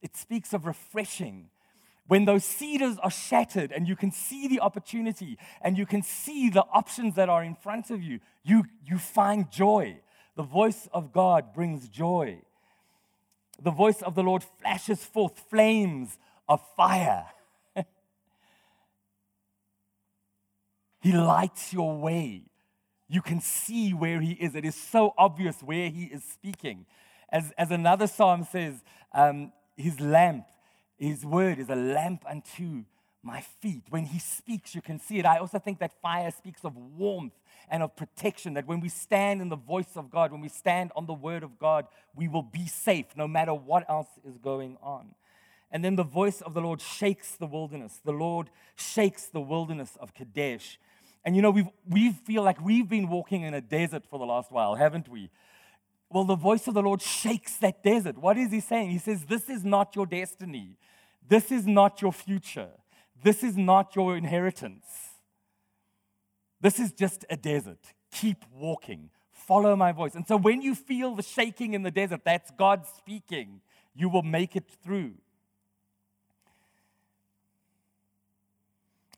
it 0.00 0.16
speaks 0.16 0.54
of 0.54 0.64
refreshing 0.64 1.50
when 2.10 2.24
those 2.24 2.42
cedars 2.42 2.96
are 3.04 3.10
shattered 3.10 3.70
and 3.70 3.86
you 3.86 3.94
can 3.94 4.10
see 4.10 4.48
the 4.48 4.58
opportunity 4.58 5.38
and 5.62 5.78
you 5.78 5.86
can 5.86 6.02
see 6.02 6.50
the 6.50 6.64
options 6.72 7.14
that 7.14 7.28
are 7.28 7.44
in 7.44 7.54
front 7.54 7.88
of 7.88 8.02
you, 8.02 8.18
you, 8.42 8.64
you 8.84 8.98
find 8.98 9.48
joy. 9.48 9.96
The 10.34 10.42
voice 10.42 10.88
of 10.92 11.12
God 11.12 11.54
brings 11.54 11.88
joy. 11.88 12.42
The 13.62 13.70
voice 13.70 14.02
of 14.02 14.16
the 14.16 14.24
Lord 14.24 14.42
flashes 14.60 15.04
forth 15.04 15.38
flames 15.48 16.18
of 16.48 16.60
fire. 16.76 17.26
he 21.00 21.12
lights 21.12 21.72
your 21.72 21.96
way. 21.96 22.42
You 23.08 23.22
can 23.22 23.40
see 23.40 23.92
where 23.92 24.20
He 24.20 24.32
is. 24.32 24.56
It 24.56 24.64
is 24.64 24.74
so 24.74 25.14
obvious 25.16 25.62
where 25.62 25.88
He 25.90 26.06
is 26.06 26.24
speaking. 26.24 26.86
As, 27.28 27.52
as 27.56 27.70
another 27.70 28.08
psalm 28.08 28.48
says, 28.50 28.82
um, 29.12 29.52
His 29.76 30.00
lamp 30.00 30.46
his 31.00 31.24
word 31.24 31.58
is 31.58 31.70
a 31.70 31.74
lamp 31.74 32.24
unto 32.28 32.84
my 33.22 33.40
feet. 33.40 33.84
When 33.88 34.04
he 34.04 34.18
speaks, 34.18 34.74
you 34.74 34.82
can 34.82 35.00
see 35.00 35.18
it. 35.18 35.26
I 35.26 35.38
also 35.38 35.58
think 35.58 35.78
that 35.80 35.92
fire 36.00 36.30
speaks 36.30 36.64
of 36.64 36.76
warmth 36.76 37.32
and 37.70 37.82
of 37.82 37.96
protection, 37.96 38.54
that 38.54 38.66
when 38.66 38.80
we 38.80 38.88
stand 38.88 39.40
in 39.40 39.48
the 39.48 39.56
voice 39.56 39.96
of 39.96 40.10
God, 40.10 40.30
when 40.30 40.40
we 40.40 40.48
stand 40.48 40.92
on 40.94 41.06
the 41.06 41.14
word 41.14 41.42
of 41.42 41.58
God, 41.58 41.86
we 42.14 42.28
will 42.28 42.42
be 42.42 42.66
safe 42.66 43.06
no 43.16 43.26
matter 43.26 43.54
what 43.54 43.88
else 43.88 44.08
is 44.24 44.36
going 44.38 44.76
on. 44.82 45.14
And 45.70 45.84
then 45.84 45.96
the 45.96 46.04
voice 46.04 46.40
of 46.40 46.52
the 46.52 46.60
Lord 46.60 46.80
shakes 46.80 47.36
the 47.36 47.46
wilderness. 47.46 48.00
The 48.04 48.12
Lord 48.12 48.50
shakes 48.74 49.26
the 49.26 49.40
wilderness 49.40 49.96
of 50.00 50.14
Kadesh. 50.14 50.78
And 51.24 51.36
you 51.36 51.42
know, 51.42 51.50
we 51.50 51.70
we 51.88 52.12
feel 52.12 52.42
like 52.42 52.60
we've 52.60 52.88
been 52.88 53.08
walking 53.08 53.42
in 53.42 53.54
a 53.54 53.60
desert 53.60 54.04
for 54.04 54.18
the 54.18 54.24
last 54.24 54.50
while, 54.50 54.74
haven't 54.74 55.08
we? 55.08 55.30
Well, 56.10 56.24
the 56.24 56.34
voice 56.34 56.66
of 56.66 56.74
the 56.74 56.82
Lord 56.82 57.00
shakes 57.00 57.56
that 57.58 57.84
desert. 57.84 58.18
What 58.18 58.36
is 58.36 58.50
he 58.50 58.58
saying? 58.58 58.90
He 58.90 58.98
says, 58.98 59.24
This 59.26 59.48
is 59.48 59.64
not 59.64 59.94
your 59.94 60.06
destiny. 60.06 60.76
This 61.30 61.52
is 61.52 61.64
not 61.64 62.02
your 62.02 62.12
future. 62.12 62.70
This 63.22 63.44
is 63.44 63.56
not 63.56 63.94
your 63.94 64.16
inheritance. 64.16 64.84
This 66.60 66.80
is 66.80 66.92
just 66.92 67.24
a 67.30 67.36
desert. 67.36 67.78
Keep 68.10 68.44
walking. 68.52 69.10
Follow 69.30 69.76
my 69.76 69.92
voice. 69.92 70.16
And 70.16 70.26
so 70.26 70.36
when 70.36 70.60
you 70.60 70.74
feel 70.74 71.14
the 71.14 71.22
shaking 71.22 71.72
in 71.72 71.84
the 71.84 71.90
desert, 71.92 72.22
that's 72.24 72.50
God 72.50 72.84
speaking. 72.84 73.60
You 73.94 74.08
will 74.08 74.24
make 74.24 74.56
it 74.56 74.64
through. 74.82 75.12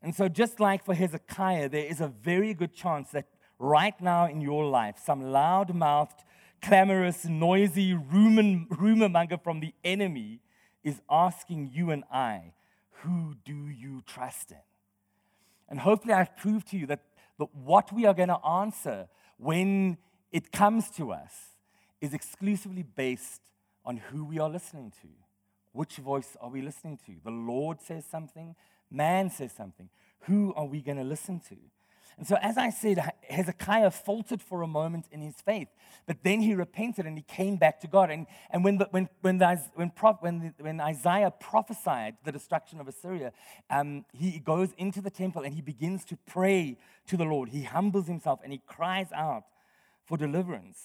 And 0.03 0.13
so, 0.13 0.27
just 0.27 0.59
like 0.59 0.83
for 0.83 0.93
Hezekiah, 0.93 1.69
there 1.69 1.85
is 1.85 2.01
a 2.01 2.09
very 2.09 2.53
good 2.53 2.73
chance 2.73 3.09
that 3.11 3.25
right 3.57 3.99
now 4.01 4.27
in 4.27 4.41
your 4.41 4.65
life, 4.65 4.97
some 5.03 5.21
loud 5.21 5.73
mouthed, 5.73 6.25
clamorous, 6.61 7.25
noisy 7.25 7.93
rumor, 7.93 9.07
monger 9.09 9.37
from 9.37 9.61
the 9.61 9.73
enemy 9.83 10.41
is 10.83 11.01
asking 11.09 11.71
you 11.73 11.91
and 11.91 12.03
I, 12.11 12.53
who 13.01 13.35
do 13.45 13.67
you 13.67 14.01
trust 14.05 14.51
in? 14.51 14.57
And 15.69 15.79
hopefully, 15.79 16.13
I've 16.13 16.35
proved 16.37 16.67
to 16.69 16.77
you 16.77 16.85
that, 16.87 17.01
that 17.39 17.53
what 17.55 17.91
we 17.91 18.05
are 18.05 18.13
going 18.13 18.29
to 18.29 18.45
answer 18.45 19.07
when 19.37 19.97
it 20.31 20.51
comes 20.51 20.89
to 20.91 21.11
us 21.11 21.33
is 22.01 22.13
exclusively 22.13 22.83
based 22.83 23.41
on 23.85 23.97
who 23.97 24.25
we 24.25 24.39
are 24.39 24.49
listening 24.49 24.91
to. 25.01 25.07
Which 25.71 25.97
voice 25.97 26.37
are 26.39 26.49
we 26.49 26.61
listening 26.61 26.99
to? 27.05 27.13
The 27.23 27.31
Lord 27.31 27.81
says 27.81 28.05
something, 28.05 28.55
Man 28.91 29.31
says 29.31 29.51
something. 29.51 29.89
Who 30.21 30.53
are 30.55 30.65
we 30.65 30.81
going 30.81 30.97
to 30.97 31.03
listen 31.03 31.41
to? 31.49 31.57
And 32.17 32.27
so, 32.27 32.37
as 32.41 32.57
I 32.57 32.69
said, 32.69 32.99
Hezekiah 33.27 33.91
faltered 33.91 34.41
for 34.41 34.61
a 34.61 34.67
moment 34.67 35.05
in 35.11 35.21
his 35.21 35.35
faith, 35.35 35.67
but 36.05 36.17
then 36.23 36.41
he 36.41 36.53
repented 36.53 37.05
and 37.05 37.17
he 37.17 37.23
came 37.23 37.55
back 37.55 37.79
to 37.81 37.87
God. 37.87 38.11
And, 38.11 38.27
and 38.51 38.63
when, 38.63 38.77
the, 38.77 38.87
when, 38.91 39.09
when, 39.21 39.39
the, 39.39 39.59
when, 39.75 39.91
when, 40.19 40.53
when 40.59 40.81
Isaiah 40.81 41.31
prophesied 41.31 42.15
the 42.23 42.31
destruction 42.31 42.79
of 42.79 42.87
Assyria, 42.87 43.31
um, 43.69 44.05
he 44.13 44.39
goes 44.39 44.69
into 44.77 45.01
the 45.01 45.09
temple 45.09 45.43
and 45.43 45.53
he 45.53 45.61
begins 45.61 46.05
to 46.05 46.17
pray 46.27 46.77
to 47.07 47.17
the 47.17 47.25
Lord. 47.25 47.49
He 47.49 47.63
humbles 47.63 48.07
himself 48.07 48.39
and 48.43 48.51
he 48.51 48.61
cries 48.67 49.11
out 49.13 49.43
for 50.05 50.17
deliverance. 50.17 50.79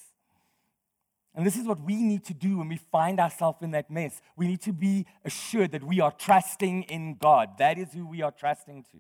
And 1.35 1.47
this 1.47 1.57
is 1.57 1.67
what 1.67 1.81
we 1.81 2.03
need 2.03 2.25
to 2.25 2.35
do 2.35 2.59
when 2.59 2.69
we 2.69 2.79
find 2.91 3.21
ourselves 3.21 3.59
in 3.63 3.71
that 3.73 3.91
mess. 3.91 4.21
We 4.37 4.49
need 4.49 4.63
to 4.63 4.73
be 4.73 5.07
assured 5.25 5.73
that 5.73 5.85
we 5.85 6.01
are 6.01 6.11
trusting 6.11 6.85
in 6.85 7.15
God. 7.15 7.59
That 7.59 7.79
is 7.79 7.93
who 7.93 8.07
we 8.07 8.23
are 8.23 8.33
trusting 8.33 8.85
to. 8.91 8.99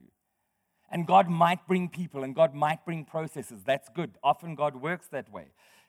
And 0.91 1.07
God 1.07 1.28
might 1.28 1.66
bring 1.66 1.89
people 1.89 2.24
and 2.24 2.34
God 2.34 2.55
might 2.55 2.84
bring 2.84 3.05
processes. 3.05 3.62
That's 3.64 3.89
good. 3.91 4.16
Often 4.22 4.55
God 4.55 4.76
works 4.76 5.09
that 5.09 5.30
way. 5.30 5.49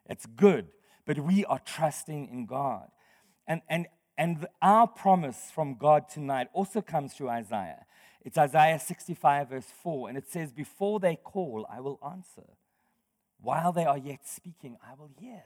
It's 0.10 0.26
good. 0.26 0.68
But 1.06 1.20
we 1.20 1.45
are 1.45 1.60
trusting 1.60 2.28
in 2.28 2.45
God. 2.45 2.89
And, 3.47 3.62
and, 3.70 3.88
and 4.18 4.45
our 4.62 4.88
promise 4.88 5.50
from 5.54 5.76
God 5.76 6.10
tonight 6.10 6.47
also 6.54 6.82
comes 6.82 7.14
through 7.14 7.30
Isaiah. 7.30 7.86
It's 8.22 8.38
Isaiah 8.38 8.80
65, 8.80 9.50
verse 9.50 9.72
4, 9.82 10.10
and 10.10 10.18
it 10.18 10.30
says, 10.30 10.52
Before 10.52 11.00
they 11.00 11.16
call, 11.16 11.66
I 11.72 11.80
will 11.80 12.00
answer. 12.06 12.47
While 13.41 13.72
they 13.72 13.86
are 13.86 13.97
yet 13.97 14.28
speaking, 14.28 14.78
I 14.86 14.93
will 14.95 15.10
hear. 15.18 15.41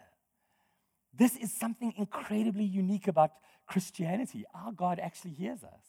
This 1.15 1.37
is 1.37 1.53
something 1.53 1.93
incredibly 1.95 2.63
unique 2.63 3.07
about 3.07 3.31
Christianity. 3.67 4.45
Our 4.55 4.71
God 4.71 4.99
actually 4.99 5.33
hears 5.33 5.63
us. 5.63 5.85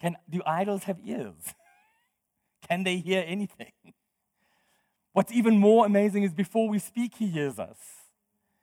Can, 0.00 0.16
do 0.28 0.42
idols 0.46 0.84
have 0.84 0.98
ears? 1.04 1.34
Can 2.68 2.84
they 2.84 2.98
hear 2.98 3.24
anything? 3.26 3.72
What's 5.12 5.32
even 5.32 5.58
more 5.58 5.86
amazing 5.86 6.24
is 6.24 6.34
before 6.34 6.68
we 6.68 6.78
speak, 6.78 7.14
He 7.16 7.28
hears 7.28 7.58
us. 7.58 7.78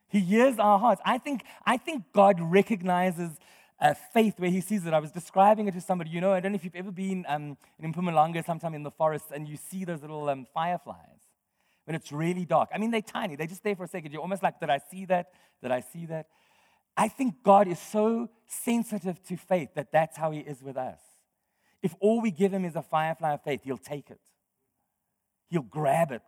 He 0.08 0.20
hears 0.20 0.60
our 0.60 0.78
hearts. 0.78 1.02
I 1.04 1.18
think, 1.18 1.44
I 1.66 1.78
think 1.78 2.04
God 2.14 2.40
recognizes 2.40 3.32
uh, 3.80 3.96
faith 4.14 4.36
where 4.40 4.52
He 4.52 4.62
sees 4.62 4.86
it. 4.86 4.94
I 4.94 5.00
was 5.00 5.12
describing 5.12 5.68
it 5.68 5.74
to 5.74 5.82
somebody. 5.82 6.12
You 6.12 6.22
know, 6.22 6.32
I 6.32 6.40
don't 6.40 6.52
know 6.52 6.58
if 6.58 6.64
you've 6.64 6.76
ever 6.76 6.92
been 6.92 7.26
um, 7.28 7.58
in 7.80 7.94
Mpumalanga 7.94 8.46
sometime 8.46 8.76
in 8.76 8.84
the 8.84 8.92
forest 8.92 9.26
and 9.34 9.48
you 9.48 9.58
see 9.58 9.84
those 9.84 10.02
little 10.02 10.30
um, 10.30 10.46
fireflies 10.54 11.24
when 11.86 11.96
it's 11.96 12.12
really 12.12 12.46
dark. 12.46 12.70
I 12.74 12.78
mean, 12.78 12.92
they're 12.92 13.02
tiny, 13.02 13.36
they're 13.36 13.48
just 13.48 13.64
there 13.64 13.76
for 13.76 13.86
a 13.86 13.88
second. 13.88 14.12
You're 14.12 14.22
almost 14.22 14.44
like, 14.44 14.60
did 14.60 14.70
I 14.70 14.80
see 14.92 15.06
that? 15.06 15.32
Did 15.62 15.72
I 15.72 15.80
see 15.80 16.06
that? 16.06 16.28
I 16.96 17.08
think 17.08 17.42
God 17.44 17.68
is 17.68 17.80
so 17.80 18.30
sensitive 18.46 19.22
to 19.24 19.38
faith 19.38 19.70
that 19.76 19.92
that's 19.92 20.16
how 20.16 20.32
He 20.32 20.40
is 20.40 20.62
with 20.62 20.78
us. 20.78 21.00
If 21.84 21.94
all 22.00 22.22
we 22.22 22.32
give 22.32 22.54
Him 22.54 22.66
is 22.66 22.76
a 22.76 22.82
firefly 22.82 23.34
of 23.34 23.44
faith, 23.44 23.62
He'll 23.64 23.78
take 23.78 24.10
it, 24.10 24.22
He'll 25.50 25.62
grab 25.62 26.12
it. 26.12 26.24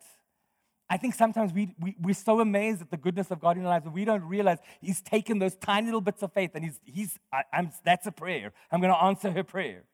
I 0.87 0.97
think 0.97 1.15
sometimes 1.15 1.51
we, 1.51 1.73
we, 1.79 1.95
we're 1.99 2.13
so 2.13 2.41
amazed 2.41 2.81
at 2.81 2.91
the 2.91 2.97
goodness 2.97 3.31
of 3.31 3.39
God 3.39 3.57
in 3.57 3.63
our 3.63 3.69
lives 3.69 3.85
that 3.85 3.91
we 3.91 4.05
don't 4.05 4.23
realize 4.23 4.59
He's 4.81 5.01
taken 5.01 5.39
those 5.39 5.55
tiny 5.55 5.87
little 5.87 6.01
bits 6.01 6.21
of 6.21 6.31
faith 6.33 6.51
and 6.53 6.63
He's, 6.63 6.79
he's 6.83 7.17
I, 7.33 7.41
I'm, 7.51 7.71
that's 7.83 8.05
a 8.05 8.11
prayer. 8.11 8.51
I'm 8.71 8.81
going 8.81 8.93
to 8.93 9.03
answer 9.03 9.31
her 9.31 9.43
prayer. 9.43 9.85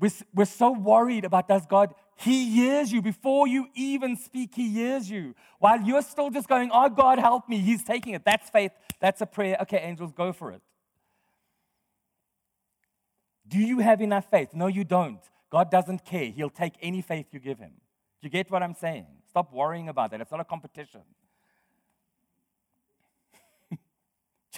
We're, 0.00 0.10
we're 0.32 0.44
so 0.44 0.70
worried 0.70 1.24
about 1.24 1.48
does 1.48 1.66
God, 1.66 1.92
He 2.16 2.50
hears 2.50 2.92
you. 2.92 3.02
Before 3.02 3.46
you 3.48 3.66
even 3.74 4.16
speak, 4.16 4.54
He 4.54 4.70
hears 4.70 5.10
you. 5.10 5.34
While 5.58 5.82
you're 5.82 6.02
still 6.02 6.30
just 6.30 6.48
going, 6.48 6.70
Oh, 6.72 6.88
God, 6.88 7.18
help 7.18 7.48
me, 7.48 7.58
He's 7.58 7.82
taking 7.82 8.14
it. 8.14 8.22
That's 8.24 8.48
faith. 8.48 8.70
That's 9.00 9.20
a 9.20 9.26
prayer. 9.26 9.58
Okay, 9.62 9.78
angels, 9.78 10.12
go 10.12 10.32
for 10.32 10.52
it. 10.52 10.62
Do 13.48 13.58
you 13.58 13.78
have 13.78 14.00
enough 14.00 14.30
faith? 14.30 14.50
No, 14.52 14.66
you 14.66 14.84
don't. 14.84 15.20
God 15.50 15.70
doesn't 15.70 16.04
care. 16.04 16.26
He'll 16.26 16.50
take 16.50 16.74
any 16.82 17.00
faith 17.00 17.26
you 17.32 17.40
give 17.40 17.58
Him. 17.58 17.72
Do 18.20 18.26
you 18.26 18.30
get 18.30 18.50
what 18.50 18.62
I'm 18.62 18.74
saying? 18.74 19.06
Stop 19.28 19.52
worrying 19.52 19.88
about 19.88 20.10
that. 20.10 20.20
It's 20.20 20.30
not 20.30 20.40
a 20.40 20.44
competition. 20.44 21.00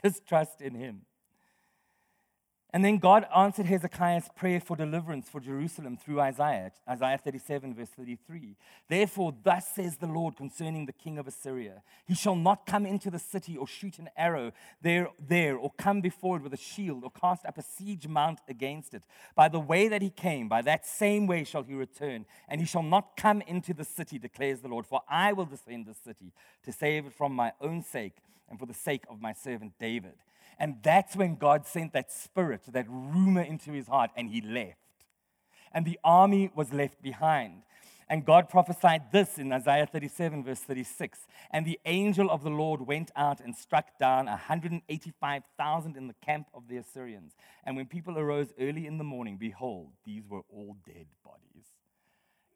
just 0.03 0.27
trust 0.27 0.61
in 0.61 0.75
Him. 0.75 1.03
And 2.73 2.85
then 2.85 2.99
God 2.99 3.27
answered 3.35 3.67
Hezekiah's 3.67 4.29
prayer 4.37 4.61
for 4.61 4.77
deliverance 4.77 5.29
for 5.29 5.41
Jerusalem 5.41 5.97
through 5.97 6.21
Isaiah, 6.21 6.71
Isaiah 6.89 7.19
37, 7.19 7.75
verse 7.75 7.89
33. 7.89 8.55
Therefore, 8.89 9.35
thus 9.43 9.67
says 9.75 9.97
the 9.97 10.07
Lord 10.07 10.37
concerning 10.37 10.87
the 10.87 10.93
king 10.93 11.19
of 11.19 11.27
Assyria 11.27 11.83
He 12.07 12.15
shall 12.15 12.37
not 12.37 12.67
come 12.67 12.87
into 12.87 13.11
the 13.11 13.19
city 13.19 13.57
or 13.57 13.67
shoot 13.67 13.99
an 13.99 14.09
arrow 14.17 14.53
there, 14.83 15.09
there, 15.19 15.57
or 15.57 15.73
come 15.79 16.01
before 16.01 16.37
it 16.37 16.45
with 16.45 16.55
a 16.55 16.57
shield, 16.57 17.03
or 17.03 17.11
cast 17.11 17.45
up 17.45 17.59
a 17.59 17.63
siege 17.63 18.07
mount 18.07 18.39
against 18.49 18.95
it. 18.95 19.03
By 19.35 19.49
the 19.49 19.61
way 19.61 19.89
that 19.89 20.03
he 20.03 20.11
came, 20.11 20.49
by 20.49 20.63
that 20.63 20.87
same 20.87 21.27
way 21.27 21.43
shall 21.43 21.65
he 21.65 21.75
return, 21.75 22.25
and 22.49 22.61
he 22.61 22.67
shall 22.67 22.85
not 22.85 23.17
come 23.17 23.43
into 23.43 23.75
the 23.75 23.85
city, 23.85 24.19
declares 24.19 24.61
the 24.61 24.69
Lord. 24.69 24.87
For 24.87 25.03
I 25.09 25.33
will 25.33 25.47
defend 25.47 25.87
the 25.87 25.95
city 25.95 26.33
to 26.65 26.73
save 26.73 27.07
it 27.07 27.15
from 27.15 27.35
my 27.35 27.53
own 27.61 27.83
sake 27.83 28.19
and 28.49 28.59
for 28.59 28.67
the 28.67 28.75
sake 28.75 29.05
of 29.09 29.21
my 29.21 29.33
servant 29.33 29.73
David. 29.79 30.15
And 30.61 30.77
that's 30.83 31.17
when 31.17 31.37
God 31.37 31.67
sent 31.67 31.95
that 31.95 32.13
spirit, 32.13 32.61
that 32.69 32.85
rumor 32.87 33.41
into 33.41 33.73
his 33.73 33.89
heart, 33.89 34.11
and 34.15 34.29
he 34.29 34.43
left. 34.43 34.77
And 35.73 35.87
the 35.87 35.99
army 36.05 36.51
was 36.55 36.71
left 36.71 37.03
behind. 37.03 37.63
And 38.11 38.27
God 38.27 38.49
prophesied 38.49 39.13
this 39.13 39.39
in 39.39 39.53
Isaiah 39.53 39.87
37, 39.87 40.45
verse 40.45 40.59
36. 40.61 41.21
And 41.51 41.65
the 41.65 41.81
angel 41.87 42.29
of 42.31 42.43
the 42.43 42.51
Lord 42.51 42.83
went 42.83 43.11
out 43.17 43.41
and 43.41 43.57
struck 43.57 43.99
down 43.99 44.27
185,000 44.27 45.97
in 45.97 46.09
the 46.09 46.15
camp 46.15 46.49
of 46.53 46.69
the 46.69 46.77
Assyrians. 46.77 47.37
And 47.65 47.77
when 47.77 47.87
people 47.87 48.19
arose 48.19 48.53
early 48.61 48.87
in 48.87 48.99
the 48.99 49.05
morning, 49.05 49.39
behold, 49.39 49.93
these 50.05 50.29
were 50.29 50.43
all 50.53 50.77
dead 50.85 51.07
bodies. 51.25 51.69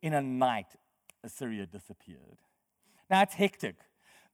In 0.02 0.12
a 0.12 0.20
night, 0.20 0.74
Assyria 1.22 1.66
disappeared. 1.66 2.38
Now 3.08 3.22
it's 3.22 3.34
hectic. 3.34 3.76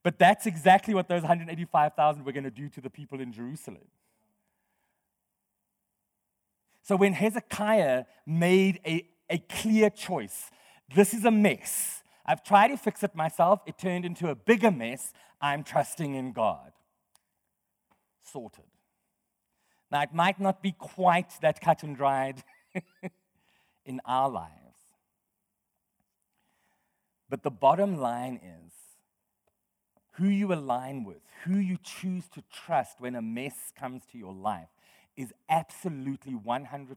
But 0.02 0.18
that's 0.18 0.46
exactly 0.46 0.94
what 0.94 1.08
those 1.08 1.22
185,000 1.22 2.24
were 2.24 2.32
going 2.32 2.44
to 2.44 2.50
do 2.50 2.68
to 2.70 2.80
the 2.80 2.90
people 2.90 3.20
in 3.20 3.32
Jerusalem. 3.32 3.84
So 6.82 6.96
when 6.96 7.12
Hezekiah 7.12 8.04
made 8.26 8.80
a, 8.86 9.06
a 9.28 9.38
clear 9.38 9.90
choice, 9.90 10.50
this 10.94 11.12
is 11.12 11.24
a 11.24 11.30
mess. 11.30 12.02
I've 12.24 12.42
tried 12.42 12.68
to 12.68 12.76
fix 12.76 13.02
it 13.02 13.14
myself, 13.14 13.60
it 13.66 13.78
turned 13.78 14.04
into 14.04 14.28
a 14.28 14.34
bigger 14.34 14.70
mess. 14.70 15.12
I'm 15.40 15.64
trusting 15.64 16.14
in 16.14 16.32
God. 16.32 16.72
Sorted. 18.22 18.64
Now, 19.90 20.02
it 20.02 20.12
might 20.12 20.38
not 20.38 20.62
be 20.62 20.72
quite 20.72 21.32
that 21.42 21.60
cut 21.60 21.82
and 21.82 21.96
dried 21.96 22.44
in 23.84 24.00
our 24.04 24.28
lives. 24.28 24.50
But 27.28 27.42
the 27.42 27.50
bottom 27.50 27.96
line 27.96 28.40
is 28.42 28.69
who 30.20 30.28
you 30.28 30.52
align 30.52 31.02
with, 31.04 31.22
who 31.44 31.58
you 31.58 31.78
choose 31.82 32.28
to 32.28 32.42
trust 32.52 33.00
when 33.00 33.14
a 33.14 33.22
mess 33.22 33.72
comes 33.76 34.02
to 34.12 34.18
your 34.18 34.34
life, 34.34 34.68
is 35.16 35.32
absolutely 35.48 36.34
100% 36.34 36.96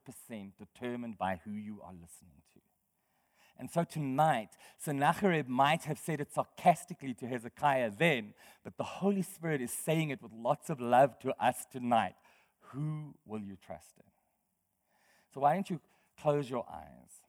determined 0.58 1.18
by 1.18 1.40
who 1.46 1.52
you 1.52 1.80
are 1.84 1.94
listening 1.94 2.42
to. 2.54 2.60
And 3.58 3.72
so 3.72 3.86
tonight, 3.86 4.50
Sennacherib 4.78 5.48
might 5.48 5.84
have 5.84 5.98
said 5.98 6.20
it 6.20 6.34
sarcastically 6.34 7.14
to 7.16 7.28
Hezekiah 7.28 7.92
then, 7.98 8.34
but 8.64 8.78
the 8.78 8.84
Holy 8.84 9.22
Spirit 9.22 9.62
is 9.62 9.72
saying 9.72 10.10
it 10.10 10.22
with 10.22 10.34
lots 10.34 10.70
of 10.70 10.82
love 10.82 11.18
to 11.20 11.34
us 11.44 11.66
tonight. 11.72 12.16
Who 12.72 13.16
will 13.26 13.42
you 13.42 13.56
trust 13.66 13.94
in? 13.98 14.06
So 15.34 15.40
why 15.40 15.54
don't 15.54 15.70
you 15.70 15.80
close 16.20 16.50
your 16.50 16.66
eyes? 16.70 17.23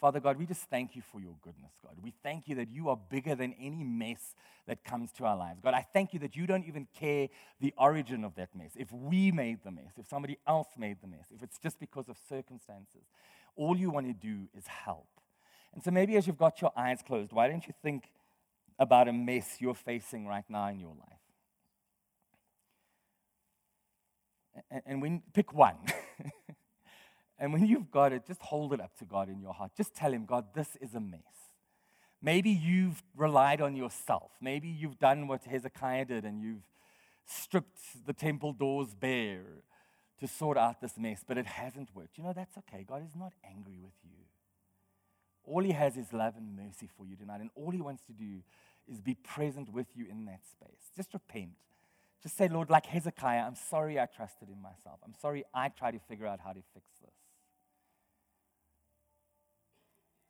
Father 0.00 0.20
God, 0.20 0.38
we 0.38 0.44
just 0.44 0.62
thank 0.64 0.94
you 0.94 1.02
for 1.10 1.20
your 1.20 1.34
goodness, 1.42 1.72
God. 1.82 1.94
We 2.02 2.12
thank 2.22 2.48
you 2.48 2.56
that 2.56 2.70
you 2.70 2.90
are 2.90 2.96
bigger 2.96 3.34
than 3.34 3.54
any 3.58 3.82
mess 3.82 4.34
that 4.66 4.84
comes 4.84 5.10
to 5.12 5.24
our 5.24 5.36
lives. 5.36 5.60
God, 5.62 5.72
I 5.72 5.86
thank 5.92 6.12
you 6.12 6.20
that 6.20 6.36
you 6.36 6.46
don't 6.46 6.64
even 6.66 6.86
care 6.98 7.28
the 7.60 7.72
origin 7.78 8.22
of 8.22 8.34
that 8.34 8.54
mess. 8.54 8.72
If 8.76 8.92
we 8.92 9.32
made 9.32 9.60
the 9.64 9.70
mess, 9.70 9.92
if 9.98 10.06
somebody 10.06 10.38
else 10.46 10.68
made 10.76 10.98
the 11.00 11.06
mess, 11.06 11.26
if 11.34 11.42
it's 11.42 11.58
just 11.58 11.80
because 11.80 12.10
of 12.10 12.18
circumstances, 12.28 13.04
all 13.56 13.76
you 13.76 13.90
want 13.90 14.06
to 14.06 14.12
do 14.12 14.48
is 14.56 14.66
help. 14.66 15.08
And 15.72 15.82
so 15.82 15.90
maybe 15.90 16.16
as 16.16 16.26
you've 16.26 16.38
got 16.38 16.60
your 16.60 16.72
eyes 16.76 17.00
closed, 17.06 17.32
why 17.32 17.48
don't 17.48 17.66
you 17.66 17.72
think 17.82 18.10
about 18.78 19.08
a 19.08 19.12
mess 19.12 19.56
you're 19.60 19.74
facing 19.74 20.26
right 20.26 20.44
now 20.48 20.68
in 20.68 20.78
your 20.78 20.94
life? 20.94 21.18
And, 24.70 24.82
and 24.84 25.02
when, 25.02 25.22
pick 25.32 25.54
one. 25.54 25.76
and 27.38 27.52
when 27.52 27.66
you've 27.66 27.90
got 27.90 28.12
it, 28.12 28.26
just 28.26 28.40
hold 28.40 28.72
it 28.72 28.80
up 28.80 28.96
to 28.98 29.04
God 29.04 29.28
in 29.28 29.40
your 29.40 29.52
heart. 29.52 29.72
Just 29.76 29.94
tell 29.94 30.12
Him, 30.12 30.24
God, 30.24 30.46
this 30.54 30.76
is 30.80 30.94
a 30.94 31.00
mess. 31.00 31.20
Maybe 32.22 32.50
you've 32.50 33.02
relied 33.14 33.60
on 33.60 33.76
yourself. 33.76 34.32
Maybe 34.40 34.68
you've 34.68 34.98
done 34.98 35.28
what 35.28 35.44
Hezekiah 35.44 36.06
did 36.06 36.24
and 36.24 36.40
you've 36.40 36.64
stripped 37.26 38.06
the 38.06 38.12
temple 38.12 38.52
doors 38.52 38.94
bare 38.94 39.62
to 40.18 40.26
sort 40.26 40.56
out 40.56 40.80
this 40.80 40.96
mess, 40.96 41.22
but 41.26 41.36
it 41.36 41.46
hasn't 41.46 41.94
worked. 41.94 42.16
You 42.16 42.24
know, 42.24 42.32
that's 42.32 42.56
okay. 42.58 42.84
God 42.88 43.04
is 43.04 43.14
not 43.14 43.32
angry 43.44 43.78
with 43.78 43.92
you. 44.02 44.16
All 45.44 45.62
He 45.62 45.72
has 45.72 45.96
is 45.96 46.12
love 46.12 46.34
and 46.36 46.56
mercy 46.56 46.88
for 46.96 47.04
you 47.06 47.16
tonight, 47.16 47.40
and 47.40 47.50
all 47.54 47.70
He 47.70 47.82
wants 47.82 48.02
to 48.06 48.12
do 48.12 48.42
is 48.88 49.00
be 49.00 49.14
present 49.14 49.72
with 49.72 49.86
you 49.94 50.06
in 50.10 50.24
that 50.24 50.40
space. 50.50 50.90
Just 50.96 51.12
repent. 51.12 51.50
Just 52.22 52.36
say, 52.36 52.48
Lord, 52.48 52.70
like 52.70 52.86
Hezekiah, 52.86 53.42
I'm 53.42 53.54
sorry 53.54 54.00
I 54.00 54.06
trusted 54.06 54.48
in 54.48 54.60
myself. 54.60 55.00
I'm 55.04 55.14
sorry 55.20 55.44
I 55.52 55.68
tried 55.68 55.92
to 55.92 56.00
figure 56.08 56.26
out 56.26 56.40
how 56.40 56.52
to 56.52 56.62
fix 56.72 56.86
this. 57.02 57.12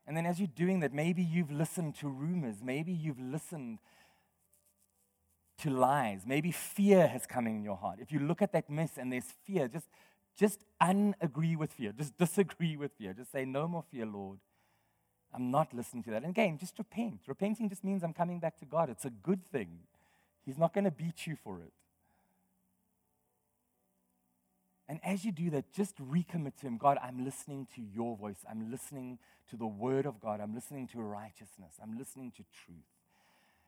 And 0.06 0.16
then 0.16 0.26
as 0.26 0.38
you're 0.38 0.48
doing 0.54 0.80
that, 0.80 0.92
maybe 0.92 1.22
you've 1.22 1.50
listened 1.50 1.96
to 1.96 2.08
rumors. 2.08 2.56
Maybe 2.62 2.92
you've 2.92 3.20
listened 3.20 3.78
to 5.58 5.70
lies. 5.70 6.22
Maybe 6.26 6.52
fear 6.52 7.08
has 7.08 7.26
come 7.26 7.46
in 7.46 7.62
your 7.62 7.76
heart. 7.76 7.98
If 8.00 8.12
you 8.12 8.20
look 8.20 8.40
at 8.40 8.52
that 8.52 8.70
mess 8.70 8.92
and 8.96 9.12
there's 9.12 9.34
fear, 9.44 9.68
just, 9.68 9.88
just 10.38 10.60
unagree 10.80 11.56
with 11.56 11.72
fear. 11.72 11.92
Just 11.92 12.16
disagree 12.16 12.76
with 12.76 12.92
fear. 12.92 13.14
Just 13.14 13.32
say, 13.32 13.44
No 13.44 13.66
more 13.66 13.82
fear, 13.90 14.06
Lord. 14.06 14.38
I'm 15.34 15.50
not 15.50 15.74
listening 15.74 16.02
to 16.04 16.10
that. 16.10 16.22
And 16.22 16.30
again, 16.30 16.56
just 16.58 16.78
repent. 16.78 17.20
Repenting 17.26 17.68
just 17.68 17.84
means 17.84 18.02
I'm 18.02 18.14
coming 18.14 18.38
back 18.38 18.58
to 18.58 18.64
God. 18.64 18.88
It's 18.88 19.04
a 19.04 19.10
good 19.10 19.44
thing. 19.44 19.80
He's 20.44 20.56
not 20.56 20.72
going 20.72 20.84
to 20.84 20.90
beat 20.90 21.26
you 21.26 21.36
for 21.42 21.60
it. 21.60 21.72
And 24.88 25.00
as 25.02 25.24
you 25.24 25.32
do 25.32 25.50
that, 25.50 25.72
just 25.72 25.96
recommit 25.98 26.56
to 26.60 26.66
Him 26.66 26.78
God, 26.78 26.98
I'm 27.02 27.24
listening 27.24 27.66
to 27.74 27.82
your 27.82 28.16
voice. 28.16 28.44
I'm 28.48 28.70
listening 28.70 29.18
to 29.50 29.56
the 29.56 29.66
Word 29.66 30.06
of 30.06 30.20
God. 30.20 30.40
I'm 30.40 30.54
listening 30.54 30.86
to 30.88 31.00
righteousness. 31.00 31.74
I'm 31.82 31.98
listening 31.98 32.30
to 32.32 32.44
truth. 32.64 32.84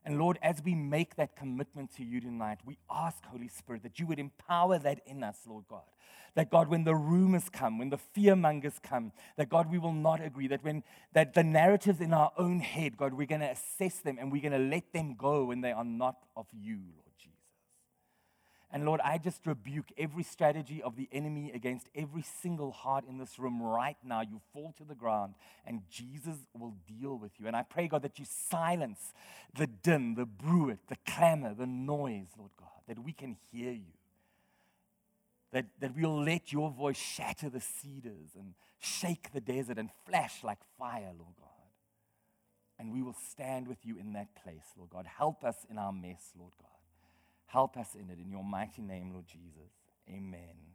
And 0.04 0.18
Lord, 0.18 0.38
as 0.42 0.62
we 0.64 0.74
make 0.74 1.16
that 1.16 1.36
commitment 1.36 1.94
to 1.96 2.04
you 2.04 2.20
tonight, 2.20 2.60
we 2.64 2.78
ask, 2.90 3.24
Holy 3.26 3.48
Spirit, 3.48 3.82
that 3.82 3.98
you 3.98 4.06
would 4.06 4.18
empower 4.18 4.78
that 4.78 5.00
in 5.06 5.22
us, 5.24 5.40
Lord 5.46 5.64
God. 5.68 5.82
That 6.34 6.50
God, 6.50 6.68
when 6.68 6.84
the 6.84 6.94
rumors 6.94 7.48
come, 7.48 7.78
when 7.78 7.90
the 7.90 7.98
fearmongers 8.16 8.80
come, 8.80 9.12
that 9.36 9.48
God, 9.48 9.70
we 9.70 9.78
will 9.78 9.92
not 9.92 10.22
agree. 10.22 10.46
That 10.46 10.62
when 10.62 10.84
that 11.12 11.34
the 11.34 11.42
narratives 11.42 12.00
in 12.00 12.14
our 12.14 12.30
own 12.38 12.60
head, 12.60 12.96
God, 12.96 13.12
we're 13.12 13.26
going 13.26 13.40
to 13.40 13.50
assess 13.50 13.98
them 13.98 14.18
and 14.20 14.30
we're 14.30 14.42
going 14.42 14.52
to 14.52 14.58
let 14.58 14.92
them 14.92 15.16
go 15.18 15.46
when 15.46 15.62
they 15.62 15.72
are 15.72 15.84
not 15.84 16.16
of 16.36 16.46
you, 16.52 16.78
Lord. 16.94 17.07
And 18.70 18.84
Lord, 18.84 19.00
I 19.02 19.16
just 19.16 19.46
rebuke 19.46 19.86
every 19.96 20.22
strategy 20.22 20.82
of 20.82 20.96
the 20.96 21.08
enemy 21.10 21.50
against 21.54 21.88
every 21.94 22.22
single 22.42 22.70
heart 22.70 23.04
in 23.08 23.16
this 23.16 23.38
room 23.38 23.62
right 23.62 23.96
now. 24.04 24.20
You 24.20 24.42
fall 24.52 24.74
to 24.76 24.84
the 24.84 24.94
ground 24.94 25.34
and 25.64 25.80
Jesus 25.90 26.36
will 26.52 26.74
deal 26.86 27.16
with 27.16 27.32
you. 27.38 27.46
And 27.46 27.56
I 27.56 27.62
pray, 27.62 27.88
God, 27.88 28.02
that 28.02 28.18
you 28.18 28.26
silence 28.26 29.14
the 29.54 29.66
din, 29.66 30.16
the 30.16 30.26
bruit, 30.26 30.80
the 30.88 30.98
clamor, 31.06 31.54
the 31.54 31.66
noise, 31.66 32.28
Lord 32.36 32.50
God, 32.58 32.68
that 32.86 33.02
we 33.02 33.12
can 33.12 33.36
hear 33.50 33.72
you. 33.72 33.94
That, 35.52 35.64
that 35.80 35.96
we'll 35.96 36.22
let 36.22 36.52
your 36.52 36.70
voice 36.70 36.98
shatter 36.98 37.48
the 37.48 37.62
cedars 37.62 38.32
and 38.38 38.52
shake 38.78 39.32
the 39.32 39.40
desert 39.40 39.78
and 39.78 39.88
flash 40.06 40.44
like 40.44 40.58
fire, 40.78 41.12
Lord 41.18 41.36
God. 41.38 41.48
And 42.78 42.92
we 42.92 43.00
will 43.00 43.16
stand 43.32 43.66
with 43.66 43.78
you 43.86 43.96
in 43.98 44.12
that 44.12 44.28
place, 44.44 44.74
Lord 44.76 44.90
God. 44.90 45.06
Help 45.06 45.42
us 45.42 45.56
in 45.70 45.78
our 45.78 45.92
mess, 45.92 46.32
Lord 46.38 46.52
God. 46.60 46.77
Help 47.48 47.76
us 47.78 47.96
in 47.96 48.10
it. 48.10 48.18
In 48.20 48.30
your 48.30 48.44
mighty 48.44 48.82
name, 48.82 49.12
Lord 49.12 49.26
Jesus. 49.26 49.72
Amen. 50.08 50.67